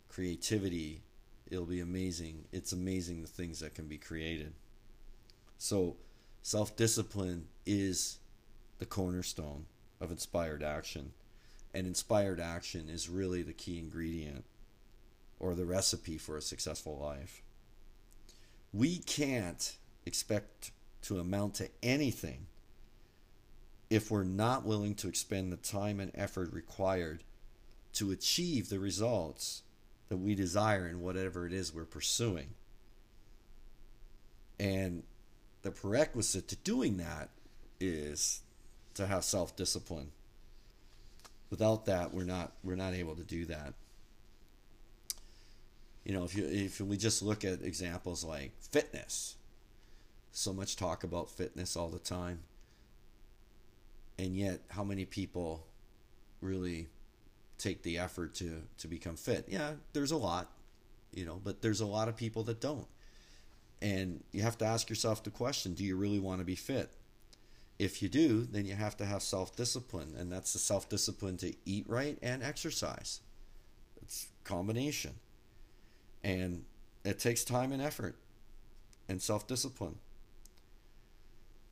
creativity, 0.08 1.02
it'll 1.50 1.64
be 1.64 1.80
amazing. 1.80 2.44
It's 2.52 2.72
amazing 2.72 3.22
the 3.22 3.28
things 3.28 3.60
that 3.60 3.74
can 3.74 3.86
be 3.86 3.98
created. 3.98 4.52
So, 5.58 5.96
self 6.42 6.76
discipline 6.76 7.46
is 7.66 8.18
the 8.78 8.86
cornerstone 8.86 9.66
of 10.00 10.10
inspired 10.10 10.62
action. 10.62 11.12
And 11.72 11.86
inspired 11.86 12.40
action 12.40 12.88
is 12.88 13.08
really 13.08 13.42
the 13.42 13.52
key 13.52 13.78
ingredient 13.78 14.44
or 15.38 15.54
the 15.54 15.64
recipe 15.64 16.18
for 16.18 16.36
a 16.36 16.42
successful 16.42 16.98
life 16.98 17.42
we 18.72 18.98
can't 18.98 19.76
expect 20.10 20.72
to 21.02 21.20
amount 21.20 21.54
to 21.54 21.68
anything 21.84 22.46
if 23.88 24.10
we're 24.10 24.24
not 24.24 24.64
willing 24.64 24.92
to 24.96 25.06
expend 25.06 25.52
the 25.52 25.56
time 25.56 26.00
and 26.00 26.10
effort 26.16 26.52
required 26.52 27.22
to 27.92 28.10
achieve 28.10 28.68
the 28.68 28.80
results 28.80 29.62
that 30.08 30.16
we 30.16 30.34
desire 30.34 30.88
in 30.88 31.00
whatever 31.00 31.46
it 31.46 31.52
is 31.52 31.72
we're 31.72 31.84
pursuing. 31.84 32.48
And 34.58 35.04
the 35.62 35.70
prerequisite 35.70 36.48
to 36.48 36.56
doing 36.56 36.96
that 36.96 37.28
is 37.78 38.40
to 38.94 39.06
have 39.06 39.22
self-discipline. 39.22 40.10
Without 41.50 41.86
that, 41.86 42.12
we're 42.12 42.24
not 42.24 42.50
we're 42.64 42.74
not 42.74 42.94
able 42.94 43.14
to 43.14 43.22
do 43.22 43.44
that 43.44 43.74
you 46.04 46.12
know, 46.16 46.24
if 46.24 46.36
you 46.36 46.44
if 46.44 46.80
we 46.80 46.96
just 46.96 47.22
look 47.22 47.44
at 47.44 47.62
examples 47.62 48.24
like 48.24 48.52
fitness, 48.60 49.36
so 50.32 50.52
much 50.52 50.76
talk 50.76 51.04
about 51.04 51.30
fitness 51.30 51.76
all 51.76 51.88
the 51.88 51.98
time, 51.98 52.40
and 54.18 54.36
yet 54.36 54.60
how 54.70 54.84
many 54.84 55.04
people 55.04 55.66
really 56.40 56.88
take 57.58 57.82
the 57.82 57.98
effort 57.98 58.34
to 58.34 58.62
to 58.78 58.88
become 58.88 59.16
fit? 59.16 59.46
Yeah, 59.48 59.72
there's 59.92 60.10
a 60.10 60.16
lot, 60.16 60.50
you 61.12 61.24
know, 61.24 61.40
but 61.42 61.62
there's 61.62 61.80
a 61.80 61.86
lot 61.86 62.08
of 62.08 62.16
people 62.16 62.42
that 62.44 62.60
don't, 62.60 62.86
and 63.82 64.22
you 64.32 64.42
have 64.42 64.58
to 64.58 64.64
ask 64.64 64.88
yourself 64.88 65.22
the 65.22 65.30
question: 65.30 65.74
Do 65.74 65.84
you 65.84 65.96
really 65.96 66.20
want 66.20 66.40
to 66.40 66.44
be 66.44 66.56
fit? 66.56 66.90
If 67.78 68.02
you 68.02 68.08
do, 68.10 68.42
then 68.42 68.66
you 68.66 68.74
have 68.74 68.96
to 68.98 69.06
have 69.06 69.22
self 69.22 69.56
discipline, 69.56 70.14
and 70.18 70.30
that's 70.30 70.52
the 70.52 70.58
self 70.58 70.88
discipline 70.88 71.36
to 71.38 71.54
eat 71.64 71.86
right 71.88 72.18
and 72.22 72.42
exercise. 72.42 73.20
It's 74.02 74.28
combination 74.44 75.14
and 76.22 76.64
it 77.04 77.18
takes 77.18 77.44
time 77.44 77.72
and 77.72 77.80
effort 77.80 78.16
and 79.08 79.20
self 79.20 79.46
discipline. 79.46 79.96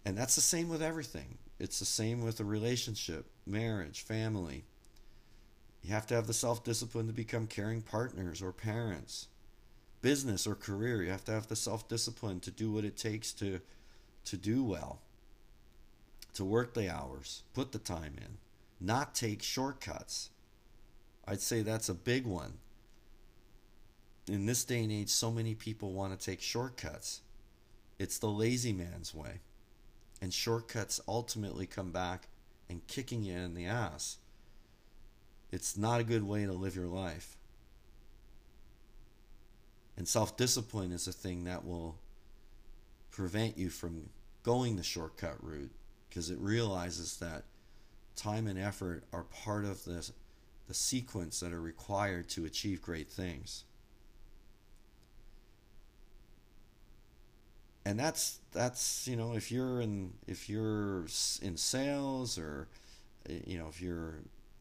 And 0.09 0.17
that's 0.17 0.37
the 0.37 0.41
same 0.41 0.71
with 0.71 0.81
everything. 0.81 1.37
it's 1.59 1.81
the 1.81 1.85
same 1.85 2.23
with 2.23 2.41
a 2.41 2.45
relationship, 2.45 3.27
marriage, 3.47 4.01
family. 4.01 4.65
You 5.83 5.91
have 5.91 6.07
to 6.07 6.15
have 6.15 6.27
the 6.27 6.33
self 6.33 6.65
discipline 6.65 7.09
to 7.09 7.13
become 7.13 7.47
caring 7.47 7.83
partners 7.83 8.41
or 8.41 8.51
parents. 8.51 9.29
Business 10.01 10.47
or 10.47 10.55
career, 10.55 11.03
you 11.03 11.11
have 11.11 11.27
to 11.27 11.33
have 11.33 11.49
the 11.49 11.57
self 11.57 11.89
discipline 11.89 12.41
to 12.41 12.51
do 12.51 12.73
what 12.73 12.87
it 12.87 12.97
takes 12.97 13.35
to, 13.35 13.61
to 14.25 14.39
do 14.39 14.65
well, 14.65 15.03
to 16.33 16.43
work 16.43 16.73
the 16.73 16.89
hours, 16.89 17.43
put 17.53 17.73
the 17.73 17.79
time 17.79 18.15
in, 18.17 18.39
not 18.81 19.15
take 19.15 19.43
shortcuts. 19.43 20.31
I'd 21.27 21.43
say 21.43 21.61
that's 21.61 21.91
a 21.91 21.95
big 21.95 22.25
one. 22.25 22.55
In 24.27 24.47
this 24.47 24.65
day 24.65 24.85
and 24.85 24.91
age, 24.91 25.11
so 25.11 25.31
many 25.31 25.55
people 25.55 25.93
want 25.93 26.19
to 26.19 26.27
take 26.27 26.41
shortcuts. 26.41 27.21
It's 27.99 28.17
the 28.17 28.31
lazy 28.31 28.73
man's 28.73 29.15
way. 29.15 29.41
And 30.21 30.35
shortcuts 30.35 31.01
ultimately 31.07 31.66
come 31.66 31.93
back 31.93 32.29
and 32.69 32.87
kicking 32.87 33.23
you 33.23 33.37
in 33.37 33.55
the 33.55 33.66
ass. 33.66 34.19
It's 35.51 35.77
not 35.77 36.01
a 36.01 36.05
good 36.05 36.25
way 36.25 36.45
to 36.45 36.53
live 36.53 36.77
your 36.77 36.87
life. 36.87 37.37
And 39.97 40.07
self 40.07 40.37
discipline 40.37 40.93
is 40.93 41.09
a 41.09 41.12
thing 41.12 41.45
that 41.45 41.64
will 41.64 41.97
prevent 43.11 43.59
you 43.59 43.69
from 43.69 44.11
going 44.43 44.77
the 44.77 44.83
shortcut 44.83 45.43
route 45.43 45.73
because 46.09 46.31
it 46.31 46.39
realizes 46.39 47.16
that 47.16 47.45
time 48.14 48.47
and 48.47 48.59
effort 48.59 49.05
are 49.12 49.25
part 49.25 49.64
of 49.64 49.85
the, 49.85 50.09
the 50.66 50.75
sequence 50.75 51.41
that 51.41 51.53
are 51.53 51.61
required 51.61 52.29
to 52.29 52.45
achieve 52.45 52.81
great 52.81 53.11
things. 53.11 53.64
And 57.89 57.99
that's 57.99 58.39
that's 58.53 59.09
you 59.09 59.16
know 59.16 59.34
if 59.34 59.51
you're 59.51 59.80
in 59.80 60.12
if 60.26 60.51
you're 60.51 61.07
in 61.41 61.57
sales 61.57 62.39
or 62.39 62.68
eh, 63.30 63.39
you 63.47 63.59
know 63.59 63.66
if 63.68 63.80
you're 63.80 64.16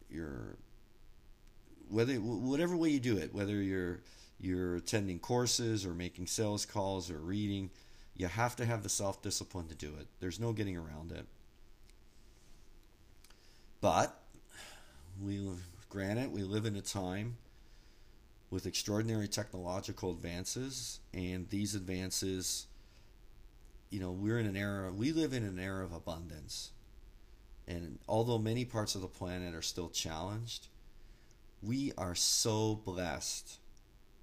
you're 0.10 0.56
whether 1.90 2.14
whatever 2.16 2.78
way 2.78 2.90
you 2.90 3.02
do 3.02 3.18
it 3.18 3.34
whether 3.34 3.62
you're 3.62 4.00
you're 4.40 4.78
attending 4.78 5.20
courses 5.20 5.86
or 5.86 5.94
making 5.94 6.26
sales 6.26 6.66
calls 6.66 7.12
or 7.12 7.18
reading 7.18 7.70
you 8.16 8.28
have 8.28 8.56
to 8.56 8.66
have 8.66 8.82
the 8.82 8.90
self-discipline 8.90 9.68
to 9.68 9.76
do 9.76 9.94
it. 10.00 10.08
There's 10.20 10.40
no 10.40 10.52
getting 10.52 10.76
around 10.76 11.12
it. 11.12 11.26
But 13.80 14.20
we 15.22 15.48
granted 15.90 16.34
we 16.34 16.44
live 16.44 16.66
in 16.66 16.76
a 16.78 16.82
time 16.82 17.36
with 18.50 18.66
extraordinary 18.66 19.28
technological 19.28 20.12
advances 20.12 21.00
and 21.14 21.48
these 21.50 21.76
advances 21.76 22.66
you 23.90 24.00
know, 24.00 24.12
we're 24.12 24.40
in 24.40 24.46
an 24.46 24.58
era, 24.58 24.92
we 24.92 25.12
live 25.12 25.34
in 25.34 25.44
an 25.44 25.60
era 25.60 25.84
of 25.84 25.94
abundance. 25.94 26.72
And 27.68 28.00
although 28.08 28.38
many 28.38 28.66
parts 28.66 28.96
of 28.96 29.02
the 29.02 29.08
planet 29.08 29.54
are 29.54 29.62
still 29.62 29.90
challenged, 29.90 30.68
we 31.62 31.92
are 31.98 32.16
so 32.16 32.76
blessed 32.76 33.60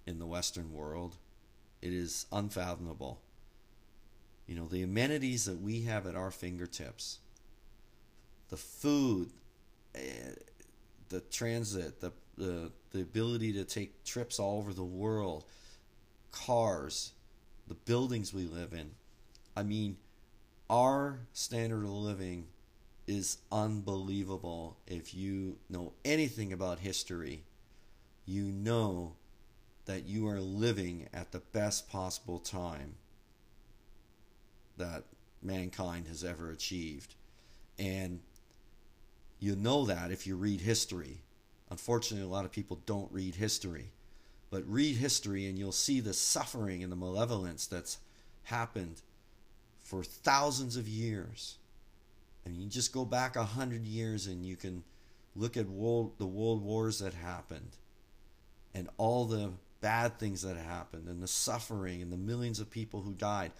in 0.07 0.19
the 0.19 0.27
Western 0.27 0.73
world. 0.73 1.17
It 1.83 1.93
is 1.93 2.27
unfathomable. 2.33 3.21
You 4.47 4.57
know, 4.57 4.67
the 4.67 4.83
amenities 4.83 5.47
that 5.47 5.61
we 5.61 5.83
have 5.83 6.07
at 6.07 6.15
our 6.15 6.31
fingertips, 6.31 7.19
the 8.51 8.57
food, 8.57 9.31
eh, 9.95 10.01
the 11.09 11.21
transit, 11.21 12.01
the, 12.01 12.13
the, 12.37 12.71
the 12.93 13.01
ability 13.01 13.55
to 13.55 13.65
take 13.65 14.05
trips 14.05 14.39
all 14.39 14.59
over 14.59 14.73
the 14.73 14.85
world, 14.85 15.45
cars, 16.31 17.13
the 17.69 17.75
buildings 17.75 18.35
we 18.35 18.45
live 18.45 18.75
in 18.75 18.91
I 19.57 19.63
mean, 19.63 19.97
our 20.69 21.21
standard 21.33 21.85
of 21.85 21.91
living 21.91 22.47
is 23.07 23.39
unbelievable. 23.53 24.79
If 24.87 25.15
you 25.15 25.59
know 25.69 25.93
anything 26.05 26.53
about 26.53 26.79
history, 26.81 27.45
you 28.27 28.45
know 28.45 29.17
that 29.85 30.05
you 30.05 30.27
are 30.29 30.41
living 30.41 31.09
at 31.13 31.33
the 31.33 31.41
best 31.41 31.89
possible 31.89 32.39
time 32.39 32.95
that 34.77 35.05
mankind 35.43 36.09
has 36.09 36.25
ever 36.25 36.51
achieved. 36.51 37.15
And 37.79 38.21
you 39.39 39.55
know 39.57 39.85
that 39.85 40.11
if 40.11 40.27
you 40.27 40.37
read 40.37 40.63
history. 40.63 41.21
Unfortunately, 41.71 42.25
a 42.25 42.31
lot 42.31 42.45
of 42.45 42.53
people 42.53 42.81
don't 42.87 43.13
read 43.13 43.35
history. 43.35 43.93
But 44.51 44.67
read 44.67 44.97
history 44.97 45.47
and 45.47 45.59
you'll 45.59 45.73
see 45.73 46.01
the 46.01 46.15
suffering 46.15 46.83
and 46.83 46.91
the 46.91 46.97
malevolence 46.97 47.67
that's 47.67 47.99
happened 48.45 49.03
for 49.95 50.03
thousands 50.03 50.77
of 50.77 50.89
years. 50.89 51.57
I 52.45 52.49
mean, 52.49 52.63
you 52.63 52.69
just 52.69 52.93
go 52.93 53.05
back 53.05 53.37
a 53.37 53.45
hundred 53.45 53.85
years 53.85 54.27
and 54.27 54.45
you 54.45 54.57
can 54.57 54.83
look 55.37 55.57
at 55.57 55.69
world, 55.69 56.15
the 56.19 56.27
world 56.27 56.63
wars 56.63 56.99
that 56.99 57.15
happened 57.15 57.77
and 58.75 58.89
all 58.97 59.25
the 59.25 59.53
bad 59.81 60.19
things 60.19 60.43
that 60.43 60.57
happened 60.57 61.07
and 61.07 61.23
the 61.23 61.29
suffering 61.29 62.03
and 62.03 62.13
the 62.13 62.17
millions 62.17 62.59
of 62.59 62.71
people 62.71 63.03
who 63.03 63.13
died. 63.13 63.53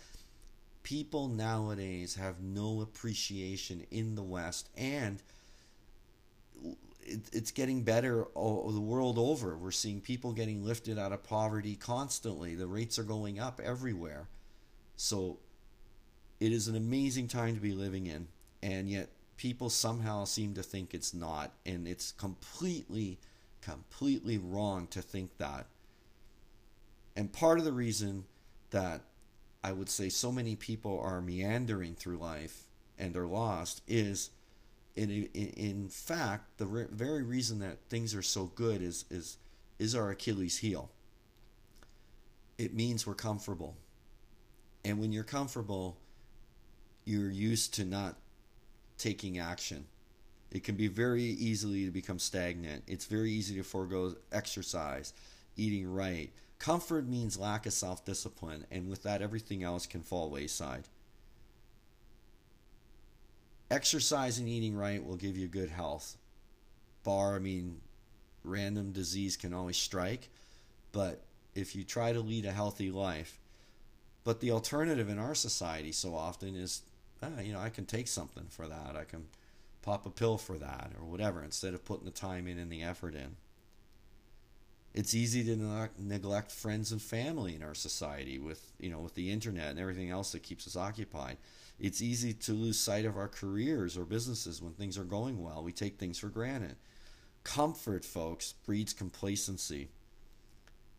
People 0.83 1.29
nowadays 1.29 2.17
have 2.17 2.41
no 2.43 2.81
appreciation 2.81 3.87
in 3.93 4.17
the 4.17 4.23
West 4.23 4.69
and 4.77 5.23
it's 7.07 7.53
getting 7.53 7.83
better 7.83 8.25
all, 8.35 8.71
the 8.73 8.81
world 8.81 9.19
over. 9.19 9.57
We're 9.57 9.71
seeing 9.71 10.01
people 10.01 10.33
getting 10.33 10.65
lifted 10.65 10.99
out 10.99 11.13
of 11.13 11.23
poverty 11.23 11.77
constantly. 11.77 12.57
The 12.57 12.67
rates 12.67 12.99
are 12.99 13.05
going 13.05 13.39
up 13.39 13.61
everywhere. 13.63 14.27
So 14.97 15.39
it 16.41 16.53
is 16.53 16.69
an 16.69 16.77
amazing 16.77 17.29
time 17.29 17.55
to 17.55 17.61
be 17.61 17.73
living 17.73 18.07
in, 18.07 18.29
and 18.63 18.89
yet 18.89 19.09
people 19.37 19.71
somehow 19.71 20.25
seem 20.25 20.55
to 20.55 20.63
think 20.63 20.95
it's 20.95 21.15
not, 21.15 21.53
and 21.67 21.87
it's 21.87 22.13
completely, 22.13 23.19
completely 23.61 24.39
wrong 24.39 24.87
to 24.89 25.03
think 25.03 25.37
that. 25.39 25.67
And 27.17 27.33
part 27.33 27.59
of 27.59 27.65
the 27.65 27.73
reason 27.73 28.25
that 28.71 29.03
I 29.63 29.73
would 29.73 29.89
say 29.89 30.09
so 30.09 30.31
many 30.33 30.57
people 30.57 31.01
are 31.01 31.21
meandering 31.21 31.95
through 31.95 32.19
life 32.19 32.65
and 32.99 33.17
are 33.17 33.27
lost 33.27 33.83
is, 33.89 34.31
in 34.97 35.11
in, 35.11 35.49
in 35.57 35.89
fact, 35.89 36.59
the 36.59 36.67
re- 36.67 36.87
very 36.91 37.23
reason 37.23 37.61
that 37.61 37.79
things 37.89 38.15
are 38.15 38.23
so 38.23 38.47
good 38.55 38.83
is 38.83 39.05
is 39.11 39.39
is 39.79 39.95
our 39.95 40.11
Achilles 40.11 40.59
heel. 40.59 40.91
It 42.59 42.75
means 42.75 43.07
we're 43.07 43.15
comfortable. 43.15 43.77
And 44.85 44.99
when 44.99 45.13
you're 45.13 45.25
comfortable, 45.25 45.97
you're 47.05 47.31
used 47.31 47.75
to 47.75 47.85
not 47.85 48.17
taking 48.99 49.39
action. 49.39 49.87
It 50.51 50.63
can 50.63 50.77
be 50.77 50.89
very 50.89 51.23
easily 51.23 51.85
to 51.85 51.91
become 51.91 52.19
stagnant. 52.19 52.85
It's 52.87 53.07
very 53.07 53.31
easy 53.31 53.57
to 53.57 53.65
forego 53.65 54.15
exercise, 54.33 55.13
eating 55.57 55.93
right. 55.93 56.31
Comfort 56.59 57.07
means 57.07 57.39
lack 57.39 57.67
of 57.67 57.73
self 57.73 58.05
discipline, 58.05 58.65
and 58.71 58.89
with 58.89 59.03
that, 59.03 59.21
everything 59.21 59.65
else 59.65 59.87
can 59.87 60.01
fall 60.01 60.31
wayside. 60.31 60.85
Exercise 63.71 64.39
and 64.39 64.49
eating 64.49 64.77
right 64.77 65.05
will 65.05 65.17
give 65.17 65.37
you 65.37 65.49
good 65.49 65.71
health. 65.71 66.17
Bar, 67.03 67.35
I 67.35 67.39
mean, 67.41 67.81
random 68.45 68.93
disease 68.93 69.37
can 69.37 69.53
always 69.53 69.77
strike, 69.77 70.29
but 70.93 71.23
if 71.55 71.75
you 71.75 71.83
try 71.83 72.13
to 72.13 72.21
lead 72.21 72.47
a 72.47 72.53
healthy 72.53 72.91
life, 72.91 73.41
but 74.23 74.41
the 74.41 74.53
alternative 74.53 75.09
in 75.09 75.19
our 75.19 75.35
society 75.35 75.93
so 75.93 76.15
often 76.15 76.55
is 76.55 76.83
ah, 77.23 77.41
you 77.41 77.53
know, 77.53 77.61
I 77.61 77.71
can 77.71 77.87
take 77.87 78.09
something 78.09 78.47
for 78.49 78.67
that. 78.69 78.97
I 78.97 79.05
can 79.05 79.27
pop 79.83 80.07
a 80.07 80.11
pill 80.11 80.39
for 80.39 80.57
that 80.59 80.93
or 80.99 81.05
whatever 81.05 81.43
instead 81.43 81.75
of 81.75 81.85
putting 81.85 82.07
the 82.07 82.11
time 82.11 82.47
in 82.47 82.59
and 82.59 82.73
the 82.73 82.83
effort 82.83 83.15
in. 83.15 83.37
It's 84.95 85.13
easy 85.13 85.43
to 85.45 85.91
neglect 85.99 86.53
friends 86.53 86.93
and 86.93 87.03
family 87.03 87.57
in 87.57 87.65
our 87.65 87.75
society 87.75 88.39
with, 88.39 88.73
you 88.79 88.89
know, 88.89 89.01
with 89.01 89.15
the 89.15 89.31
internet 89.31 89.71
and 89.71 89.79
everything 89.79 90.09
else 90.11 90.31
that 90.33 90.45
keeps 90.45 90.69
us 90.69 90.77
occupied. 90.77 91.37
It's 91.81 92.01
easy 92.01 92.33
to 92.33 92.53
lose 92.53 92.79
sight 92.79 93.05
of 93.05 93.17
our 93.17 93.27
careers 93.27 93.99
or 93.99 94.05
businesses 94.05 94.63
when 94.63 94.73
things 94.75 94.97
are 94.97 95.05
going 95.05 95.43
well. 95.43 95.65
We 95.65 95.73
take 95.73 95.99
things 95.99 96.19
for 96.19 96.29
granted. 96.29 96.77
Comfort, 97.43 98.05
folks, 98.05 98.55
breeds 98.65 98.93
complacency. 98.93 99.89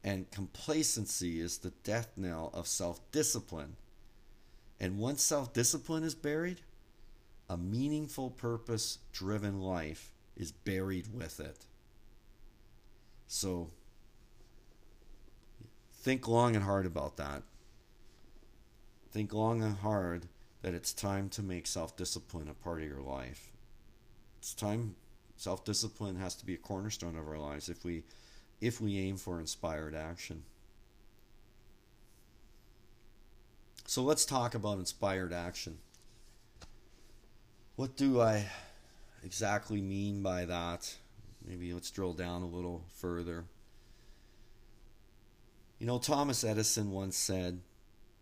And 0.03 0.29
complacency 0.29 1.39
is 1.39 1.57
the 1.57 1.71
death 1.83 2.11
knell 2.17 2.51
of 2.53 2.67
self 2.67 2.99
discipline. 3.11 3.77
And 4.79 4.97
once 4.97 5.21
self 5.21 5.53
discipline 5.53 6.03
is 6.03 6.15
buried, 6.15 6.61
a 7.49 7.57
meaningful, 7.57 8.31
purpose 8.31 8.99
driven 9.11 9.61
life 9.61 10.11
is 10.35 10.51
buried 10.51 11.13
with 11.13 11.39
it. 11.39 11.65
So 13.27 13.69
think 15.93 16.27
long 16.27 16.55
and 16.55 16.65
hard 16.65 16.85
about 16.85 17.17
that. 17.17 17.43
Think 19.11 19.33
long 19.33 19.63
and 19.63 19.77
hard 19.77 20.27
that 20.61 20.73
it's 20.73 20.93
time 20.93 21.29
to 21.29 21.41
make 21.41 21.67
self 21.67 21.95
discipline 21.95 22.49
a 22.49 22.53
part 22.53 22.81
of 22.81 22.87
your 22.87 23.01
life. 23.01 23.51
It's 24.39 24.53
time 24.53 24.95
self 25.37 25.63
discipline 25.63 26.17
has 26.17 26.35
to 26.35 26.45
be 26.45 26.53
a 26.53 26.57
cornerstone 26.57 27.17
of 27.17 27.27
our 27.27 27.37
lives 27.37 27.69
if 27.69 27.83
we 27.83 28.03
if 28.61 28.81
we 28.81 28.97
aim 28.99 29.17
for 29.17 29.39
inspired 29.39 29.95
action. 29.95 30.43
So 33.87 34.01
let's 34.01 34.25
talk 34.25 34.55
about 34.55 34.79
inspired 34.79 35.31
action. 35.31 35.77
what 37.75 37.95
do 37.95 38.19
I 38.19 38.47
exactly 39.23 39.81
mean 39.81 40.23
by 40.23 40.45
that? 40.45 40.95
Maybe 41.45 41.71
let's 41.71 41.91
drill 41.91 42.13
down 42.13 42.41
a 42.41 42.47
little 42.47 42.83
further. 42.95 43.45
You 45.77 45.85
know, 45.85 45.99
Thomas 45.99 46.43
Edison 46.43 46.91
once 46.91 47.15
said, 47.15 47.61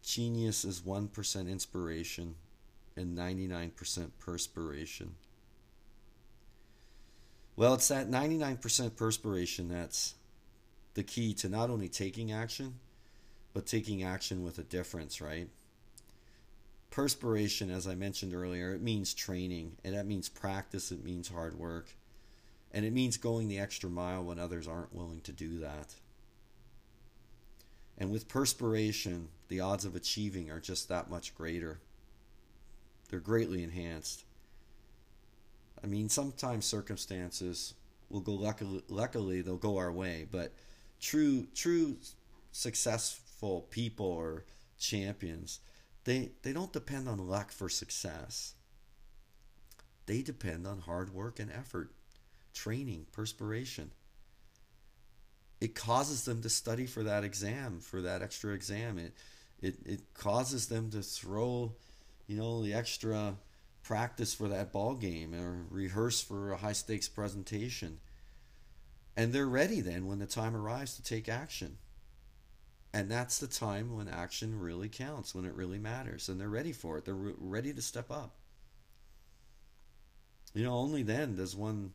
genius 0.04 0.66
is 0.66 0.82
1% 0.82 1.50
inspiration 1.50 2.36
and 2.98 3.18
99% 3.18 4.10
perspiration. 4.20 5.16
Well, 7.56 7.76
it's 7.76 7.88
that 7.88 8.10
99% 8.10 8.98
perspiration 8.98 9.70
that's 9.70 10.16
the 10.96 11.04
key 11.04 11.34
to 11.36 11.48
not 11.48 11.70
only 11.70 11.88
taking 11.88 12.32
action, 12.32 12.80
but 13.54 13.66
taking 13.66 14.04
action 14.04 14.44
with 14.44 14.58
a 14.58 14.64
difference, 14.64 15.22
right? 15.22 15.48
Perspiration, 16.90 17.72
as 17.72 17.88
I 17.88 17.96
mentioned 17.96 18.34
earlier, 18.34 18.74
it 18.74 18.82
means 18.82 19.14
training, 19.14 19.78
and 19.84 19.96
that 19.96 20.06
means 20.06 20.30
practice, 20.30 20.92
it 20.92 21.04
means 21.04 21.30
hard 21.30 21.58
work, 21.58 21.90
and 22.72 22.86
it 22.86 22.94
means 22.94 23.18
going 23.18 23.48
the 23.48 23.60
extra 23.60 23.90
mile 23.90 24.24
when 24.24 24.40
others 24.40 24.68
aren't 24.68 24.94
willing 24.94 25.22
to 25.22 25.32
do 25.32 25.60
that. 25.60 25.96
And 27.98 28.12
with 28.12 28.28
perspiration, 28.28 29.30
the 29.48 29.60
odds 29.60 29.86
of 29.86 29.96
achieving 29.96 30.50
are 30.50 30.60
just 30.60 30.90
that 30.90 31.10
much 31.10 31.36
greater. 31.36 31.80
They're 33.10 33.20
greatly 33.20 33.64
enhanced. 33.64 34.24
I 35.84 35.88
mean, 35.88 36.10
sometimes 36.10 36.66
circumstances 36.66 37.76
will 38.10 38.22
go 38.22 38.34
luckily, 38.34 38.82
luckily 38.88 39.42
they'll 39.42 39.58
go 39.58 39.78
our 39.78 39.92
way, 39.92 40.28
but 40.32 40.54
true 41.00 41.48
true 41.54 41.98
successful 43.44 43.68
people 43.70 44.06
or 44.06 44.46
champions, 44.80 45.60
they 46.06 46.32
they 46.44 46.54
don't 46.54 46.74
depend 46.74 47.08
on 47.08 47.28
luck 47.28 47.52
for 47.52 47.70
success. 47.70 48.56
They 50.06 50.22
depend 50.22 50.68
on 50.68 50.80
hard 50.80 51.14
work 51.14 51.40
and 51.40 51.52
effort, 51.52 51.92
training, 52.54 53.06
perspiration. 53.12 53.92
It 55.62 55.76
causes 55.76 56.26
them 56.26 56.42
to 56.42 56.50
study 56.50 56.86
for 56.86 57.04
that 57.04 57.24
exam, 57.24 57.80
for 57.80 58.02
that 58.02 58.22
extra 58.22 58.54
exam. 58.54 58.98
It 58.98 59.14
it 59.62 59.76
it 59.86 60.14
causes 60.14 60.68
them 60.68 60.90
to 60.92 61.02
throw, 61.02 61.76
you 62.28 62.38
know, 62.38 62.64
the 62.64 62.74
extra 62.74 63.36
practice 63.84 64.34
for 64.34 64.48
that 64.48 64.72
ball 64.72 64.96
game 64.96 65.34
or 65.34 65.66
rehearse 65.70 66.22
for 66.22 66.52
a 66.52 66.58
high 66.58 66.76
stakes 66.76 67.10
presentation. 67.10 68.00
And 69.16 69.32
they're 69.32 69.46
ready 69.46 69.82
then 69.82 70.08
when 70.08 70.20
the 70.20 70.26
time 70.26 70.56
arrives 70.56 70.96
to 70.96 71.04
take 71.04 71.30
action. 71.30 71.78
And 72.94 73.10
that's 73.10 73.40
the 73.40 73.48
time 73.48 73.96
when 73.96 74.08
action 74.08 74.60
really 74.60 74.88
counts, 74.88 75.34
when 75.34 75.46
it 75.46 75.56
really 75.56 75.80
matters. 75.80 76.30
And 76.30 76.40
they're 76.40 76.48
ready 76.48 76.72
for 76.72 76.98
it. 76.98 77.06
They're 77.06 77.16
re- 77.16 77.34
ready 77.40 77.74
to 77.74 77.82
step 77.82 78.12
up. 78.12 78.36
You 80.54 80.64
know, 80.64 80.74
only 80.74 81.02
then 81.02 81.36
does 81.36 81.56
one 81.56 81.94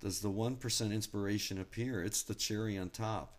does 0.00 0.20
the 0.20 0.30
1% 0.30 0.92
inspiration 0.92 1.60
appear. 1.60 2.04
It's 2.04 2.22
the 2.22 2.36
cherry 2.36 2.78
on 2.78 2.90
top. 2.90 3.38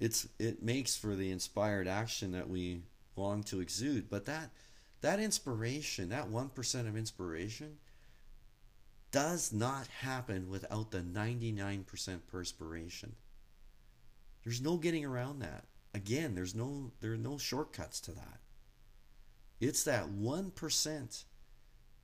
It's 0.00 0.26
it 0.40 0.60
makes 0.60 0.96
for 0.96 1.14
the 1.14 1.30
inspired 1.30 1.86
action 1.86 2.32
that 2.32 2.50
we 2.50 2.82
long 3.14 3.44
to 3.44 3.60
exude, 3.60 4.10
but 4.10 4.24
that 4.24 4.50
that 5.02 5.20
inspiration, 5.20 6.08
that 6.08 6.30
1% 6.30 6.88
of 6.88 6.96
inspiration, 6.96 7.76
does 9.12 9.52
not 9.52 9.86
happen 9.86 10.48
without 10.48 10.90
the 10.90 11.00
99% 11.00 12.20
perspiration. 12.26 13.14
There's 14.42 14.62
no 14.62 14.78
getting 14.78 15.04
around 15.04 15.40
that. 15.40 15.66
Again, 15.94 16.34
there's 16.34 16.54
no 16.54 16.90
there 17.00 17.12
are 17.12 17.16
no 17.16 17.38
shortcuts 17.38 18.00
to 18.00 18.12
that. 18.12 18.40
It's 19.60 19.84
that 19.84 20.08
1% 20.08 21.24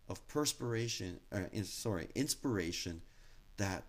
of 0.08 0.28
perspiration, 0.28 1.20
uh, 1.32 1.40
sorry, 1.64 2.08
inspiration 2.14 3.02
that 3.56 3.84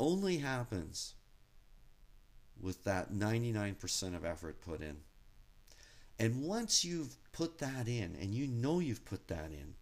only 0.00 0.38
happens 0.38 1.14
with 2.60 2.82
that 2.84 3.12
99% 3.12 4.16
of 4.16 4.24
effort 4.24 4.60
put 4.60 4.80
in. 4.80 4.96
And 6.18 6.42
once 6.42 6.84
you've 6.84 7.16
put 7.32 7.58
that 7.58 7.86
in, 7.86 8.16
and 8.20 8.34
you 8.34 8.48
know 8.48 8.80
you've 8.80 9.04
put 9.04 9.28
that 9.28 9.50
in, 9.52 9.74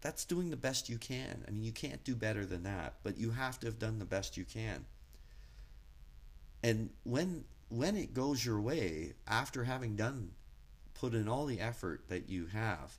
that's 0.00 0.24
doing 0.24 0.50
the 0.50 0.56
best 0.56 0.88
you 0.88 0.98
can. 0.98 1.44
I 1.46 1.50
mean, 1.50 1.64
you 1.64 1.72
can't 1.72 2.02
do 2.04 2.14
better 2.14 2.46
than 2.46 2.62
that, 2.62 2.94
but 3.02 3.18
you 3.18 3.30
have 3.30 3.58
to 3.60 3.66
have 3.66 3.78
done 3.78 3.98
the 3.98 4.04
best 4.04 4.36
you 4.36 4.44
can. 4.44 4.84
And 6.64 6.88
when 7.02 7.44
when 7.68 7.94
it 7.94 8.14
goes 8.14 8.44
your 8.44 8.58
way, 8.58 9.12
after 9.28 9.64
having 9.64 9.96
done 9.96 10.30
put 10.94 11.12
in 11.12 11.28
all 11.28 11.44
the 11.44 11.60
effort 11.60 12.08
that 12.08 12.30
you 12.30 12.46
have, 12.46 12.94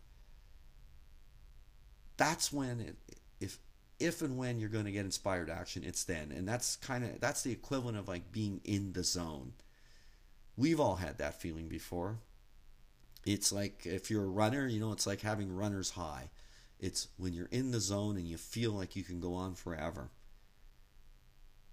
that's 2.16 2.54
when 2.54 2.80
it, 2.80 2.96
if 3.40 3.58
if 4.00 4.22
and 4.22 4.38
when 4.38 4.60
you're 4.60 4.70
going 4.70 4.86
to 4.86 4.92
get 4.92 5.04
inspired 5.04 5.50
action, 5.50 5.84
it's 5.84 6.04
then. 6.04 6.32
And 6.32 6.48
that's 6.48 6.76
kind 6.76 7.04
of 7.04 7.20
that's 7.20 7.42
the 7.42 7.52
equivalent 7.52 7.98
of 7.98 8.08
like 8.08 8.32
being 8.32 8.62
in 8.64 8.94
the 8.94 9.04
zone. 9.04 9.54
We've 10.56 10.80
all 10.80 10.98
had 10.98 11.18
that 11.18 11.42
feeling 11.42 11.68
before. 11.68 12.20
It's 13.26 13.52
like 13.52 13.88
if 13.88 14.12
you're 14.12 14.26
a 14.26 14.28
runner, 14.28 14.68
you 14.68 14.80
know, 14.80 14.92
it's 14.92 15.08
like 15.08 15.22
having 15.22 15.52
runner's 15.52 15.90
high. 15.90 16.30
It's 16.80 17.08
when 17.18 17.34
you're 17.34 17.50
in 17.50 17.72
the 17.72 17.80
zone 17.80 18.16
and 18.16 18.28
you 18.28 18.38
feel 18.38 18.74
like 18.74 18.96
you 18.96 19.04
can 19.04 19.20
go 19.20 19.34
on 19.34 19.56
forever. 19.56 20.12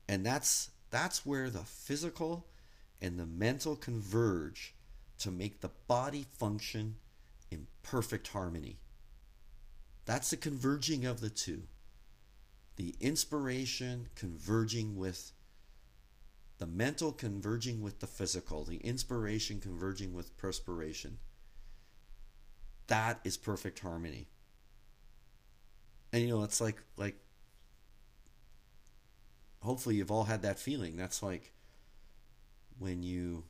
And 0.09 0.25
that's 0.25 0.71
that's 0.93 1.25
where 1.27 1.51
the 1.51 1.65
physical 1.65 2.47
and 3.01 3.19
the 3.19 3.27
mental 3.27 3.75
converge 3.75 4.75
to 5.19 5.31
make 5.31 5.61
the 5.61 5.71
body 5.89 6.27
function 6.39 6.97
in 7.51 7.67
perfect 7.83 8.29
harmony. 8.29 8.77
That's 10.05 10.31
the 10.31 10.37
converging 10.37 11.07
of 11.07 11.21
the 11.21 11.31
two. 11.31 11.63
The 12.77 12.95
inspiration 13.01 14.09
converging 14.15 14.97
with 14.97 15.33
the 16.59 16.67
mental 16.67 17.11
converging 17.11 17.81
with 17.81 18.01
the 18.01 18.07
physical, 18.07 18.65
the 18.65 18.77
inspiration 18.77 19.61
converging 19.61 20.13
with 20.13 20.37
perspiration. 20.37 21.19
That 22.89 23.19
is 23.25 23.37
perfect 23.37 23.81
harmony. 23.81 24.29
And 26.13 26.23
you 26.23 26.29
know, 26.29 26.43
it's 26.43 26.61
like 26.61 26.83
like 26.99 27.17
hopefully 29.63 29.97
you've 29.97 30.11
all 30.11 30.25
had 30.25 30.43
that 30.43 30.59
feeling. 30.59 30.97
That's 30.97 31.23
like 31.23 31.53
when 32.79 33.03
you 33.03 33.45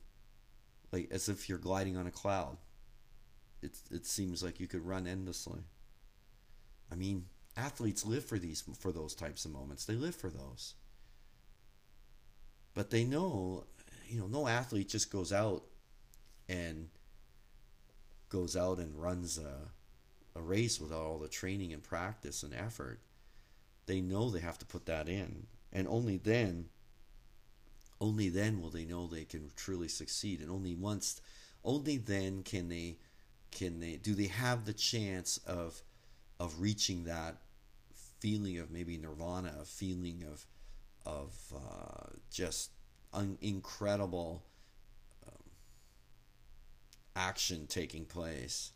like 0.91 1.09
as 1.11 1.27
if 1.27 1.49
you're 1.49 1.57
gliding 1.57 1.97
on 1.97 2.07
a 2.07 2.11
cloud. 2.11 2.57
It 3.61 3.77
it 3.91 4.05
seems 4.05 4.43
like 4.43 4.59
you 4.59 4.67
could 4.67 4.85
run 4.85 5.07
endlessly. 5.07 5.61
I 6.91 6.95
mean, 6.95 7.25
athletes 7.57 8.05
live 8.05 8.25
for 8.25 8.37
these 8.37 8.63
for 8.79 8.91
those 8.91 9.15
types 9.15 9.45
of 9.45 9.51
moments. 9.51 9.85
They 9.85 9.95
live 9.95 10.15
for 10.15 10.29
those. 10.29 10.75
But 12.73 12.89
they 12.89 13.03
know, 13.03 13.65
you 14.07 14.19
know, 14.19 14.27
no 14.27 14.47
athlete 14.47 14.89
just 14.89 15.11
goes 15.11 15.31
out 15.31 15.63
and 16.49 16.89
goes 18.29 18.57
out 18.57 18.79
and 18.79 18.99
runs 18.99 19.37
a, 19.37 19.69
a 20.35 20.41
race 20.41 20.81
without 20.81 21.01
all 21.01 21.19
the 21.19 21.27
training 21.27 21.71
and 21.71 21.83
practice 21.83 22.41
and 22.41 22.53
effort. 22.53 22.99
They 23.85 24.01
know 24.01 24.29
they 24.29 24.39
have 24.39 24.57
to 24.59 24.65
put 24.65 24.87
that 24.87 25.07
in. 25.07 25.45
And 25.73 25.87
only 25.87 26.17
then, 26.17 26.69
only 27.99 28.29
then 28.29 28.61
will 28.61 28.69
they 28.69 28.85
know 28.85 29.07
they 29.07 29.25
can 29.25 29.51
truly 29.57 29.89
succeed. 29.89 30.39
And 30.39 30.49
only 30.49 30.75
once, 30.75 31.19
only 31.65 31.97
then 31.97 32.43
can 32.43 32.69
they, 32.69 32.97
can 33.51 33.79
they, 33.81 33.97
do 33.97 34.13
they 34.13 34.27
have 34.27 34.63
the 34.63 34.73
chance 34.73 35.39
of, 35.45 35.81
of 36.39 36.61
reaching 36.61 37.03
that 37.05 37.37
feeling 38.19 38.57
of 38.59 38.71
maybe 38.71 38.97
nirvana, 38.97 39.53
a 39.61 39.65
feeling 39.65 40.23
of 40.31 40.45
of 41.05 41.35
uh, 41.53 42.09
just 42.31 42.71
un- 43.13 43.37
incredible 43.41 44.43
um, 45.27 45.43
action 47.15 47.67
taking 47.67 48.05
place. 48.05 48.71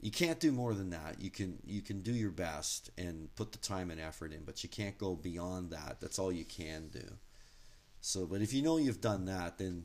You 0.00 0.10
can't 0.10 0.38
do 0.38 0.52
more 0.52 0.74
than 0.74 0.90
that. 0.90 1.20
You 1.20 1.30
can 1.30 1.58
you 1.64 1.80
can 1.80 2.02
do 2.02 2.12
your 2.12 2.30
best 2.30 2.90
and 2.98 3.34
put 3.34 3.52
the 3.52 3.58
time 3.58 3.90
and 3.90 4.00
effort 4.00 4.32
in, 4.32 4.44
but 4.44 4.62
you 4.62 4.68
can't 4.68 4.98
go 4.98 5.14
beyond 5.14 5.70
that. 5.70 5.98
That's 6.00 6.18
all 6.18 6.30
you 6.30 6.44
can 6.44 6.88
do. 6.88 7.16
So, 8.00 8.26
but 8.26 8.42
if 8.42 8.52
you 8.52 8.62
know 8.62 8.76
you've 8.76 9.00
done 9.00 9.24
that, 9.24 9.58
then 9.58 9.84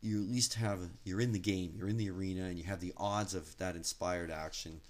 you 0.00 0.22
at 0.22 0.30
least 0.30 0.54
have 0.54 0.80
you're 1.04 1.20
in 1.20 1.32
the 1.32 1.38
game, 1.38 1.74
you're 1.76 1.88
in 1.88 1.98
the 1.98 2.10
arena, 2.10 2.44
and 2.44 2.58
you 2.58 2.64
have 2.64 2.80
the 2.80 2.94
odds 2.96 3.34
of 3.34 3.56
that 3.58 3.76
inspired 3.76 4.30
action 4.30 4.80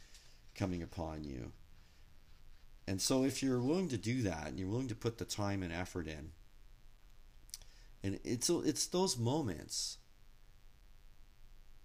coming 0.55 0.83
upon 0.83 1.25
you. 1.25 1.53
And 2.87 3.01
so, 3.01 3.25
if 3.25 3.43
you're 3.43 3.61
willing 3.61 3.89
to 3.89 3.97
do 3.97 4.23
that 4.23 4.49
and 4.49 4.59
you're 4.59 4.69
willing 4.69 4.89
to 4.89 4.95
put 4.95 5.19
the 5.19 5.25
time 5.25 5.63
and 5.63 5.73
effort 5.73 6.07
in, 6.07 6.31
and 8.03 8.21
it's 8.25 8.49
it's 8.49 8.87
those 8.87 9.19
moments 9.19 9.99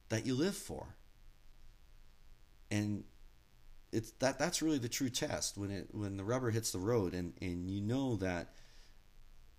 that 0.09 0.25
you 0.25 0.35
live 0.35 0.55
for, 0.55 0.95
and 2.75 3.03
it's 3.93 4.11
that 4.19 4.37
that's 4.37 4.61
really 4.61 4.77
the 4.77 4.89
true 4.89 5.09
test 5.09 5.57
when 5.57 5.71
it 5.71 5.87
when 5.91 6.17
the 6.17 6.23
rubber 6.23 6.51
hits 6.51 6.71
the 6.71 6.79
road, 6.79 7.13
and 7.13 7.33
and 7.41 7.69
you 7.69 7.81
know 7.81 8.17
that 8.17 8.53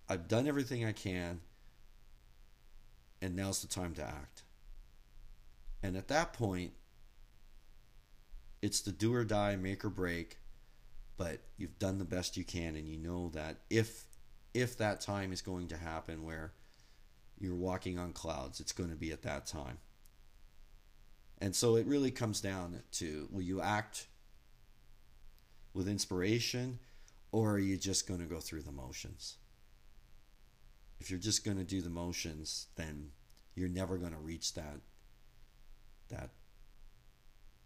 I've 0.07 0.27
done 0.27 0.47
everything 0.47 0.85
I 0.85 0.91
can, 0.91 1.41
and 3.21 3.35
now's 3.35 3.61
the 3.61 3.67
time 3.67 3.95
to 3.95 4.03
act. 4.03 4.43
And 5.81 5.97
at 5.97 6.07
that 6.09 6.33
point, 6.33 6.73
it's 8.61 8.81
the 8.81 8.91
do 8.91 9.13
or 9.13 9.23
die, 9.23 9.55
make 9.55 9.83
or 9.83 9.89
break, 9.89 10.37
but 11.17 11.39
you've 11.57 11.79
done 11.79 11.97
the 11.97 12.05
best 12.05 12.37
you 12.37 12.43
can, 12.43 12.75
and 12.75 12.87
you 12.87 12.97
know 12.97 13.29
that 13.29 13.57
if 13.71 14.05
if 14.53 14.77
that 14.77 15.01
time 15.01 15.33
is 15.33 15.41
going 15.41 15.69
to 15.69 15.77
happen 15.77 16.23
where 16.23 16.53
you're 17.39 17.55
walking 17.55 17.97
on 17.97 18.13
clouds, 18.13 18.59
it's 18.59 18.73
going 18.73 18.91
to 18.91 18.95
be 18.95 19.11
at 19.11 19.23
that 19.23 19.47
time. 19.47 19.79
And 21.39 21.55
so 21.55 21.75
it 21.75 21.85
really 21.85 22.11
comes 22.11 22.41
down 22.41 22.81
to 22.93 23.27
will 23.31 23.43
you 23.43 23.61
act 23.61 24.07
with 25.73 25.87
inspiration 25.87 26.79
or 27.31 27.53
are 27.53 27.59
you 27.59 27.77
just 27.77 28.07
going 28.07 28.19
to 28.19 28.25
go 28.25 28.39
through 28.39 28.63
the 28.63 28.71
motions? 28.71 29.37
If 30.99 31.11
you're 31.11 31.19
just 31.19 31.45
going 31.45 31.57
to 31.57 31.63
do 31.63 31.81
the 31.81 31.89
motions, 31.89 32.67
then 32.75 33.11
you're 33.55 33.69
never 33.69 33.97
going 33.97 34.13
to 34.13 34.17
reach 34.17 34.53
that 34.55 34.79
that 36.09 36.29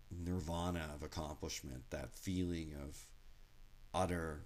nirvana 0.09 0.89
of 0.95 1.03
accomplishment, 1.03 1.83
that 1.91 2.11
feeling 2.11 2.73
of 2.83 3.05
utter 3.93 4.45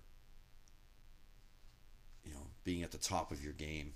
you 2.25 2.33
know, 2.33 2.47
being 2.63 2.83
at 2.83 2.91
the 2.91 2.97
top 2.97 3.31
of 3.31 3.43
your 3.43 3.53
game. 3.53 3.93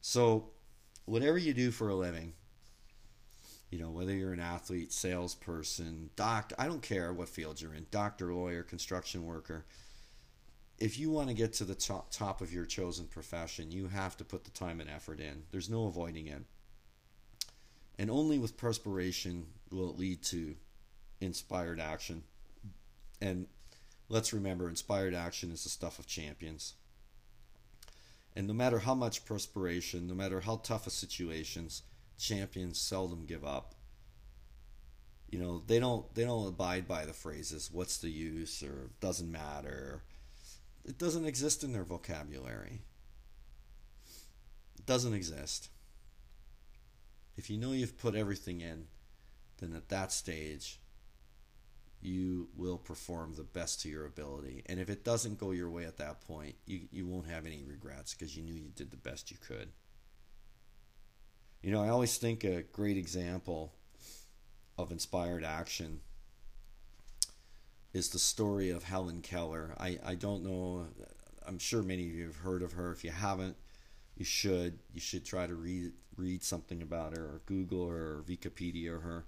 So, 0.00 0.50
whatever 1.04 1.38
you 1.38 1.54
do 1.54 1.70
for 1.70 1.88
a 1.88 1.94
living, 1.94 2.32
you 3.70 3.78
know, 3.78 3.90
whether 3.90 4.12
you're 4.12 4.32
an 4.32 4.40
athlete, 4.40 4.92
salesperson, 4.92 6.10
doctor, 6.16 6.56
I 6.58 6.66
don't 6.66 6.82
care 6.82 7.12
what 7.12 7.28
field 7.28 7.60
you're 7.60 7.74
in, 7.74 7.86
doctor, 7.90 8.34
lawyer, 8.34 8.62
construction 8.62 9.24
worker, 9.24 9.64
if 10.78 10.98
you 10.98 11.10
want 11.10 11.28
to 11.28 11.34
get 11.34 11.52
to 11.54 11.64
the 11.64 11.74
top, 11.74 12.10
top 12.10 12.40
of 12.40 12.52
your 12.52 12.64
chosen 12.64 13.06
profession, 13.06 13.70
you 13.70 13.88
have 13.88 14.16
to 14.16 14.24
put 14.24 14.44
the 14.44 14.50
time 14.50 14.80
and 14.80 14.90
effort 14.90 15.20
in. 15.20 15.42
There's 15.52 15.68
no 15.70 15.86
avoiding 15.86 16.26
it. 16.26 16.42
And 17.98 18.10
only 18.10 18.38
with 18.38 18.56
perspiration 18.56 19.46
will 19.70 19.90
it 19.90 19.98
lead 19.98 20.22
to 20.24 20.56
inspired 21.20 21.78
action. 21.78 22.22
And 23.20 23.46
let's 24.08 24.32
remember, 24.32 24.68
inspired 24.68 25.14
action 25.14 25.52
is 25.52 25.64
the 25.64 25.68
stuff 25.68 25.98
of 25.98 26.06
champions. 26.06 26.74
And 28.34 28.46
no 28.46 28.54
matter 28.54 28.78
how 28.78 28.94
much 28.94 29.26
perspiration, 29.26 30.06
no 30.06 30.14
matter 30.14 30.40
how 30.40 30.56
tough 30.56 30.86
a 30.86 30.90
situations, 30.90 31.82
champions 32.20 32.78
seldom 32.78 33.24
give 33.26 33.44
up. 33.44 33.74
You 35.30 35.38
know, 35.38 35.62
they 35.66 35.78
don't 35.78 36.12
they 36.14 36.24
don't 36.24 36.48
abide 36.48 36.86
by 36.86 37.04
the 37.06 37.12
phrases 37.12 37.70
"what's 37.72 37.98
the 37.98 38.10
use" 38.10 38.62
or 38.62 38.90
"doesn't 39.00 39.30
matter." 39.30 40.02
It 40.84 40.98
doesn't 40.98 41.26
exist 41.26 41.62
in 41.62 41.72
their 41.72 41.84
vocabulary. 41.84 42.82
It 44.78 44.86
doesn't 44.86 45.14
exist. 45.14 45.68
If 47.36 47.48
you 47.48 47.58
know 47.58 47.72
you've 47.72 47.98
put 47.98 48.14
everything 48.14 48.60
in, 48.60 48.86
then 49.58 49.74
at 49.74 49.88
that 49.90 50.10
stage, 50.10 50.80
you 52.00 52.48
will 52.56 52.78
perform 52.78 53.34
the 53.34 53.44
best 53.44 53.82
to 53.82 53.88
your 53.88 54.06
ability. 54.06 54.62
And 54.66 54.80
if 54.80 54.88
it 54.88 55.04
doesn't 55.04 55.38
go 55.38 55.50
your 55.50 55.70
way 55.70 55.84
at 55.84 55.98
that 55.98 56.22
point, 56.22 56.56
you, 56.66 56.88
you 56.90 57.06
won't 57.06 57.28
have 57.28 57.46
any 57.46 57.62
regrets 57.62 58.14
because 58.14 58.36
you 58.36 58.42
knew 58.42 58.54
you 58.54 58.70
did 58.74 58.90
the 58.90 58.96
best 58.96 59.30
you 59.30 59.36
could. 59.36 59.68
You 61.62 61.72
know, 61.72 61.82
I 61.82 61.90
always 61.90 62.16
think 62.16 62.42
a 62.44 62.62
great 62.62 62.96
example 62.96 63.74
of 64.78 64.90
inspired 64.92 65.44
action 65.44 66.00
is 67.92 68.08
the 68.08 68.18
story 68.18 68.70
of 68.70 68.84
Helen 68.84 69.20
Keller. 69.20 69.74
I, 69.78 69.98
I 70.04 70.14
don't 70.14 70.42
know, 70.42 70.86
I'm 71.46 71.58
sure 71.58 71.82
many 71.82 72.08
of 72.08 72.14
you 72.14 72.26
have 72.26 72.36
heard 72.36 72.62
of 72.62 72.72
her. 72.72 72.92
If 72.92 73.04
you 73.04 73.10
haven't, 73.10 73.56
you 74.16 74.24
should. 74.24 74.78
You 74.92 75.00
should 75.00 75.24
try 75.24 75.46
to 75.46 75.54
read 75.54 75.92
read 76.16 76.42
something 76.42 76.82
about 76.82 77.16
her 77.16 77.24
or 77.24 77.42
Google 77.46 77.88
her 77.88 78.18
or 78.18 78.24
Wikipedia 78.28 79.02
her. 79.02 79.24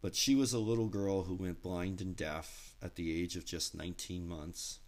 But 0.00 0.14
she 0.14 0.34
was 0.34 0.52
a 0.52 0.58
little 0.58 0.88
girl 0.88 1.24
who 1.24 1.34
went 1.34 1.62
blind 1.62 2.00
and 2.00 2.14
deaf 2.14 2.74
at 2.82 2.94
the 2.94 3.20
age 3.20 3.36
of 3.36 3.44
just 3.44 3.74
19 3.74 4.28
months. 4.28 4.78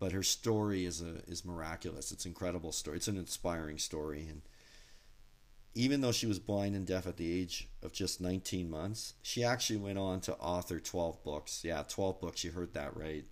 But 0.00 0.12
her 0.12 0.22
story 0.22 0.84
is 0.84 1.02
a 1.02 1.22
is 1.26 1.44
miraculous. 1.44 2.12
It's 2.12 2.24
an 2.24 2.30
incredible 2.30 2.72
story. 2.72 2.96
It's 2.96 3.08
an 3.08 3.16
inspiring 3.16 3.78
story 3.78 4.26
and 4.28 4.42
even 5.78 6.00
though 6.00 6.10
she 6.10 6.26
was 6.26 6.40
blind 6.40 6.74
and 6.74 6.84
deaf 6.84 7.06
at 7.06 7.18
the 7.18 7.40
age 7.40 7.68
of 7.84 7.92
just 7.92 8.20
19 8.20 8.68
months, 8.68 9.14
she 9.22 9.44
actually 9.44 9.78
went 9.78 9.96
on 9.96 10.20
to 10.20 10.34
author 10.34 10.80
12 10.80 11.22
books. 11.22 11.62
Yeah, 11.62 11.84
12 11.88 12.20
books. 12.20 12.42
You 12.42 12.50
heard 12.50 12.74
that 12.74 12.96
right. 12.96 13.24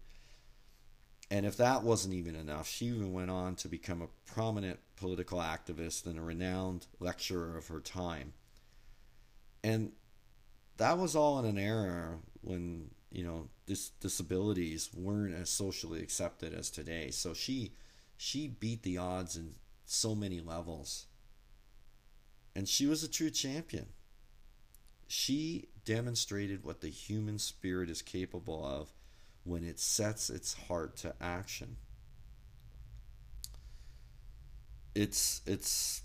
And 1.28 1.44
if 1.44 1.56
that 1.56 1.82
wasn't 1.82 2.14
even 2.14 2.36
enough, 2.36 2.68
she 2.68 2.86
even 2.86 3.12
went 3.12 3.32
on 3.32 3.56
to 3.56 3.68
become 3.68 4.00
a 4.00 4.30
prominent 4.32 4.78
political 4.94 5.40
activist 5.40 6.06
and 6.06 6.20
a 6.20 6.22
renowned 6.22 6.86
lecturer 7.00 7.58
of 7.58 7.66
her 7.66 7.80
time. 7.80 8.32
And 9.64 9.90
that 10.76 10.98
was 10.98 11.16
all 11.16 11.40
in 11.40 11.46
an 11.46 11.58
era 11.58 12.20
when, 12.42 12.90
you 13.10 13.24
know, 13.24 13.48
dis- 13.66 13.90
disabilities 13.98 14.88
weren't 14.94 15.34
as 15.34 15.50
socially 15.50 16.00
accepted 16.00 16.54
as 16.54 16.70
today. 16.70 17.10
So 17.10 17.34
she 17.34 17.72
she 18.16 18.46
beat 18.46 18.84
the 18.84 18.98
odds 18.98 19.34
in 19.34 19.56
so 19.84 20.14
many 20.14 20.40
levels 20.40 21.06
and 22.56 22.66
she 22.66 22.86
was 22.86 23.04
a 23.04 23.08
true 23.08 23.28
champion. 23.28 23.84
She 25.06 25.68
demonstrated 25.84 26.64
what 26.64 26.80
the 26.80 26.88
human 26.88 27.38
spirit 27.38 27.90
is 27.90 28.00
capable 28.00 28.64
of 28.64 28.94
when 29.44 29.62
it 29.62 29.78
sets 29.78 30.30
its 30.30 30.54
heart 30.54 30.96
to 30.96 31.14
action. 31.20 31.76
It's 34.94 35.42
it's 35.46 36.02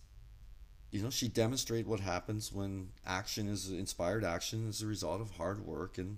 you 0.91 1.01
know, 1.01 1.09
she 1.09 1.29
demonstrated 1.29 1.87
what 1.87 2.01
happens 2.01 2.51
when 2.51 2.89
action 3.05 3.47
is 3.47 3.71
inspired 3.71 4.25
action 4.25 4.67
is 4.67 4.81
a 4.81 4.87
result 4.87 5.21
of 5.21 5.31
hard 5.31 5.65
work 5.65 5.97
and 5.97 6.17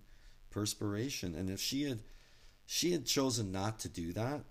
perspiration. 0.49 1.35
And 1.35 1.47
if 1.47 1.59
she 1.59 1.83
had 1.83 1.99
she 2.65 2.91
had 2.91 3.05
chosen 3.05 3.51
not 3.51 3.77
to 3.81 3.87
do 3.87 4.11
that, 4.13 4.41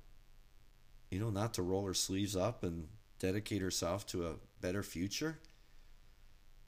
you 1.10 1.18
know, 1.18 1.30
not 1.30 1.54
to 1.54 1.62
roll 1.62 1.84
her 1.86 1.94
sleeves 1.94 2.36
up 2.36 2.62
and 2.62 2.86
dedicate 3.18 3.62
herself 3.62 4.06
to 4.06 4.28
a 4.28 4.34
better 4.60 4.84
future, 4.84 5.40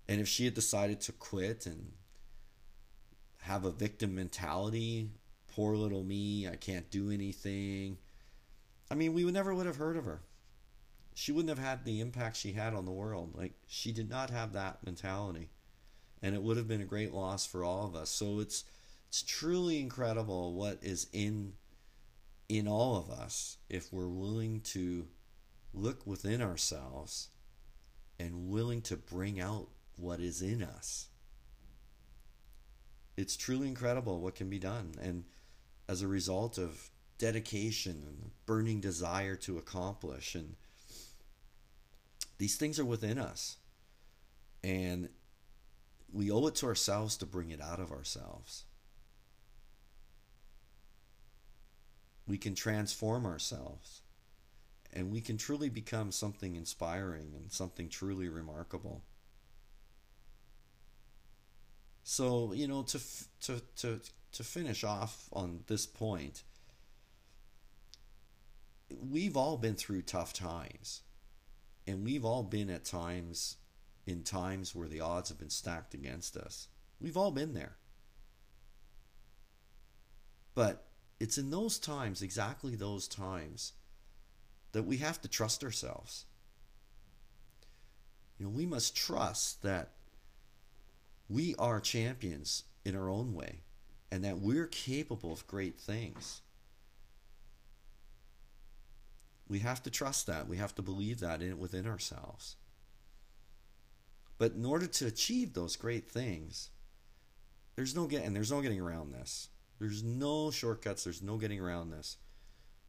and 0.09 0.21
if 0.21 0.29
she 0.29 0.45
had 0.45 0.55
decided 0.55 1.01
to 1.03 1.13
quit 1.13 1.67
and 1.67 1.93
have 3.43 3.65
a 3.65 3.71
victim 3.71 4.15
mentality, 4.15 5.11
poor 5.55 5.77
little 5.77 6.03
me, 6.03 6.49
I 6.49 6.57
can't 6.57 6.91
do 6.91 7.11
anything, 7.11 7.99
I 8.91 8.95
mean, 8.95 9.15
we 9.15 9.25
would 9.25 9.35
never 9.35 9.55
would 9.55 9.67
have 9.67 9.77
heard 9.77 9.97
of 9.97 10.05
her. 10.05 10.21
She 11.15 11.33
wouldn't 11.33 11.57
have 11.57 11.65
had 11.65 11.85
the 11.85 12.01
impact 12.01 12.37
she 12.37 12.53
had 12.53 12.75
on 12.75 12.85
the 12.85 12.93
world. 12.93 13.35
Like 13.35 13.53
she 13.67 13.93
did 13.93 14.11
not 14.11 14.31
have 14.31 14.53
that 14.53 14.85
mentality. 14.85 15.51
And 16.23 16.35
it 16.35 16.43
would 16.43 16.57
have 16.57 16.69
been 16.69 16.81
a 16.81 16.87
great 16.87 17.13
loss 17.13 17.47
for 17.47 17.65
all 17.65 17.87
of 17.87 17.95
us. 17.95 18.11
So 18.11 18.41
it's 18.41 18.65
it's 19.09 19.23
truly 19.23 19.79
incredible 19.79 20.55
what 20.55 20.79
is 20.83 21.07
in 21.13 21.53
in 22.49 22.67
all 22.67 22.97
of 22.97 23.11
us 23.11 23.59
if 23.69 23.93
we're 23.93 24.09
willing 24.09 24.61
to 24.61 25.07
look 25.73 26.07
within 26.07 26.43
ourselves 26.43 27.29
and 28.19 28.49
willing 28.49 28.83
to 28.83 28.97
bring 28.97 29.41
out 29.41 29.69
what 29.97 30.21
is 30.21 30.43
in 30.43 30.63
us. 30.63 31.09
It's 33.17 33.37
truly 33.37 33.69
incredible 33.69 34.21
what 34.21 34.35
can 34.35 34.51
be 34.51 34.59
done. 34.59 34.95
And 35.01 35.25
as 35.89 36.03
a 36.03 36.09
result 36.09 36.59
of 36.59 36.91
dedication 37.19 38.03
and 38.07 38.31
burning 38.47 38.81
desire 38.81 39.37
to 39.37 39.59
accomplish, 39.59 40.35
and 40.35 40.57
these 42.39 42.57
things 42.57 42.79
are 42.79 42.85
within 42.85 43.19
us. 43.19 43.57
And 44.63 45.11
we 46.13 46.31
owe 46.31 46.47
it 46.47 46.55
to 46.57 46.67
ourselves 46.67 47.17
to 47.19 47.27
bring 47.27 47.51
it 47.51 47.61
out 47.61 47.81
of 47.81 47.93
ourselves. 47.93 48.65
We 52.27 52.39
can 52.39 52.55
transform 52.55 53.27
ourselves 53.27 54.01
and 54.95 55.11
we 55.11 55.21
can 55.21 55.37
truly 55.37 55.69
become 55.69 56.13
something 56.13 56.55
inspiring 56.55 57.33
and 57.35 57.51
something 57.53 57.89
truly 57.89 58.29
remarkable. 58.29 59.03
So 62.05 62.53
you 62.53 62.69
know 62.69 62.83
to 62.83 63.01
to 63.41 63.63
to 63.79 64.01
to 64.33 64.45
finish 64.45 64.85
off 64.85 65.29
on 65.33 65.61
this 65.67 65.87
point, 65.87 66.43
we've 69.11 69.37
all 69.37 69.57
been 69.57 69.75
through 69.75 70.03
tough 70.03 70.35
times, 70.35 71.01
and 71.87 72.05
we've 72.05 72.25
all 72.25 72.43
been 72.43 72.69
at 72.69 72.85
times 72.85 73.57
in 74.07 74.23
times 74.23 74.75
where 74.75 74.87
the 74.87 75.01
odds 75.01 75.31
have 75.31 75.39
been 75.39 75.49
stacked 75.49 75.95
against 75.95 76.37
us. 76.37 76.69
We've 77.01 77.17
all 77.17 77.31
been 77.31 77.55
there. 77.55 77.77
But 80.55 80.85
it's 81.19 81.39
in 81.39 81.51
those 81.51 81.79
times, 81.79 82.21
exactly 82.21 82.77
those 82.77 83.09
times, 83.09 83.73
that 84.73 84.83
we 84.83 84.99
have 84.99 85.23
to 85.23 85.29
trust 85.29 85.65
ourselves. 85.65 86.27
You 88.39 88.47
know, 88.47 88.53
we 88.53 88.67
must 88.67 88.95
trust 88.95 89.63
that 89.63 89.93
we 91.29 91.55
are 91.59 91.81
champions 91.81 92.65
in 92.85 92.97
our 92.97 93.09
own 93.09 93.35
way 93.35 93.61
and 94.11 94.25
that 94.25 94.39
we're 94.39 94.67
capable 94.67 95.33
of 95.33 95.47
great 95.47 95.79
things. 95.79 96.43
We 99.49 99.59
have 99.61 99.83
to 99.83 99.91
trust 99.91 100.27
that. 100.27 100.49
We 100.49 100.57
have 100.57 100.75
to 100.77 100.83
believe 100.83 101.21
that 101.21 101.43
in 101.43 101.59
within 101.59 101.87
ourselves. 101.87 102.57
But 104.39 104.53
in 104.53 104.65
order 104.65 104.87
to 104.87 105.07
achieve 105.07 105.53
those 105.53 105.77
great 105.77 106.11
things, 106.11 106.71
there's 107.77 107.95
no 107.95 108.07
getting 108.07 108.33
there's 108.35 108.53
no 108.53 108.63
getting 108.63 108.81
around 108.81 109.13
this. 109.13 109.49
There's 109.79 110.03
no 110.03 110.51
shortcuts, 110.51 111.05
there's 111.05 111.23
no 111.23 111.37
getting 111.37 111.61
around 111.61 111.91
this. 111.91 112.17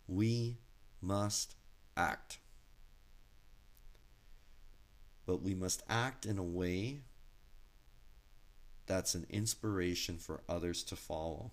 We 0.07 0.57
must 1.01 1.55
act. 1.97 2.39
But 5.25 5.41
we 5.41 5.55
must 5.55 5.81
act 5.89 6.25
in 6.25 6.38
a 6.38 6.43
way 6.43 7.01
that's 8.88 9.15
an 9.15 9.25
inspiration 9.29 10.17
for 10.17 10.41
others 10.47 10.83
to 10.83 10.95
follow. 10.95 11.51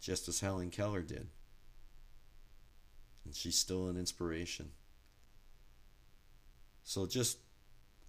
Just 0.00 0.28
as 0.28 0.40
Helen 0.40 0.70
Keller 0.70 1.02
did. 1.02 1.28
And 3.24 3.34
she's 3.34 3.56
still 3.56 3.88
an 3.88 3.96
inspiration. 3.96 4.70
So 6.82 7.06
just 7.06 7.38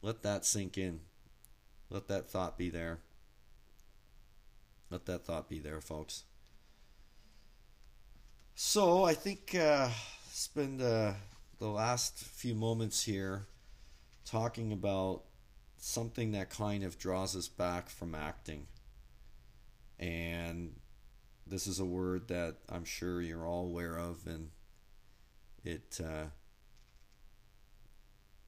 let 0.02 0.24
that 0.24 0.46
sink 0.46 0.78
in. 0.78 1.02
Let 1.90 2.08
that 2.08 2.30
thought 2.30 2.58
be 2.58 2.70
there. 2.70 3.00
Let 4.90 5.06
that 5.06 5.26
thought 5.26 5.50
be 5.50 5.60
there, 5.60 5.82
folks. 5.82 6.24
So 8.56 9.04
I 9.04 9.14
think 9.14 9.56
uh, 9.56 9.90
spend 10.32 10.82
uh, 10.82 11.14
the 11.60 11.68
last 11.68 12.18
few 12.18 12.54
moments 12.54 13.04
here 13.04 13.48
talking 14.26 14.72
about 14.72 15.24
something 15.84 16.32
that 16.32 16.50
kind 16.50 16.82
of 16.82 16.98
draws 16.98 17.36
us 17.36 17.50
back 17.50 17.90
from 17.90 18.16
acting. 18.16 18.68
And 20.00 20.76
this 21.46 21.68
is 21.68 21.78
a 21.78 21.86
word 21.86 22.30
that 22.30 22.56
I'm 22.70 22.86
sure 22.86 23.22
you're 23.22 23.46
all 23.46 23.66
aware 23.66 23.98
of, 23.98 24.26
and 24.26 24.50
it 25.66 26.00
uh, 26.02 26.28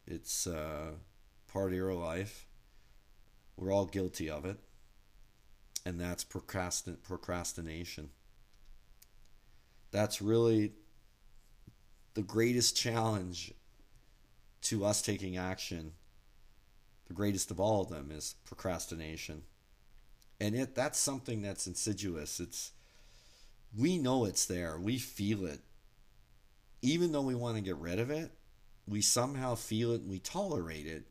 it's 0.08 0.48
uh, 0.48 0.92
part 1.52 1.72
of 1.72 1.78
your 1.78 1.94
life. 1.94 2.48
We're 3.58 3.72
all 3.74 3.86
guilty 3.86 4.30
of 4.30 4.46
it, 4.46 4.58
and 5.86 6.00
that's 6.00 6.24
procrastin- 6.24 7.04
procrastination. 7.04 8.12
That's 9.92 10.22
really 10.22 10.72
the 12.14 12.24
greatest 12.24 12.78
challenge 12.78 13.54
to 14.62 14.86
us 14.86 15.02
taking 15.02 15.36
action 15.36 15.92
the 17.08 17.14
greatest 17.14 17.52
of 17.52 17.60
all 17.60 17.82
of 17.82 17.90
them 17.90 18.12
is 18.12 18.36
procrastination. 18.46 19.44
And 20.40 20.56
it 20.56 20.76
that's 20.76 21.00
something 21.00 21.42
that's 21.42 21.68
insidious. 21.68 22.40
It's 22.40 22.72
we 23.78 23.98
know 23.98 24.26
it's 24.26 24.46
there. 24.46 24.78
We 24.80 24.98
feel 24.98 25.46
it. 25.46 25.60
Even 26.82 27.12
though 27.12 27.22
we 27.22 27.36
want 27.36 27.56
to 27.56 27.62
get 27.62 27.78
rid 27.78 28.00
of 28.00 28.10
it, 28.10 28.32
we 28.88 29.02
somehow 29.02 29.56
feel 29.56 29.92
it 29.94 30.02
and 30.02 30.10
we 30.10 30.20
tolerate 30.20 30.86
it. 30.86 31.04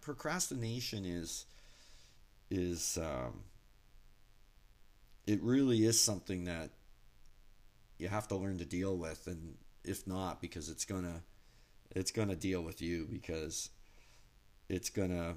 Procrastination 0.00 1.04
is 1.04 1.46
is 2.50 2.98
um, 2.98 3.42
it 5.26 5.42
really 5.42 5.84
is 5.84 6.00
something 6.00 6.44
that 6.44 6.70
you 7.98 8.08
have 8.08 8.28
to 8.28 8.36
learn 8.36 8.58
to 8.58 8.64
deal 8.64 8.96
with 8.96 9.26
and 9.26 9.56
if 9.84 10.06
not 10.06 10.40
because 10.40 10.68
it's 10.68 10.84
gonna 10.84 11.22
it's 11.90 12.10
gonna 12.10 12.36
deal 12.36 12.62
with 12.62 12.82
you 12.82 13.06
because 13.10 13.70
it's 14.68 14.90
gonna 14.90 15.36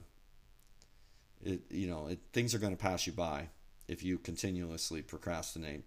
it 1.44 1.62
you 1.70 1.88
know 1.88 2.08
it, 2.08 2.20
things 2.34 2.54
are 2.54 2.60
gonna 2.60 2.76
pass 2.76 3.08
you 3.08 3.14
by 3.14 3.48
if 3.88 4.04
you 4.04 4.18
continuously 4.18 5.02
procrastinate. 5.02 5.84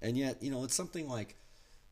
And 0.00 0.16
yet 0.16 0.42
you 0.42 0.50
know 0.50 0.64
it's 0.64 0.74
something 0.74 1.08
like 1.08 1.36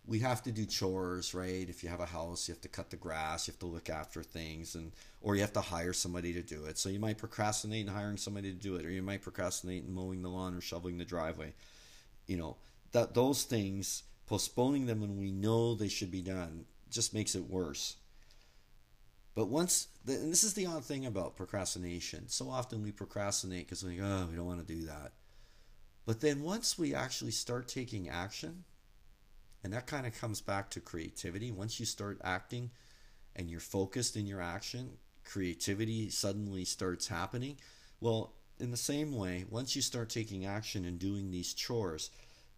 we 0.07 0.21
have 0.21 0.43
to 0.45 0.53
do 0.53 0.65
chores 0.65 1.35
right? 1.35 1.69
If 1.69 1.83
you 1.83 1.89
have 1.89 2.01
a 2.01 2.07
house 2.07 2.49
you 2.49 2.55
have 2.55 2.63
to 2.63 2.69
cut 2.69 2.91
the 2.91 2.97
grass 2.97 3.47
you 3.47 3.53
have 3.53 3.61
to 3.61 3.67
look 3.67 3.91
after 3.91 4.23
things 4.23 4.75
and 4.75 4.93
or 5.21 5.35
you 5.35 5.43
have 5.43 5.53
to 5.55 5.61
hire 5.61 5.93
somebody 5.93 6.33
to 6.33 6.43
do 6.43 6.65
it. 6.65 6.79
So 6.79 6.89
you 6.89 6.99
might 6.99 7.19
procrastinate 7.19 7.87
in 7.87 7.93
hiring 7.93 8.17
somebody 8.17 8.53
to 8.53 8.59
do 8.59 8.77
it 8.77 8.87
or 8.87 8.91
you 8.91 9.03
might 9.03 9.23
procrastinate 9.23 9.85
in 9.85 9.93
mowing 9.93 10.23
the 10.23 10.29
lawn 10.29 10.55
or 10.55 10.61
shoveling 10.61 10.99
the 10.99 11.05
driveway. 11.05 11.55
You 12.27 12.37
know 12.37 12.57
that 12.93 13.15
those 13.15 13.45
things 13.45 14.05
postponing 14.27 14.87
them 14.87 15.01
when 15.01 15.19
we 15.19 15.31
know 15.33 15.75
they 15.75 15.89
should 15.89 16.11
be 16.11 16.23
done 16.23 16.65
just 16.89 17.13
makes 17.15 17.35
it 17.35 17.51
worse 17.51 17.97
but 19.35 19.49
once, 19.49 19.89
and 20.07 20.33
this 20.33 20.45
is 20.45 20.55
the 20.55 20.67
odd 20.67 20.85
thing 20.85 21.07
about 21.07 21.37
procrastination. 21.37 22.29
So 22.29 22.51
often 22.51 22.83
we 22.83 22.93
procrastinate 22.93 23.67
because 23.67 23.85
we 23.85 23.97
go, 23.97 24.05
oh, 24.05 24.27
we 24.31 24.37
don't 24.37 24.47
want 24.47 24.67
to 24.67 24.75
do 24.75 24.87
that. 24.87 25.13
But 26.07 26.21
then 26.21 26.43
once 26.43 26.79
we 26.79 26.95
actually 26.95 27.31
start 27.31 27.69
taking 27.69 28.09
action, 28.09 28.65
and 29.63 29.73
that 29.73 29.87
kind 29.87 30.07
of 30.07 30.19
comes 30.19 30.41
back 30.41 30.71
to 30.71 30.81
creativity. 30.81 31.53
Once 31.53 31.79
you 31.79 31.87
start 31.87 32.21
acting 32.25 32.71
and 33.37 33.51
you're 33.51 33.61
focused 33.61 34.17
in 34.17 34.27
your 34.27 34.41
action, 34.41 34.93
creativity 35.25 36.09
suddenly 36.11 36.65
starts 36.65 37.09
happening. 37.09 37.57
Well, 38.01 38.33
in 38.59 38.71
the 38.71 38.77
same 38.77 39.15
way, 39.15 39.45
once 39.49 39.77
you 39.77 39.83
start 39.83 40.11
taking 40.11 40.47
action 40.47 40.85
and 40.85 40.99
doing 40.99 41.31
these 41.31 41.55
chores, 41.55 42.11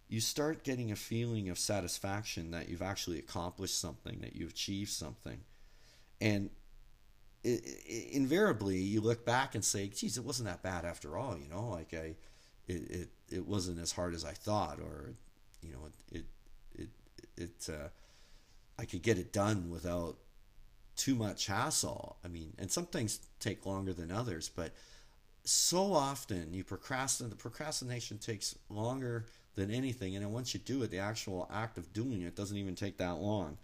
you 0.07 0.19
start 0.19 0.63
getting 0.63 0.91
a 0.91 0.95
feeling 0.95 1.49
of 1.49 1.59
satisfaction 1.59 2.51
that 2.51 2.69
you've 2.69 2.81
actually 2.81 3.19
accomplished 3.19 3.79
something, 3.79 4.19
that 4.21 4.35
you've 4.35 4.51
achieved 4.51 4.91
something. 4.91 5.41
And 6.21 6.49
it, 7.43 7.61
it, 7.65 8.11
invariably 8.13 8.77
you 8.77 9.01
look 9.01 9.25
back 9.25 9.55
and 9.55 9.63
say, 9.63 9.87
"Geez, 9.87 10.17
it 10.17 10.23
wasn't 10.23 10.47
that 10.47 10.63
bad 10.63 10.85
after 10.85 11.17
all." 11.17 11.37
You 11.37 11.49
know, 11.49 11.69
like 11.69 11.93
I, 11.93 12.15
it 12.67 12.91
it, 12.91 13.09
it 13.29 13.47
wasn't 13.47 13.79
as 13.79 13.91
hard 13.91 14.13
as 14.13 14.23
I 14.23 14.31
thought, 14.31 14.79
or 14.79 15.13
you 15.61 15.73
know, 15.73 15.79
it 16.11 16.17
it 16.19 16.25
it, 16.75 16.89
it 17.37 17.69
uh, 17.69 17.89
I 18.79 18.85
could 18.85 19.01
get 19.01 19.17
it 19.17 19.33
done 19.33 19.69
without 19.69 20.17
too 20.95 21.15
much 21.15 21.47
hassle. 21.47 22.17
I 22.23 22.27
mean, 22.27 22.53
and 22.57 22.71
some 22.71 22.85
things 22.85 23.19
take 23.39 23.65
longer 23.65 23.93
than 23.93 24.11
others, 24.11 24.49
but 24.49 24.73
so 25.43 25.93
often 25.93 26.53
you 26.53 26.63
procrastinate. 26.63 27.31
The 27.31 27.37
procrastination 27.37 28.17
takes 28.19 28.55
longer 28.69 29.25
than 29.55 29.69
anything, 29.69 30.15
and 30.15 30.23
then 30.23 30.31
once 30.31 30.53
you 30.53 30.59
do 30.59 30.81
it, 30.83 30.91
the 30.91 30.99
actual 30.99 31.49
act 31.51 31.77
of 31.77 31.93
doing 31.93 32.21
it 32.21 32.35
doesn't 32.35 32.57
even 32.57 32.75
take 32.75 32.97
that 32.97 33.17
long, 33.17 33.57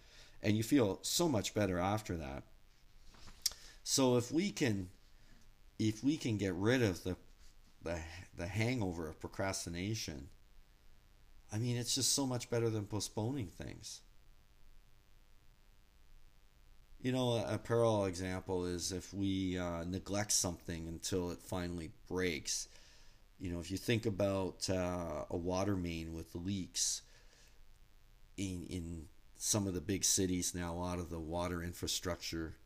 and 0.43 0.57
you 0.57 0.63
feel 0.63 0.99
so 1.01 1.29
much 1.29 1.53
better 1.53 1.79
after 1.79 2.17
that. 2.17 2.43
So 3.91 4.17
if 4.17 4.31
we 4.31 4.51
can 4.51 4.89
if 5.79 6.03
we 6.03 6.15
can 6.15 6.37
get 6.37 6.53
rid 6.53 6.83
of 6.83 7.03
the 7.03 7.15
the 7.81 7.99
the 8.37 8.45
hangover 8.45 9.09
of 9.09 9.19
procrastination, 9.19 10.29
I 11.51 11.57
mean 11.57 11.75
it's 11.75 11.95
just 11.95 12.13
so 12.13 12.27
much 12.27 12.51
better 12.51 12.69
than 12.69 12.85
postponing 12.85 13.47
things. 13.47 14.01
You 17.01 17.13
know, 17.13 17.43
a, 17.43 17.57
parallel 17.57 18.05
example 18.05 18.65
is 18.65 18.91
if 18.91 19.11
we 19.11 19.57
uh, 19.57 19.85
neglect 19.85 20.33
something 20.33 20.87
until 20.87 21.31
it 21.31 21.39
finally 21.39 21.89
breaks. 22.07 22.67
You 23.39 23.51
know, 23.51 23.59
if 23.59 23.71
you 23.71 23.77
think 23.77 24.05
about 24.05 24.69
uh, 24.69 25.23
a 25.31 25.37
water 25.37 25.75
main 25.75 26.13
with 26.13 26.35
leaks 26.35 27.01
in 28.37 28.67
in 28.69 29.07
some 29.35 29.65
of 29.65 29.73
the 29.73 29.81
big 29.81 30.03
cities 30.03 30.53
now, 30.53 30.73
a 30.73 30.77
lot 30.77 30.99
of 30.99 31.09
the 31.09 31.19
water 31.19 31.63
infrastructure 31.63 32.58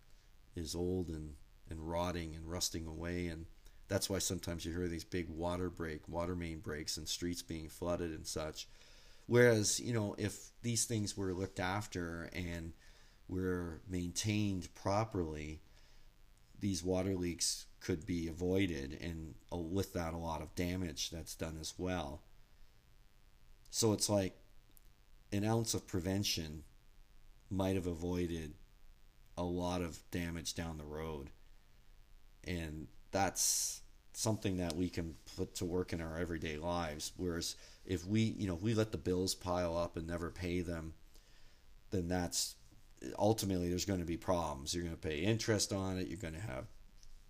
is 0.56 0.76
old 0.76 1.10
and, 1.10 1.34
and 1.70 1.90
rotting 1.90 2.36
and 2.36 2.50
rusting 2.50 2.86
away. 2.86 3.28
And 3.28 3.46
that's 3.88 4.10
why 4.10 4.20
sometimes 4.20 4.66
you 4.66 4.74
hear 4.74 4.88
these 4.88 5.04
big 5.04 5.30
water 5.30 5.70
break 5.70 6.08
water 6.08 6.36
main 6.36 6.60
breaks 6.60 6.98
and 6.98 7.08
streets 7.08 7.42
being 7.42 7.70
flooded 7.70 8.12
and 8.12 8.26
such. 8.26 8.68
Whereas 9.26 9.80
you 9.80 9.94
know 9.94 10.16
if 10.18 10.50
these 10.62 10.86
things 10.86 11.16
were 11.16 11.34
looked 11.34 11.60
after 11.60 12.30
and 12.34 12.74
were 13.28 13.82
maintained 13.88 14.68
properly 14.76 15.62
these 16.60 16.84
water 16.84 17.16
leaks 17.16 17.66
could 17.82 18.06
be 18.06 18.28
avoided 18.28 18.98
and 19.02 19.36
uh, 19.52 19.58
with 19.58 19.92
that 19.94 20.14
a 20.14 20.18
lot 20.18 20.42
of 20.42 20.56
damage 20.56 21.10
that's 21.10 21.36
done 21.36 21.58
as 21.60 21.74
well. 21.78 22.22
So 23.70 23.92
it's 23.92 24.10
like 24.10 24.38
an 25.34 25.44
ounce 25.44 25.74
of 25.74 25.86
prevention 25.88 26.64
might 27.50 27.76
have 27.76 27.88
avoided 27.88 28.54
a 29.38 29.44
lot 29.44 29.82
of 29.82 30.00
damage 30.12 30.54
down 30.54 30.78
the 30.78 30.84
road. 30.84 31.30
And 32.46 32.88
that's 33.12 33.82
something 34.14 34.58
that 34.58 34.76
we 34.76 34.90
can 34.90 35.16
put 35.38 35.56
to 35.56 35.66
work 35.66 35.94
in 35.94 36.02
our 36.02 36.18
everyday 36.18 36.58
lives. 36.58 37.12
Whereas 37.18 37.56
if 37.86 38.06
we, 38.06 38.22
you 38.22 38.48
know, 38.48 38.56
we 38.56 38.74
let 38.74 38.92
the 38.92 38.98
bills 38.98 39.36
pile 39.36 39.78
up 39.78 39.98
and 39.98 40.08
never 40.08 40.30
pay 40.30 40.62
them, 40.62 40.94
then 41.92 42.08
that's 42.08 42.56
ultimately 43.18 43.70
there's 43.70 43.86
going 43.86 44.00
to 44.00 44.06
be 44.06 44.18
problems. 44.18 44.74
You're 44.74 44.84
going 44.84 44.96
to 44.96 45.08
pay 45.08 45.20
interest 45.20 45.74
on 45.74 45.98
it. 45.98 46.08
You're 46.08 46.18
going 46.18 46.36
to 46.36 46.40
have 46.40 46.66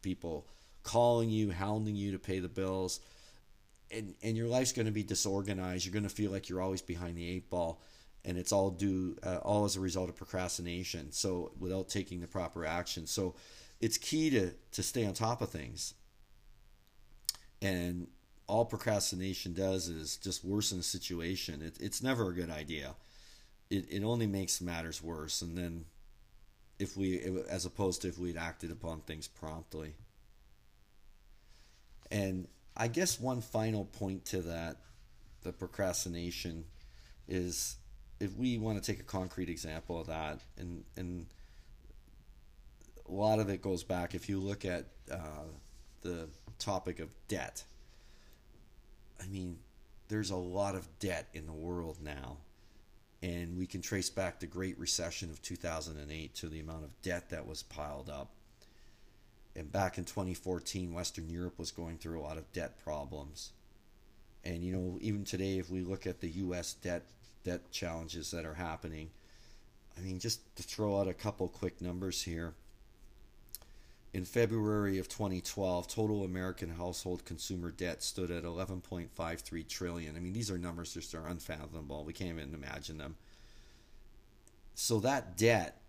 people 0.01 0.47
calling 0.83 1.29
you, 1.29 1.51
hounding 1.51 1.95
you 1.95 2.11
to 2.11 2.19
pay 2.19 2.39
the 2.39 2.49
bills. 2.49 2.99
And, 3.91 4.15
and 4.21 4.35
your 4.35 4.47
life's 4.47 4.73
going 4.73 4.85
to 4.85 4.91
be 4.91 5.03
disorganized. 5.03 5.85
You're 5.85 5.93
going 5.93 6.03
to 6.03 6.09
feel 6.09 6.31
like 6.31 6.49
you're 6.49 6.61
always 6.61 6.81
behind 6.81 7.17
the 7.17 7.29
eight 7.29 7.49
ball 7.49 7.81
and 8.25 8.37
it's 8.37 8.51
all 8.51 8.69
due 8.69 9.17
uh, 9.23 9.37
all 9.37 9.65
as 9.65 9.75
a 9.75 9.79
result 9.79 10.09
of 10.09 10.15
procrastination 10.15 11.11
so 11.11 11.51
without 11.59 11.89
taking 11.89 12.21
the 12.21 12.27
proper 12.27 12.65
action. 12.65 13.05
So 13.07 13.35
it's 13.81 13.97
key 13.97 14.29
to 14.31 14.51
to 14.71 14.83
stay 14.83 15.05
on 15.05 15.13
top 15.13 15.41
of 15.41 15.49
things. 15.49 15.93
And 17.61 18.07
all 18.47 18.65
procrastination 18.65 19.53
does 19.53 19.87
is 19.87 20.17
just 20.17 20.43
worsen 20.43 20.79
the 20.79 20.83
situation. 20.83 21.61
It, 21.61 21.77
it's 21.79 22.03
never 22.03 22.29
a 22.29 22.33
good 22.33 22.49
idea. 22.49 22.95
It, 23.69 23.85
it 23.89 24.03
only 24.03 24.27
makes 24.27 24.61
matters 24.61 25.01
worse 25.01 25.41
and 25.41 25.57
then 25.57 25.85
if 26.79 26.97
we 26.97 27.21
as 27.49 27.65
opposed 27.65 28.01
to 28.01 28.07
if 28.09 28.17
we'd 28.17 28.37
acted 28.37 28.71
upon 28.71 29.01
things 29.01 29.27
promptly. 29.27 29.93
And 32.11 32.47
I 32.75 32.87
guess 32.87 33.19
one 33.19 33.41
final 33.41 33.85
point 33.85 34.25
to 34.25 34.41
that, 34.41 34.77
the 35.41 35.51
procrastination, 35.51 36.65
is 37.27 37.77
if 38.23 38.37
we 38.37 38.57
want 38.57 38.81
to 38.81 38.91
take 38.91 39.01
a 39.01 39.03
concrete 39.03 39.49
example 39.49 39.99
of 39.99 40.07
that, 40.07 40.39
and 40.57 40.83
and 40.95 41.25
a 43.07 43.11
lot 43.11 43.39
of 43.39 43.49
it 43.49 43.61
goes 43.61 43.83
back. 43.83 44.15
If 44.15 44.29
you 44.29 44.39
look 44.39 44.63
at 44.63 44.85
uh, 45.11 45.49
the 46.01 46.29
topic 46.57 46.99
of 46.99 47.09
debt, 47.27 47.63
I 49.21 49.27
mean, 49.27 49.57
there's 50.07 50.31
a 50.31 50.37
lot 50.37 50.75
of 50.75 50.87
debt 50.99 51.27
in 51.33 51.45
the 51.45 51.53
world 51.53 51.97
now, 52.01 52.37
and 53.21 53.57
we 53.57 53.67
can 53.67 53.81
trace 53.81 54.09
back 54.09 54.39
the 54.39 54.47
Great 54.47 54.79
Recession 54.79 55.29
of 55.29 55.41
2008 55.41 56.33
to 56.35 56.47
the 56.47 56.61
amount 56.61 56.85
of 56.85 57.01
debt 57.01 57.29
that 57.29 57.45
was 57.45 57.61
piled 57.61 58.09
up. 58.09 58.31
And 59.55 59.71
back 59.71 59.97
in 59.97 60.05
2014, 60.05 60.93
Western 60.93 61.29
Europe 61.29 61.59
was 61.59 61.71
going 61.71 61.97
through 61.97 62.19
a 62.19 62.23
lot 62.23 62.37
of 62.37 62.51
debt 62.53 62.81
problems. 62.83 63.51
And 64.45 64.63
you 64.63 64.73
know, 64.73 64.97
even 65.01 65.25
today, 65.25 65.57
if 65.57 65.69
we 65.69 65.81
look 65.81 66.07
at 66.07 66.21
the 66.21 66.29
U.S. 66.29 66.73
debt 66.73 67.03
debt 67.43 67.71
challenges 67.71 68.31
that 68.31 68.45
are 68.45 68.55
happening, 68.55 69.09
I 69.97 70.01
mean, 70.01 70.19
just 70.19 70.55
to 70.55 70.63
throw 70.63 70.99
out 70.99 71.07
a 71.07 71.13
couple 71.13 71.47
quick 71.47 71.81
numbers 71.81 72.23
here. 72.23 72.53
In 74.13 74.25
February 74.25 74.99
of 74.99 75.09
2012, 75.09 75.87
total 75.87 76.23
American 76.23 76.69
household 76.69 77.25
consumer 77.25 77.71
debt 77.71 78.03
stood 78.03 78.29
at 78.29 78.43
11.53 78.43 79.67
trillion. 79.67 80.15
I 80.15 80.19
mean, 80.19 80.33
these 80.33 80.51
are 80.51 80.57
numbers 80.57 80.93
just 80.93 81.15
are 81.15 81.27
unfathomable. 81.27 82.05
We 82.05 82.13
can't 82.13 82.37
even 82.37 82.53
imagine 82.53 82.99
them. 82.99 83.15
So 84.75 84.99
that 84.99 85.35
debt 85.35 85.83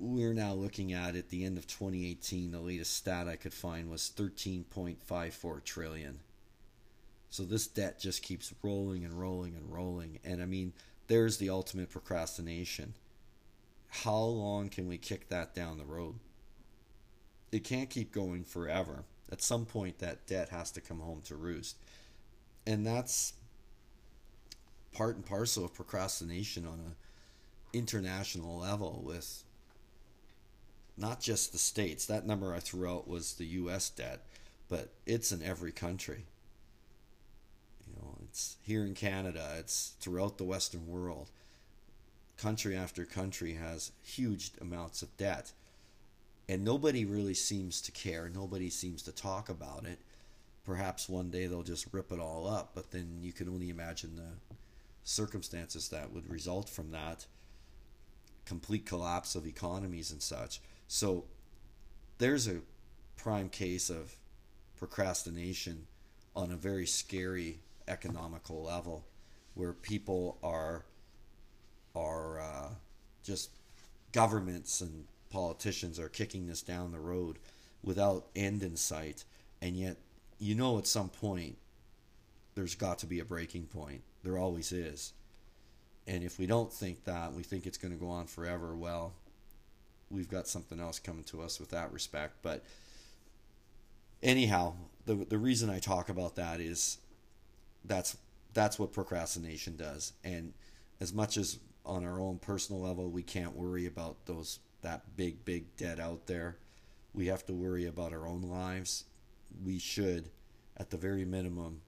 we're 0.00 0.32
now 0.32 0.54
looking 0.54 0.94
at 0.94 1.14
at 1.14 1.28
the 1.28 1.44
end 1.44 1.58
of 1.58 1.66
2018, 1.66 2.50
the 2.50 2.58
latest 2.58 2.96
stat 2.96 3.28
I 3.28 3.36
could 3.36 3.52
find 3.52 3.90
was 3.90 4.10
13.54 4.16 5.62
trillion. 5.62 6.20
So 7.28 7.44
this 7.44 7.66
debt 7.66 8.00
just 8.00 8.22
keeps 8.22 8.52
rolling 8.62 9.04
and 9.04 9.12
rolling 9.12 9.54
and 9.54 9.70
rolling. 9.70 10.18
And 10.24 10.42
I 10.42 10.46
mean, 10.46 10.72
there's 11.10 11.38
the 11.38 11.50
ultimate 11.50 11.90
procrastination. 11.90 12.94
How 13.88 14.22
long 14.22 14.68
can 14.68 14.86
we 14.86 14.96
kick 14.96 15.28
that 15.28 15.56
down 15.56 15.76
the 15.76 15.84
road? 15.84 16.14
It 17.50 17.64
can't 17.64 17.90
keep 17.90 18.12
going 18.12 18.44
forever. 18.44 19.02
At 19.32 19.42
some 19.42 19.66
point, 19.66 19.98
that 19.98 20.28
debt 20.28 20.50
has 20.50 20.70
to 20.70 20.80
come 20.80 21.00
home 21.00 21.20
to 21.24 21.34
roost. 21.34 21.78
And 22.64 22.86
that's 22.86 23.32
part 24.92 25.16
and 25.16 25.26
parcel 25.26 25.64
of 25.64 25.74
procrastination 25.74 26.64
on 26.64 26.74
an 26.74 26.94
international 27.72 28.60
level 28.60 29.02
with 29.04 29.42
not 30.96 31.20
just 31.20 31.50
the 31.50 31.58
states. 31.58 32.06
That 32.06 32.24
number 32.24 32.54
I 32.54 32.60
threw 32.60 32.88
out 32.88 33.08
was 33.08 33.34
the 33.34 33.46
U.S. 33.46 33.90
debt, 33.90 34.20
but 34.68 34.92
it's 35.06 35.32
in 35.32 35.42
every 35.42 35.72
country. 35.72 36.26
It's 38.30 38.58
here 38.62 38.84
in 38.84 38.94
Canada. 38.94 39.56
It's 39.58 39.94
throughout 39.98 40.38
the 40.38 40.44
Western 40.44 40.86
world. 40.86 41.30
Country 42.36 42.76
after 42.76 43.04
country 43.04 43.54
has 43.54 43.90
huge 44.04 44.52
amounts 44.60 45.02
of 45.02 45.16
debt, 45.16 45.50
and 46.48 46.64
nobody 46.64 47.04
really 47.04 47.34
seems 47.34 47.80
to 47.82 47.90
care. 47.90 48.30
Nobody 48.32 48.70
seems 48.70 49.02
to 49.02 49.12
talk 49.12 49.48
about 49.48 49.84
it. 49.84 49.98
Perhaps 50.64 51.08
one 51.08 51.30
day 51.30 51.48
they'll 51.48 51.64
just 51.64 51.88
rip 51.90 52.12
it 52.12 52.20
all 52.20 52.46
up, 52.46 52.70
but 52.72 52.92
then 52.92 53.18
you 53.20 53.32
can 53.32 53.48
only 53.48 53.68
imagine 53.68 54.14
the 54.14 54.54
circumstances 55.02 55.88
that 55.88 56.12
would 56.12 56.30
result 56.30 56.68
from 56.68 56.92
that 56.92 57.26
complete 58.46 58.86
collapse 58.86 59.34
of 59.34 59.44
economies 59.44 60.12
and 60.12 60.22
such. 60.22 60.60
So 60.86 61.24
there's 62.18 62.46
a 62.46 62.60
prime 63.16 63.48
case 63.48 63.90
of 63.90 64.14
procrastination 64.78 65.88
on 66.36 66.52
a 66.52 66.56
very 66.56 66.86
scary 66.86 67.58
economical 67.90 68.62
level 68.62 69.04
where 69.54 69.72
people 69.72 70.38
are 70.42 70.84
are 71.94 72.40
uh, 72.40 72.68
just 73.22 73.50
governments 74.12 74.80
and 74.80 75.04
politicians 75.28 75.98
are 75.98 76.08
kicking 76.08 76.46
this 76.46 76.62
down 76.62 76.92
the 76.92 77.00
road 77.00 77.38
without 77.82 78.26
end 78.36 78.62
in 78.62 78.76
sight. 78.76 79.24
And 79.60 79.76
yet 79.76 79.96
you 80.38 80.54
know 80.54 80.78
at 80.78 80.86
some 80.86 81.08
point 81.08 81.58
there's 82.54 82.74
got 82.74 82.98
to 82.98 83.06
be 83.06 83.20
a 83.20 83.24
breaking 83.24 83.66
point. 83.66 84.02
There 84.22 84.38
always 84.38 84.72
is. 84.72 85.12
And 86.06 86.24
if 86.24 86.38
we 86.38 86.46
don't 86.46 86.72
think 86.72 87.04
that 87.04 87.32
we 87.32 87.42
think 87.42 87.66
it's 87.66 87.78
going 87.78 87.92
to 87.92 88.00
go 88.00 88.08
on 88.08 88.26
forever 88.26 88.74
well 88.74 89.14
we've 90.10 90.28
got 90.28 90.48
something 90.48 90.80
else 90.80 90.98
coming 90.98 91.24
to 91.24 91.40
us 91.40 91.60
with 91.60 91.70
that 91.70 91.92
respect. 91.92 92.34
But 92.42 92.64
anyhow, 94.22 94.74
the 95.06 95.14
the 95.14 95.38
reason 95.38 95.70
I 95.70 95.78
talk 95.78 96.08
about 96.08 96.36
that 96.36 96.60
is 96.60 96.98
that's 97.84 98.16
that's 98.52 98.78
what 98.78 98.92
procrastination 98.92 99.76
does. 99.76 100.12
And 100.24 100.52
as 101.00 101.12
much 101.12 101.36
as 101.36 101.58
on 101.84 102.04
our 102.04 102.20
own 102.20 102.38
personal 102.38 102.82
level 102.82 103.10
we 103.10 103.22
can't 103.22 103.56
worry 103.56 103.86
about 103.86 104.26
those 104.26 104.58
that 104.82 105.16
big 105.16 105.44
big 105.44 105.76
debt 105.76 106.00
out 106.00 106.26
there, 106.26 106.56
we 107.14 107.26
have 107.26 107.44
to 107.46 107.52
worry 107.52 107.86
about 107.86 108.12
our 108.12 108.26
own 108.26 108.42
lives. 108.42 109.04
We 109.64 109.78
should 109.78 110.30
at 110.76 110.90
the 110.90 110.96
very 110.96 111.24
minimum 111.24 111.82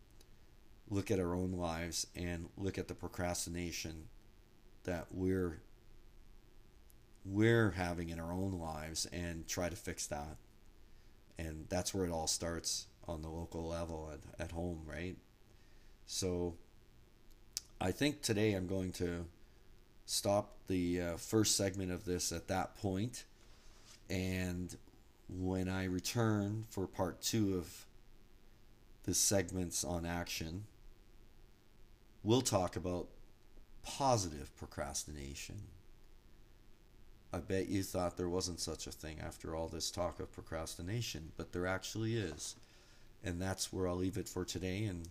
look 0.91 1.11
at 1.11 1.19
our 1.19 1.35
own 1.35 1.53
lives 1.53 2.07
and 2.15 2.49
look 2.57 2.77
at 2.79 2.89
the 2.89 2.95
procrastination 2.95 4.09
that 4.85 5.07
we're 5.11 5.61
we're 7.25 7.71
having 7.71 8.09
in 8.09 8.19
our 8.19 8.33
own 8.33 8.53
lives 8.59 9.07
and 9.07 9.47
try 9.47 9.69
to 9.69 9.77
fix 9.77 10.07
that. 10.09 10.37
And 11.39 11.67
that's 11.69 11.95
where 11.95 12.05
it 12.05 12.11
all 12.11 12.27
starts 12.27 12.87
on 13.07 13.23
the 13.23 13.29
local 13.29 13.67
level 13.67 14.11
at, 14.13 14.45
at 14.45 14.53
home, 14.53 14.83
right? 14.85 15.17
So 16.13 16.57
I 17.81 17.91
think 17.91 18.21
today 18.21 18.53
I'm 18.53 18.67
going 18.67 18.93
to 18.93 19.25
stop 20.05 20.59
the 20.69 21.01
uh, 21.01 21.17
first 21.17 21.57
segment 21.57 21.91
of 21.91 22.05
this 22.05 22.33
at 22.33 22.49
that 22.49 22.77
point. 22.77 23.25
And 24.11 24.77
when 25.27 25.71
I 25.71 25.85
return 25.85 26.67
for 26.69 26.87
part 26.87 27.23
two 27.23 27.57
of 27.57 27.87
the 29.05 29.15
segments 29.15 29.85
on 29.85 30.05
action, 30.05 30.65
we'll 32.23 32.43
talk 32.43 32.77
about 32.77 33.09
positive 33.83 34.55
procrastination. 34.59 35.63
I 37.33 37.39
bet 37.39 37.71
you 37.71 37.83
thought 37.83 38.19
there 38.19 38.29
wasn't 38.29 38.61
such 38.61 38.87
a 38.87 38.93
thing 38.93 39.17
after 39.19 39.57
all 39.57 39.67
this 39.67 39.91
talk 39.91 40.21
of 40.21 40.31
procrastination, 40.31 41.33
but 41.39 41.53
there 41.53 41.67
actually 41.67 42.17
is. 42.17 42.57
And 43.25 43.41
that's 43.41 43.73
where 43.73 43.89
I'll 43.89 43.97
leave 43.97 44.19
it 44.19 44.29
for 44.29 44.45
today 44.45 44.85
and 44.85 45.09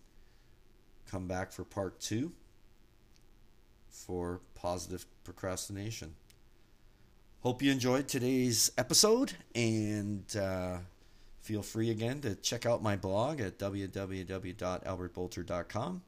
come 1.11 1.27
back 1.27 1.51
for 1.51 1.65
part 1.65 1.99
two 1.99 2.31
for 3.89 4.39
positive 4.55 5.05
procrastination. 5.25 6.15
Hope 7.41 7.61
you 7.61 7.69
enjoyed 7.71 8.07
today's 8.07 8.71
episode 8.77 9.33
and 9.53 10.23
uh, 10.37 10.77
feel 11.41 11.63
free 11.63 11.89
again 11.89 12.21
to 12.21 12.35
check 12.35 12.65
out 12.65 12.81
my 12.81 12.95
blog 12.95 13.41
at 13.41 13.59
www.albertbolter.com 13.59 16.01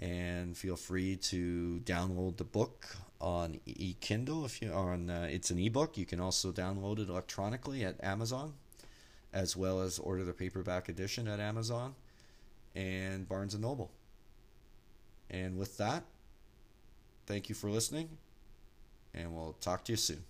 and 0.00 0.56
feel 0.56 0.76
free 0.76 1.16
to 1.16 1.80
download 1.84 2.36
the 2.36 2.44
book 2.44 2.96
on 3.20 3.60
e-Kindle 3.64 4.44
if 4.44 4.60
you 4.60 4.72
on 4.72 5.08
uh, 5.08 5.28
it's 5.30 5.50
an 5.50 5.58
ebook. 5.58 5.96
You 5.96 6.04
can 6.04 6.20
also 6.20 6.52
download 6.52 6.98
it 6.98 7.08
electronically 7.08 7.84
at 7.84 8.02
Amazon, 8.02 8.54
as 9.32 9.56
well 9.56 9.80
as 9.80 9.98
order 9.98 10.24
the 10.24 10.34
paperback 10.34 10.88
edition 10.88 11.28
at 11.28 11.38
Amazon 11.38 11.94
and 12.74 13.28
Barnes 13.28 13.54
and 13.54 13.62
Noble. 13.62 13.90
And 15.30 15.58
with 15.58 15.76
that, 15.78 16.04
thank 17.26 17.48
you 17.48 17.54
for 17.54 17.70
listening, 17.70 18.08
and 19.12 19.34
we'll 19.34 19.56
talk 19.60 19.84
to 19.86 19.92
you 19.92 19.96
soon. 19.96 20.24